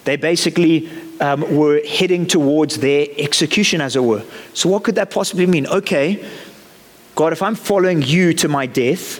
They 0.05 0.15
basically 0.15 0.89
um, 1.19 1.55
were 1.55 1.81
heading 1.85 2.25
towards 2.27 2.77
their 2.77 3.07
execution, 3.17 3.81
as 3.81 3.95
it 3.95 4.03
were. 4.03 4.23
So, 4.53 4.69
what 4.69 4.83
could 4.83 4.95
that 4.95 5.11
possibly 5.11 5.45
mean? 5.47 5.67
Okay, 5.67 6.25
God, 7.15 7.33
if 7.33 7.41
I'm 7.41 7.55
following 7.55 8.01
you 8.01 8.33
to 8.35 8.47
my 8.47 8.67
death, 8.67 9.19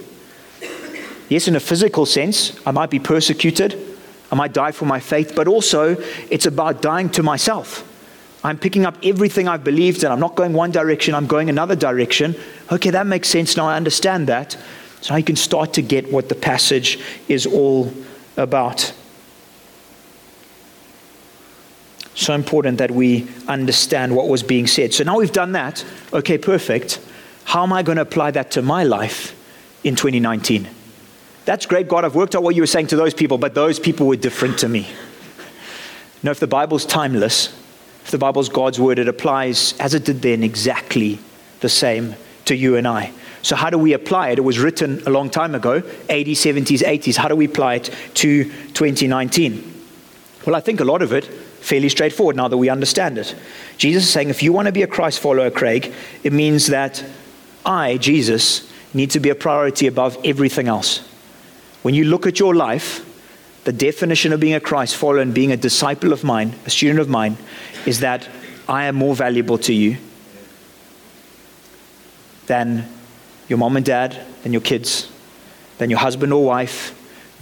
yes, 1.29 1.47
in 1.47 1.55
a 1.55 1.59
physical 1.59 2.05
sense, 2.05 2.59
I 2.65 2.71
might 2.71 2.89
be 2.89 2.99
persecuted, 2.99 3.79
I 4.31 4.35
might 4.35 4.53
die 4.53 4.71
for 4.71 4.85
my 4.85 4.99
faith, 4.99 5.33
but 5.35 5.47
also 5.47 5.97
it's 6.29 6.45
about 6.45 6.81
dying 6.81 7.09
to 7.11 7.23
myself. 7.23 7.91
I'm 8.43 8.59
picking 8.59 8.85
up 8.85 8.97
everything 9.01 9.47
I've 9.47 9.63
believed 9.63 10.03
and 10.03 10.13
I'm 10.13 10.19
not 10.19 10.35
going 10.35 10.53
one 10.53 10.69
direction, 10.71 11.15
I'm 11.15 11.25
going 11.25 11.49
another 11.49 11.75
direction. 11.75 12.35
Okay, 12.71 12.91
that 12.91 13.07
makes 13.07 13.27
sense. 13.27 13.57
Now 13.57 13.67
I 13.67 13.75
understand 13.75 14.27
that. 14.27 14.55
So 15.01 15.13
now 15.13 15.17
you 15.17 15.23
can 15.23 15.35
start 15.35 15.73
to 15.73 15.81
get 15.81 16.11
what 16.11 16.29
the 16.29 16.35
passage 16.35 16.99
is 17.27 17.47
all 17.47 17.91
about. 18.37 18.93
So 22.15 22.33
important 22.33 22.77
that 22.77 22.91
we 22.91 23.27
understand 23.47 24.15
what 24.15 24.29
was 24.29 24.41
being 24.41 24.67
said. 24.67 24.93
So 24.93 25.03
now 25.03 25.17
we've 25.17 25.31
done 25.31 25.51
that. 25.51 25.85
Okay, 26.13 26.37
perfect. 26.37 26.99
How 27.43 27.63
am 27.63 27.73
I 27.73 27.83
going 27.83 27.97
to 27.97 28.01
apply 28.01 28.31
that 28.31 28.51
to 28.51 28.61
my 28.61 28.83
life 28.83 29.35
in 29.83 29.95
2019? 29.95 30.67
That's 31.43 31.65
great, 31.65 31.87
God. 31.87 32.05
I've 32.05 32.15
worked 32.15 32.35
out 32.35 32.41
what 32.41 32.55
you 32.55 32.61
were 32.61 32.67
saying 32.67 32.87
to 32.87 32.95
those 32.95 33.13
people, 33.13 33.37
but 33.37 33.53
those 33.53 33.79
people 33.79 34.07
were 34.07 34.15
different 34.15 34.57
to 34.59 34.69
me. 34.69 34.87
No, 36.23 36.31
if 36.31 36.39
the 36.39 36.47
Bible's 36.47 36.85
timeless, 36.85 37.47
if 38.03 38.11
the 38.11 38.17
Bible's 38.17 38.49
God's 38.49 38.79
word, 38.79 38.97
it 38.97 39.07
applies 39.07 39.77
as 39.79 39.93
it 39.93 40.05
did 40.05 40.21
then 40.21 40.41
exactly 40.41 41.19
the 41.59 41.69
same 41.69 42.15
to 42.45 42.55
you 42.55 42.77
and 42.77 42.87
I. 42.87 43.11
So, 43.43 43.55
how 43.55 43.69
do 43.69 43.77
we 43.77 43.93
apply 43.93 44.29
it? 44.29 44.39
It 44.39 44.41
was 44.41 44.57
written 44.57 45.03
a 45.05 45.11
long 45.11 45.29
time 45.29 45.53
ago, 45.53 45.81
80s, 45.81 46.31
70s, 46.31 46.79
80s. 46.79 47.15
How 47.15 47.27
do 47.27 47.35
we 47.35 47.45
apply 47.45 47.75
it 47.75 47.93
to 48.15 48.45
2019? 48.45 49.71
Well, 50.47 50.55
I 50.55 50.61
think 50.61 50.79
a 50.79 50.83
lot 50.83 51.03
of 51.03 51.13
it 51.13 51.29
fairly 51.65 51.89
straightforward 51.89 52.35
now 52.35 52.47
that 52.47 52.57
we 52.57 52.69
understand 52.69 53.17
it. 53.17 53.33
Jesus 53.77 54.03
is 54.03 54.09
saying 54.09 54.29
if 54.29 54.43
you 54.43 54.53
want 54.53 54.67
to 54.67 54.71
be 54.71 54.83
a 54.83 54.87
Christ 54.87 55.19
follower, 55.19 55.49
Craig, 55.49 55.91
it 56.23 56.31
means 56.31 56.67
that 56.67 57.03
I, 57.65 57.97
Jesus, 57.97 58.71
need 58.93 59.09
to 59.11 59.19
be 59.19 59.29
a 59.29 59.35
priority 59.35 59.87
above 59.87 60.17
everything 60.23 60.67
else. 60.67 60.99
When 61.81 61.95
you 61.95 62.05
look 62.05 62.27
at 62.27 62.39
your 62.39 62.53
life, 62.53 63.03
the 63.63 63.73
definition 63.73 64.31
of 64.31 64.39
being 64.39 64.53
a 64.53 64.59
Christ 64.59 64.95
follower 64.95 65.21
and 65.21 65.33
being 65.33 65.51
a 65.51 65.57
disciple 65.57 66.13
of 66.13 66.23
mine, 66.23 66.53
a 66.67 66.69
student 66.69 66.99
of 66.99 67.09
mine, 67.09 67.35
is 67.87 68.01
that 68.01 68.29
I 68.69 68.85
am 68.85 68.95
more 68.95 69.15
valuable 69.15 69.57
to 69.59 69.73
you 69.73 69.97
than 72.45 72.87
your 73.47 73.57
mom 73.57 73.75
and 73.75 73.85
dad, 73.85 74.23
than 74.43 74.53
your 74.53 74.61
kids, 74.61 75.09
than 75.79 75.89
your 75.89 75.99
husband 75.99 76.31
or 76.31 76.45
wife, 76.45 76.93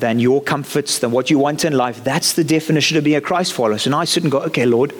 than 0.03 0.19
your 0.19 0.43
comforts, 0.43 0.99
than 0.99 1.11
what 1.11 1.29
you 1.29 1.39
want 1.39 1.63
in 1.63 1.71
life. 1.71 2.03
That's 2.03 2.33
the 2.33 2.43
definition 2.43 2.97
of 2.97 3.05
being 3.05 3.15
a 3.15 3.21
Christ 3.21 3.53
follower. 3.53 3.77
So 3.77 3.97
I 3.97 4.03
sit 4.03 4.23
and 4.23 4.31
go, 4.33 4.41
okay, 4.41 4.65
Lord, 4.65 4.93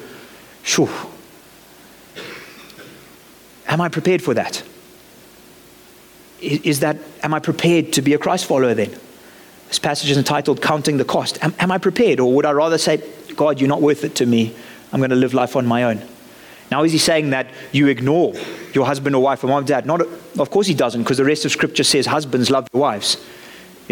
sure. 0.64 0.90
Am 3.68 3.82
I 3.82 3.90
prepared 3.90 4.22
for 4.22 4.34
that? 4.34 4.64
Is 6.40 6.80
that, 6.80 6.96
am 7.22 7.34
I 7.34 7.40
prepared 7.40 7.92
to 7.94 8.02
be 8.02 8.14
a 8.14 8.18
Christ 8.18 8.46
follower 8.46 8.74
then? 8.74 8.98
This 9.68 9.78
passage 9.78 10.10
is 10.10 10.16
entitled 10.16 10.62
Counting 10.62 10.96
the 10.96 11.04
Cost. 11.04 11.38
Am, 11.44 11.54
am 11.60 11.70
I 11.70 11.80
prepared? 11.80 12.22
Or 12.22 12.34
would 12.34 12.46
I 12.46 12.52
rather 12.52 12.78
say, 12.78 13.04
God, 13.36 13.60
you're 13.60 13.68
not 13.68 13.82
worth 13.82 14.06
it 14.06 14.16
to 14.16 14.26
me. 14.26 14.56
I'm 14.94 15.02
going 15.02 15.10
to 15.10 15.18
live 15.18 15.34
life 15.34 15.58
on 15.58 15.66
my 15.66 15.84
own. 15.84 16.02
Now, 16.72 16.86
is 16.86 16.94
he 16.94 16.98
saying 16.98 17.32
that 17.32 17.48
you 17.74 17.88
ignore 17.88 18.36
your 18.74 18.86
husband 18.86 19.18
or 19.18 19.22
wife 19.22 19.44
or 19.44 19.48
mom 19.48 19.66
or 19.66 19.68
dad? 19.68 19.86
Not, 19.86 20.00
of 20.40 20.50
course 20.50 20.68
he 20.68 20.74
doesn't, 20.74 21.04
because 21.04 21.18
the 21.18 21.26
rest 21.26 21.44
of 21.44 21.52
Scripture 21.52 21.84
says 21.84 22.06
husbands 22.06 22.50
love 22.50 22.70
their 22.72 22.80
wives. 22.80 23.18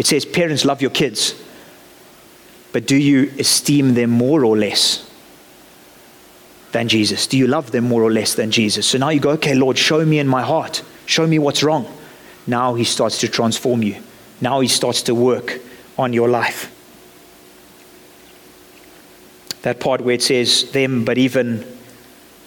It 0.02 0.08
says 0.08 0.24
parents 0.24 0.64
love 0.64 0.82
your 0.82 0.90
kids. 0.90 1.40
But 2.72 2.88
do 2.88 2.96
you 2.96 3.32
esteem 3.38 3.94
them 3.94 4.10
more 4.10 4.44
or 4.44 4.56
less 4.56 5.08
than 6.72 6.88
Jesus? 6.88 7.28
Do 7.28 7.38
you 7.38 7.46
love 7.46 7.70
them 7.70 7.84
more 7.84 8.02
or 8.02 8.10
less 8.10 8.34
than 8.34 8.50
Jesus? 8.50 8.84
So 8.84 8.98
now 8.98 9.10
you 9.10 9.20
go, 9.20 9.30
okay, 9.30 9.54
Lord, 9.54 9.78
show 9.78 10.04
me 10.04 10.18
in 10.18 10.26
my 10.26 10.42
heart. 10.42 10.82
Show 11.06 11.24
me 11.24 11.38
what's 11.38 11.62
wrong. 11.62 11.86
Now 12.48 12.74
he 12.74 12.82
starts 12.82 13.20
to 13.20 13.28
transform 13.28 13.84
you. 13.84 14.02
Now 14.40 14.58
he 14.58 14.66
starts 14.66 15.02
to 15.02 15.14
work 15.14 15.60
on 15.96 16.12
your 16.12 16.28
life. 16.28 16.68
That 19.62 19.78
part 19.78 20.00
where 20.00 20.16
it 20.16 20.22
says 20.22 20.72
them, 20.72 21.04
but 21.04 21.16
even 21.16 21.64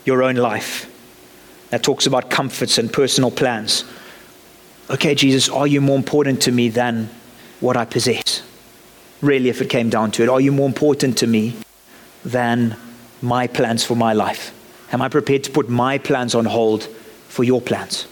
your 0.04 0.24
own 0.24 0.36
life. 0.36 0.92
That 1.70 1.84
talks 1.84 2.06
about 2.06 2.30
comforts 2.30 2.78
and 2.78 2.92
personal 2.92 3.32
plans. 3.32 3.86
Okay, 4.90 5.16
Jesus, 5.16 5.48
are 5.48 5.68
you 5.68 5.80
more 5.80 5.96
important 5.96 6.42
to 6.42 6.52
me 6.52 6.68
than 6.68 7.10
what 7.66 7.76
I 7.76 7.84
possess? 7.84 8.44
Really, 9.22 9.50
if 9.50 9.62
it 9.62 9.70
came 9.70 9.90
down 9.90 10.12
to 10.12 10.24
it, 10.24 10.30
are 10.30 10.40
you 10.40 10.52
more 10.52 10.68
important 10.68 11.18
to 11.18 11.28
me 11.28 11.56
than 12.24 12.78
my 13.22 13.48
plans 13.48 13.84
for 13.84 13.96
my 13.96 14.14
life? 14.14 14.54
Am 14.92 15.02
I 15.02 15.10
prepared 15.10 15.44
to 15.46 15.52
put 15.52 15.68
my 15.68 15.98
plans 15.98 16.36
on 16.36 16.46
hold 16.46 16.84
for 17.28 17.44
your 17.44 17.60
plans? 17.60 18.08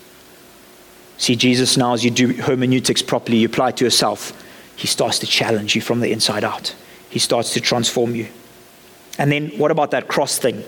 See, 1.18 1.36
Jesus 1.36 1.78
now, 1.78 1.94
as 1.94 2.04
you 2.04 2.10
do 2.10 2.34
hermeneutics 2.34 3.04
properly, 3.04 3.38
you 3.38 3.46
apply 3.46 3.70
it 3.70 3.78
to 3.78 3.86
yourself, 3.86 4.34
he 4.76 4.88
starts 4.88 5.20
to 5.20 5.28
challenge 5.28 5.76
you 5.76 5.82
from 5.82 6.00
the 6.00 6.12
inside 6.12 6.44
out. 6.44 6.76
He 7.10 7.20
starts 7.20 7.54
to 7.54 7.62
transform 7.62 8.16
you. 8.16 8.28
And 9.20 9.32
then 9.32 9.52
what 9.52 9.70
about 9.70 9.92
that 9.92 10.08
cross 10.08 10.40
thing? 10.40 10.64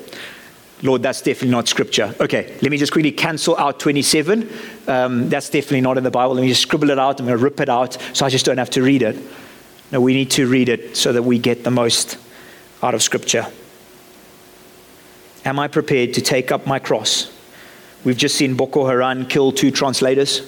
Lord, 0.81 1.01
that's 1.01 1.21
definitely 1.21 1.51
not 1.51 1.67
scripture. 1.67 2.13
Okay, 2.19 2.57
let 2.61 2.69
me 2.69 2.77
just 2.77 2.91
quickly 2.91 3.11
cancel 3.11 3.57
out 3.57 3.79
27. 3.79 4.49
Um, 4.87 5.29
that's 5.29 5.49
definitely 5.49 5.81
not 5.81 5.97
in 5.97 6.03
the 6.03 6.11
Bible. 6.11 6.35
Let 6.35 6.41
me 6.41 6.49
just 6.49 6.61
scribble 6.61 6.89
it 6.89 6.99
out. 6.99 7.19
I'm 7.19 7.25
going 7.25 7.37
to 7.37 7.43
rip 7.43 7.59
it 7.59 7.69
out 7.69 7.97
so 8.13 8.25
I 8.25 8.29
just 8.29 8.45
don't 8.45 8.57
have 8.57 8.69
to 8.71 8.83
read 8.83 9.01
it. 9.01 9.17
No, 9.91 10.01
we 10.01 10.13
need 10.13 10.31
to 10.31 10.47
read 10.47 10.69
it 10.69 10.97
so 10.97 11.13
that 11.13 11.23
we 11.23 11.39
get 11.39 11.63
the 11.63 11.71
most 11.71 12.17
out 12.83 12.93
of 12.93 13.01
scripture. 13.01 13.47
Am 15.45 15.59
I 15.59 15.67
prepared 15.67 16.15
to 16.15 16.21
take 16.21 16.51
up 16.51 16.67
my 16.67 16.79
cross? 16.79 17.31
We've 18.03 18.17
just 18.17 18.35
seen 18.35 18.55
Boko 18.55 18.85
Haram 18.85 19.25
kill 19.25 19.51
two 19.51 19.71
translators. 19.71 20.41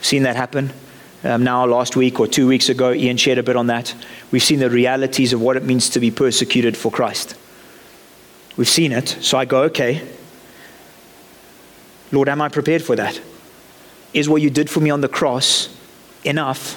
Seen 0.00 0.22
that 0.22 0.36
happen. 0.36 0.72
Um, 1.22 1.44
now, 1.44 1.66
last 1.66 1.96
week 1.96 2.18
or 2.18 2.26
two 2.26 2.46
weeks 2.46 2.68
ago, 2.68 2.92
Ian 2.92 3.18
shared 3.18 3.38
a 3.38 3.42
bit 3.42 3.56
on 3.56 3.66
that. 3.66 3.94
We've 4.30 4.42
seen 4.42 4.58
the 4.58 4.70
realities 4.70 5.32
of 5.32 5.40
what 5.40 5.56
it 5.56 5.64
means 5.64 5.90
to 5.90 6.00
be 6.00 6.10
persecuted 6.10 6.76
for 6.76 6.90
Christ. 6.90 7.34
We've 8.56 8.68
seen 8.68 8.92
it. 8.92 9.08
So 9.08 9.38
I 9.38 9.44
go, 9.44 9.62
okay, 9.64 10.06
Lord, 12.12 12.28
am 12.28 12.40
I 12.40 12.48
prepared 12.48 12.82
for 12.82 12.96
that? 12.96 13.20
Is 14.12 14.28
what 14.28 14.42
you 14.42 14.50
did 14.50 14.68
for 14.68 14.80
me 14.80 14.90
on 14.90 15.00
the 15.00 15.08
cross 15.08 15.74
enough 16.24 16.74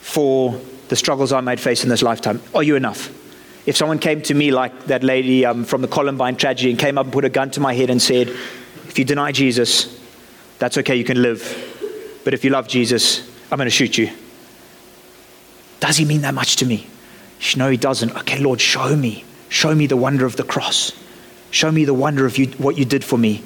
for 0.00 0.60
the 0.88 0.96
struggles 0.96 1.32
I 1.32 1.40
might 1.40 1.58
face 1.58 1.82
in 1.82 1.88
this 1.88 2.02
lifetime? 2.02 2.42
Are 2.54 2.62
you 2.62 2.76
enough? 2.76 3.10
If 3.66 3.76
someone 3.76 3.98
came 3.98 4.20
to 4.22 4.34
me 4.34 4.50
like 4.50 4.86
that 4.86 5.02
lady 5.02 5.46
um, 5.46 5.64
from 5.64 5.80
the 5.80 5.88
Columbine 5.88 6.36
tragedy 6.36 6.70
and 6.70 6.78
came 6.78 6.98
up 6.98 7.06
and 7.06 7.12
put 7.12 7.24
a 7.24 7.30
gun 7.30 7.50
to 7.52 7.60
my 7.60 7.72
head 7.72 7.88
and 7.88 8.00
said, 8.00 8.28
If 8.28 8.98
you 8.98 9.06
deny 9.06 9.32
Jesus, 9.32 9.98
that's 10.58 10.76
okay, 10.78 10.96
you 10.96 11.04
can 11.04 11.22
live. 11.22 12.20
But 12.24 12.34
if 12.34 12.44
you 12.44 12.50
love 12.50 12.68
Jesus, 12.68 13.26
I'm 13.50 13.56
going 13.56 13.66
to 13.66 13.70
shoot 13.70 13.96
you. 13.96 14.10
Does 15.80 15.96
he 15.96 16.04
mean 16.04 16.20
that 16.22 16.34
much 16.34 16.56
to 16.56 16.66
me? 16.66 16.86
No, 17.56 17.70
he 17.70 17.76
doesn't. 17.76 18.14
Okay, 18.18 18.38
Lord, 18.38 18.60
show 18.60 18.94
me. 18.96 19.24
Show 19.54 19.72
me 19.72 19.86
the 19.86 19.96
wonder 19.96 20.26
of 20.26 20.34
the 20.34 20.42
cross. 20.42 20.90
Show 21.52 21.70
me 21.70 21.84
the 21.84 21.94
wonder 21.94 22.26
of 22.26 22.38
you, 22.38 22.46
what 22.58 22.76
you 22.76 22.84
did 22.84 23.04
for 23.04 23.16
me. 23.16 23.40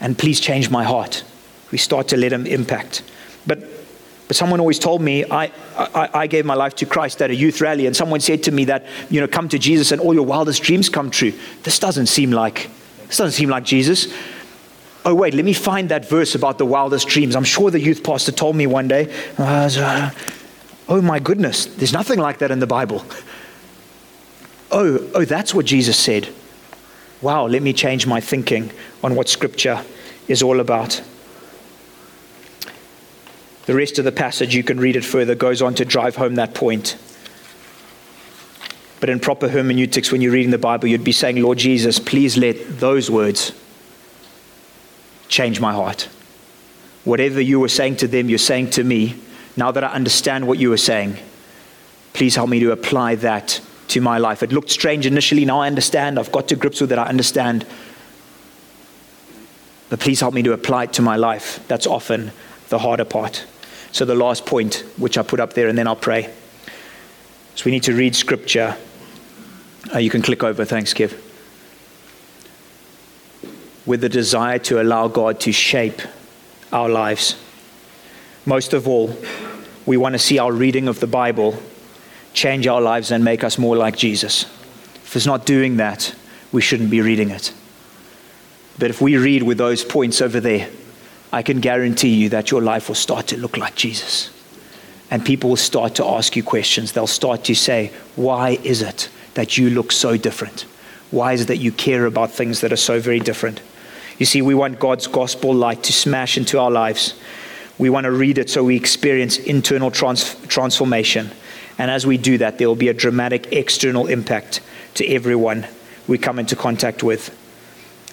And 0.00 0.16
please 0.16 0.38
change 0.38 0.70
my 0.70 0.84
heart. 0.84 1.24
We 1.72 1.78
start 1.78 2.06
to 2.08 2.16
let 2.16 2.32
him 2.32 2.46
impact. 2.46 3.02
But, 3.44 3.58
but 4.28 4.36
someone 4.36 4.60
always 4.60 4.78
told 4.78 5.02
me, 5.02 5.24
I, 5.28 5.50
I, 5.76 6.10
I 6.14 6.26
gave 6.28 6.44
my 6.44 6.54
life 6.54 6.76
to 6.76 6.86
Christ 6.86 7.20
at 7.22 7.30
a 7.30 7.34
youth 7.34 7.60
rally, 7.60 7.88
and 7.88 7.96
someone 7.96 8.20
said 8.20 8.44
to 8.44 8.52
me 8.52 8.66
that, 8.66 8.86
you 9.10 9.20
know, 9.20 9.26
come 9.26 9.48
to 9.48 9.58
Jesus 9.58 9.90
and 9.90 10.00
all 10.00 10.14
your 10.14 10.24
wildest 10.24 10.62
dreams 10.62 10.88
come 10.88 11.10
true. 11.10 11.32
This 11.64 11.80
doesn't 11.80 12.06
seem 12.06 12.30
like, 12.30 12.70
this 13.08 13.16
doesn't 13.16 13.36
seem 13.36 13.48
like 13.48 13.64
Jesus. 13.64 14.14
Oh, 15.04 15.16
wait, 15.16 15.34
let 15.34 15.44
me 15.44 15.54
find 15.54 15.88
that 15.88 16.08
verse 16.08 16.36
about 16.36 16.58
the 16.58 16.66
wildest 16.66 17.08
dreams. 17.08 17.34
I'm 17.34 17.42
sure 17.42 17.72
the 17.72 17.80
youth 17.80 18.04
pastor 18.04 18.30
told 18.30 18.54
me 18.54 18.68
one 18.68 18.86
day. 18.86 19.12
Uh, 19.36 20.12
oh, 20.88 21.02
my 21.02 21.18
goodness, 21.18 21.66
there's 21.66 21.92
nothing 21.92 22.20
like 22.20 22.38
that 22.38 22.52
in 22.52 22.60
the 22.60 22.66
Bible 22.68 23.04
oh, 24.72 25.10
oh, 25.14 25.24
that's 25.24 25.54
what 25.54 25.66
Jesus 25.66 25.96
said. 25.96 26.28
Wow, 27.20 27.46
let 27.46 27.62
me 27.62 27.72
change 27.72 28.06
my 28.06 28.20
thinking 28.20 28.72
on 29.04 29.14
what 29.14 29.28
Scripture 29.28 29.84
is 30.26 30.42
all 30.42 30.58
about. 30.58 31.02
The 33.66 33.74
rest 33.74 33.98
of 33.98 34.04
the 34.04 34.12
passage, 34.12 34.54
you 34.56 34.64
can 34.64 34.80
read 34.80 34.96
it 34.96 35.04
further, 35.04 35.36
goes 35.36 35.62
on 35.62 35.74
to 35.76 35.84
drive 35.84 36.16
home 36.16 36.34
that 36.34 36.54
point. 36.54 36.96
But 38.98 39.08
in 39.08 39.20
proper 39.20 39.48
hermeneutics, 39.48 40.10
when 40.10 40.20
you're 40.20 40.32
reading 40.32 40.50
the 40.50 40.58
Bible, 40.58 40.88
you'd 40.88 41.04
be 41.04 41.12
saying, 41.12 41.40
Lord 41.40 41.58
Jesus, 41.58 41.98
please 41.98 42.36
let 42.36 42.80
those 42.80 43.10
words 43.10 43.52
change 45.28 45.60
my 45.60 45.72
heart. 45.72 46.08
Whatever 47.04 47.40
you 47.40 47.58
were 47.60 47.68
saying 47.68 47.96
to 47.96 48.08
them, 48.08 48.28
you're 48.28 48.38
saying 48.38 48.70
to 48.70 48.84
me. 48.84 49.16
Now 49.56 49.70
that 49.72 49.84
I 49.84 49.88
understand 49.88 50.46
what 50.46 50.58
you 50.58 50.70
were 50.70 50.76
saying, 50.76 51.18
please 52.12 52.36
help 52.36 52.48
me 52.48 52.60
to 52.60 52.72
apply 52.72 53.16
that 53.16 53.60
to 53.88 54.00
my 54.00 54.18
life. 54.18 54.42
It 54.42 54.52
looked 54.52 54.70
strange 54.70 55.06
initially. 55.06 55.44
Now 55.44 55.60
I 55.60 55.66
understand. 55.66 56.18
I've 56.18 56.32
got 56.32 56.48
to 56.48 56.56
grips 56.56 56.80
with 56.80 56.92
it. 56.92 56.98
I 56.98 57.04
understand. 57.04 57.66
But 59.90 60.00
please 60.00 60.20
help 60.20 60.32
me 60.32 60.42
to 60.42 60.52
apply 60.52 60.84
it 60.84 60.92
to 60.94 61.02
my 61.02 61.16
life. 61.16 61.62
That's 61.68 61.86
often 61.86 62.32
the 62.68 62.78
harder 62.78 63.04
part. 63.04 63.44
So, 63.92 64.06
the 64.06 64.14
last 64.14 64.46
point, 64.46 64.84
which 64.96 65.18
I 65.18 65.22
put 65.22 65.38
up 65.38 65.52
there, 65.52 65.68
and 65.68 65.76
then 65.76 65.86
I'll 65.86 65.94
pray. 65.94 66.32
So, 67.54 67.64
we 67.66 67.72
need 67.72 67.82
to 67.82 67.92
read 67.92 68.16
scripture. 68.16 68.76
Uh, 69.92 69.98
you 69.98 70.08
can 70.08 70.22
click 70.22 70.42
over. 70.42 70.64
Thanks, 70.64 70.94
Kev. 70.94 71.12
With 73.84 74.00
the 74.00 74.08
desire 74.08 74.58
to 74.60 74.80
allow 74.80 75.08
God 75.08 75.40
to 75.40 75.52
shape 75.52 76.00
our 76.72 76.88
lives. 76.88 77.36
Most 78.46 78.72
of 78.72 78.88
all, 78.88 79.14
we 79.84 79.98
want 79.98 80.14
to 80.14 80.18
see 80.18 80.38
our 80.38 80.52
reading 80.52 80.88
of 80.88 81.00
the 81.00 81.06
Bible 81.06 81.62
change 82.32 82.66
our 82.66 82.80
lives 82.80 83.10
and 83.10 83.24
make 83.24 83.44
us 83.44 83.58
more 83.58 83.76
like 83.76 83.96
Jesus. 83.96 84.44
If 84.94 85.16
it's 85.16 85.26
not 85.26 85.46
doing 85.46 85.76
that, 85.76 86.14
we 86.50 86.60
shouldn't 86.60 86.90
be 86.90 87.00
reading 87.00 87.30
it. 87.30 87.52
But 88.78 88.90
if 88.90 89.00
we 89.00 89.16
read 89.16 89.42
with 89.42 89.58
those 89.58 89.84
points 89.84 90.22
over 90.22 90.40
there, 90.40 90.68
I 91.32 91.42
can 91.42 91.60
guarantee 91.60 92.14
you 92.14 92.28
that 92.30 92.50
your 92.50 92.62
life 92.62 92.88
will 92.88 92.94
start 92.94 93.28
to 93.28 93.36
look 93.36 93.56
like 93.56 93.74
Jesus. 93.74 94.30
And 95.10 95.24
people 95.24 95.50
will 95.50 95.56
start 95.56 95.94
to 95.96 96.06
ask 96.06 96.36
you 96.36 96.42
questions. 96.42 96.92
They'll 96.92 97.06
start 97.06 97.44
to 97.44 97.54
say, 97.54 97.92
Why 98.16 98.58
is 98.62 98.82
it 98.82 99.10
that 99.34 99.58
you 99.58 99.70
look 99.70 99.92
so 99.92 100.16
different? 100.16 100.62
Why 101.10 101.34
is 101.34 101.42
it 101.42 101.48
that 101.48 101.58
you 101.58 101.72
care 101.72 102.06
about 102.06 102.30
things 102.30 102.62
that 102.62 102.72
are 102.72 102.76
so 102.76 102.98
very 102.98 103.20
different? 103.20 103.60
You 104.18 104.26
see, 104.26 104.40
we 104.40 104.54
want 104.54 104.78
God's 104.78 105.06
gospel 105.06 105.54
light 105.54 105.82
to 105.84 105.92
smash 105.92 106.38
into 106.38 106.58
our 106.58 106.70
lives. 106.70 107.14
We 107.78 107.90
want 107.90 108.04
to 108.04 108.10
read 108.10 108.38
it 108.38 108.48
so 108.48 108.64
we 108.64 108.76
experience 108.76 109.38
internal 109.38 109.90
trans- 109.90 110.36
transformation. 110.46 111.30
And 111.78 111.90
as 111.90 112.06
we 112.06 112.18
do 112.18 112.38
that, 112.38 112.58
there 112.58 112.68
will 112.68 112.76
be 112.76 112.88
a 112.88 112.94
dramatic 112.94 113.52
external 113.52 114.06
impact 114.06 114.60
to 114.94 115.06
everyone 115.08 115.66
we 116.06 116.18
come 116.18 116.38
into 116.38 116.56
contact 116.56 117.02
with. 117.02 117.36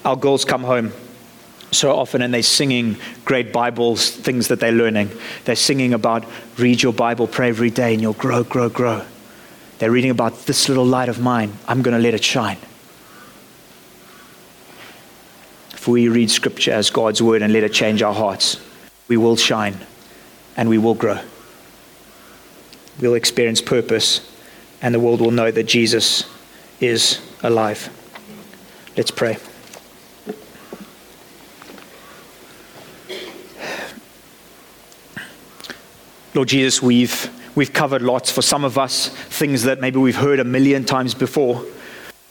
Our 0.04 0.16
girls 0.16 0.44
come 0.44 0.64
home 0.64 0.92
so 1.72 1.96
often 1.96 2.22
and 2.22 2.32
they're 2.32 2.42
singing 2.42 2.96
great 3.24 3.52
Bibles, 3.52 4.10
things 4.10 4.48
that 4.48 4.60
they're 4.60 4.72
learning. 4.72 5.10
They're 5.44 5.56
singing 5.56 5.94
about 5.94 6.24
read 6.56 6.82
your 6.82 6.92
Bible, 6.92 7.26
pray 7.26 7.48
every 7.48 7.70
day, 7.70 7.92
and 7.92 8.02
you'll 8.02 8.12
grow, 8.14 8.42
grow, 8.42 8.68
grow. 8.68 9.04
They're 9.78 9.90
reading 9.90 10.10
about 10.10 10.46
this 10.46 10.68
little 10.68 10.84
light 10.84 11.08
of 11.08 11.20
mine. 11.20 11.52
I'm 11.66 11.82
going 11.82 11.96
to 11.96 12.02
let 12.02 12.14
it 12.14 12.24
shine. 12.24 12.58
If 15.72 15.88
we 15.88 16.08
read 16.08 16.30
Scripture 16.30 16.72
as 16.72 16.90
God's 16.90 17.22
word 17.22 17.40
and 17.40 17.52
let 17.52 17.62
it 17.62 17.72
change 17.72 18.02
our 18.02 18.12
hearts, 18.12 18.60
we 19.08 19.16
will 19.16 19.36
shine 19.36 19.78
and 20.56 20.68
we 20.68 20.76
will 20.76 20.94
grow. 20.94 21.18
We'll 23.00 23.14
experience 23.14 23.60
purpose, 23.62 24.30
and 24.82 24.94
the 24.94 25.00
world 25.00 25.20
will 25.20 25.30
know 25.30 25.50
that 25.50 25.64
Jesus 25.64 26.24
is 26.80 27.20
alive. 27.42 27.88
Let's 28.96 29.10
pray. 29.10 29.38
Lord 36.34 36.48
Jesus, 36.48 36.82
we've, 36.82 37.30
we've 37.56 37.72
covered 37.72 38.02
lots. 38.02 38.30
For 38.30 38.42
some 38.42 38.64
of 38.64 38.78
us, 38.78 39.08
things 39.08 39.64
that 39.64 39.80
maybe 39.80 39.98
we've 39.98 40.16
heard 40.16 40.38
a 40.38 40.44
million 40.44 40.84
times 40.84 41.14
before. 41.14 41.64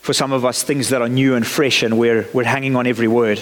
For 0.02 0.14
some 0.14 0.32
of 0.32 0.46
us, 0.46 0.64
things 0.64 0.90
that 0.90 1.02
are 1.02 1.10
new 1.10 1.36
and 1.36 1.46
fresh, 1.46 1.84
and 1.84 1.98
we're, 1.98 2.28
we're 2.34 2.46
hanging 2.46 2.76
on 2.76 2.88
every 2.88 3.08
word. 3.08 3.40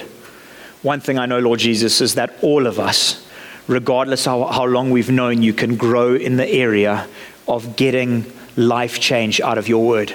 One 0.82 1.00
thing 1.00 1.20
I 1.20 1.26
know, 1.26 1.40
Lord 1.40 1.60
Jesus, 1.60 2.02
is 2.02 2.16
that 2.16 2.34
all 2.42 2.66
of 2.66 2.80
us, 2.80 3.27
regardless 3.68 4.26
how, 4.26 4.46
how 4.46 4.66
long 4.66 4.92
we've 4.92 5.12
known 5.12 5.42
you, 5.42 5.54
can 5.54 5.76
grow 5.76 6.16
in 6.16 6.38
the 6.38 6.48
area 6.48 7.08
of 7.48 7.76
getting 7.76 8.26
life 8.56 9.00
change 9.00 9.40
out 9.42 9.58
of 9.58 9.68
your 9.68 9.86
word. 9.86 10.14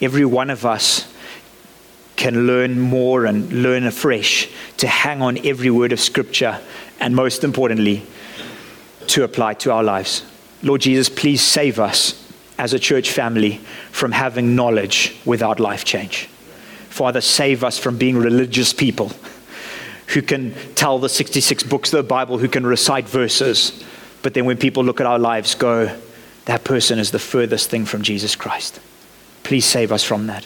Every 0.00 0.24
one 0.24 0.50
of 0.50 0.66
us 0.66 1.12
can 2.16 2.46
learn 2.46 2.78
more 2.78 3.26
and 3.26 3.52
learn 3.62 3.84
afresh 3.84 4.48
to 4.78 4.86
hang 4.86 5.22
on 5.22 5.44
every 5.46 5.70
word 5.70 5.92
of 5.92 6.00
Scripture, 6.00 6.60
and 6.98 7.14
most 7.14 7.44
importantly, 7.44 8.04
to 9.08 9.22
apply 9.22 9.54
to 9.54 9.72
our 9.72 9.82
lives. 9.82 10.24
Lord 10.62 10.80
Jesus, 10.80 11.08
please 11.08 11.42
save 11.42 11.78
us 11.78 12.22
as 12.58 12.72
a 12.72 12.78
church 12.78 13.10
family 13.10 13.58
from 13.92 14.12
having 14.12 14.56
knowledge 14.56 15.16
without 15.24 15.60
life 15.60 15.84
change. 15.84 16.26
Father, 16.88 17.20
save 17.20 17.62
us 17.62 17.78
from 17.78 17.98
being 17.98 18.16
religious 18.16 18.72
people 18.72 19.12
who 20.08 20.22
can 20.22 20.54
tell 20.74 20.98
the 20.98 21.08
66 21.08 21.62
books 21.64 21.92
of 21.92 21.98
the 21.98 22.08
Bible, 22.08 22.38
who 22.38 22.48
can 22.48 22.66
recite 22.66 23.08
verses, 23.08 23.84
but 24.22 24.34
then 24.34 24.44
when 24.44 24.56
people 24.56 24.84
look 24.84 25.00
at 25.00 25.06
our 25.06 25.18
lives, 25.18 25.54
go, 25.54 25.96
that 26.46 26.64
person 26.64 26.98
is 26.98 27.10
the 27.10 27.18
furthest 27.18 27.70
thing 27.70 27.84
from 27.84 28.02
Jesus 28.02 28.34
Christ. 28.36 28.80
Please 29.42 29.64
save 29.64 29.92
us 29.92 30.02
from 30.02 30.26
that. 30.26 30.44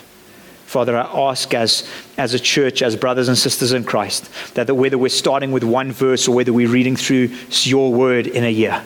Father, 0.66 0.96
I 0.96 1.30
ask 1.30 1.52
as, 1.52 1.88
as 2.16 2.32
a 2.32 2.38
church, 2.38 2.80
as 2.80 2.94
brothers 2.94 3.28
and 3.28 3.36
sisters 3.36 3.72
in 3.72 3.84
Christ, 3.84 4.30
that 4.54 4.74
whether 4.74 4.96
we're 4.96 5.08
starting 5.08 5.50
with 5.50 5.64
one 5.64 5.90
verse 5.90 6.28
or 6.28 6.34
whether 6.34 6.52
we're 6.52 6.68
reading 6.68 6.94
through 6.94 7.30
your 7.62 7.92
word 7.92 8.26
in 8.26 8.44
a 8.44 8.50
year, 8.50 8.84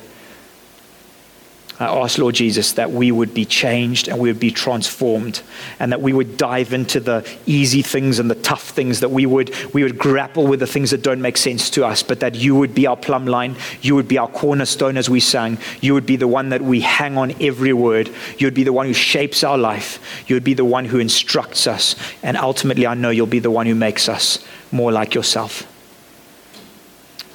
I 1.80 1.86
ask, 1.86 2.18
Lord 2.18 2.36
Jesus, 2.36 2.74
that 2.74 2.92
we 2.92 3.10
would 3.10 3.34
be 3.34 3.44
changed 3.44 4.06
and 4.06 4.20
we 4.20 4.28
would 4.28 4.38
be 4.38 4.52
transformed, 4.52 5.42
and 5.80 5.90
that 5.90 6.00
we 6.00 6.12
would 6.12 6.36
dive 6.36 6.72
into 6.72 7.00
the 7.00 7.28
easy 7.46 7.82
things 7.82 8.20
and 8.20 8.30
the 8.30 8.36
tough 8.36 8.70
things, 8.70 9.00
that 9.00 9.10
we 9.10 9.26
would, 9.26 9.52
we 9.74 9.82
would 9.82 9.98
grapple 9.98 10.46
with 10.46 10.60
the 10.60 10.68
things 10.68 10.92
that 10.92 11.02
don't 11.02 11.20
make 11.20 11.36
sense 11.36 11.70
to 11.70 11.84
us, 11.84 12.04
but 12.04 12.20
that 12.20 12.36
you 12.36 12.54
would 12.54 12.76
be 12.76 12.86
our 12.86 12.96
plumb 12.96 13.26
line, 13.26 13.56
you 13.82 13.96
would 13.96 14.06
be 14.06 14.18
our 14.18 14.28
cornerstone 14.28 14.96
as 14.96 15.10
we 15.10 15.18
sang, 15.18 15.58
you 15.80 15.94
would 15.94 16.06
be 16.06 16.14
the 16.14 16.28
one 16.28 16.50
that 16.50 16.62
we 16.62 16.80
hang 16.80 17.18
on 17.18 17.34
every 17.42 17.72
word, 17.72 18.08
you 18.38 18.46
would 18.46 18.54
be 18.54 18.64
the 18.64 18.72
one 18.72 18.86
who 18.86 18.94
shapes 18.94 19.42
our 19.42 19.58
life, 19.58 19.98
you 20.28 20.36
would 20.36 20.44
be 20.44 20.54
the 20.54 20.64
one 20.64 20.84
who 20.84 21.00
instructs 21.00 21.66
us, 21.66 21.96
and 22.22 22.36
ultimately, 22.36 22.86
I 22.86 22.94
know 22.94 23.10
you'll 23.10 23.26
be 23.26 23.40
the 23.40 23.50
one 23.50 23.66
who 23.66 23.74
makes 23.74 24.08
us 24.08 24.38
more 24.70 24.92
like 24.92 25.12
yourself. 25.12 25.68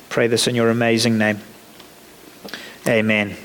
Pray 0.07 0.27
this 0.27 0.47
in 0.47 0.55
your 0.55 0.69
amazing 0.69 1.17
name. 1.17 1.41
Amen. 2.87 3.35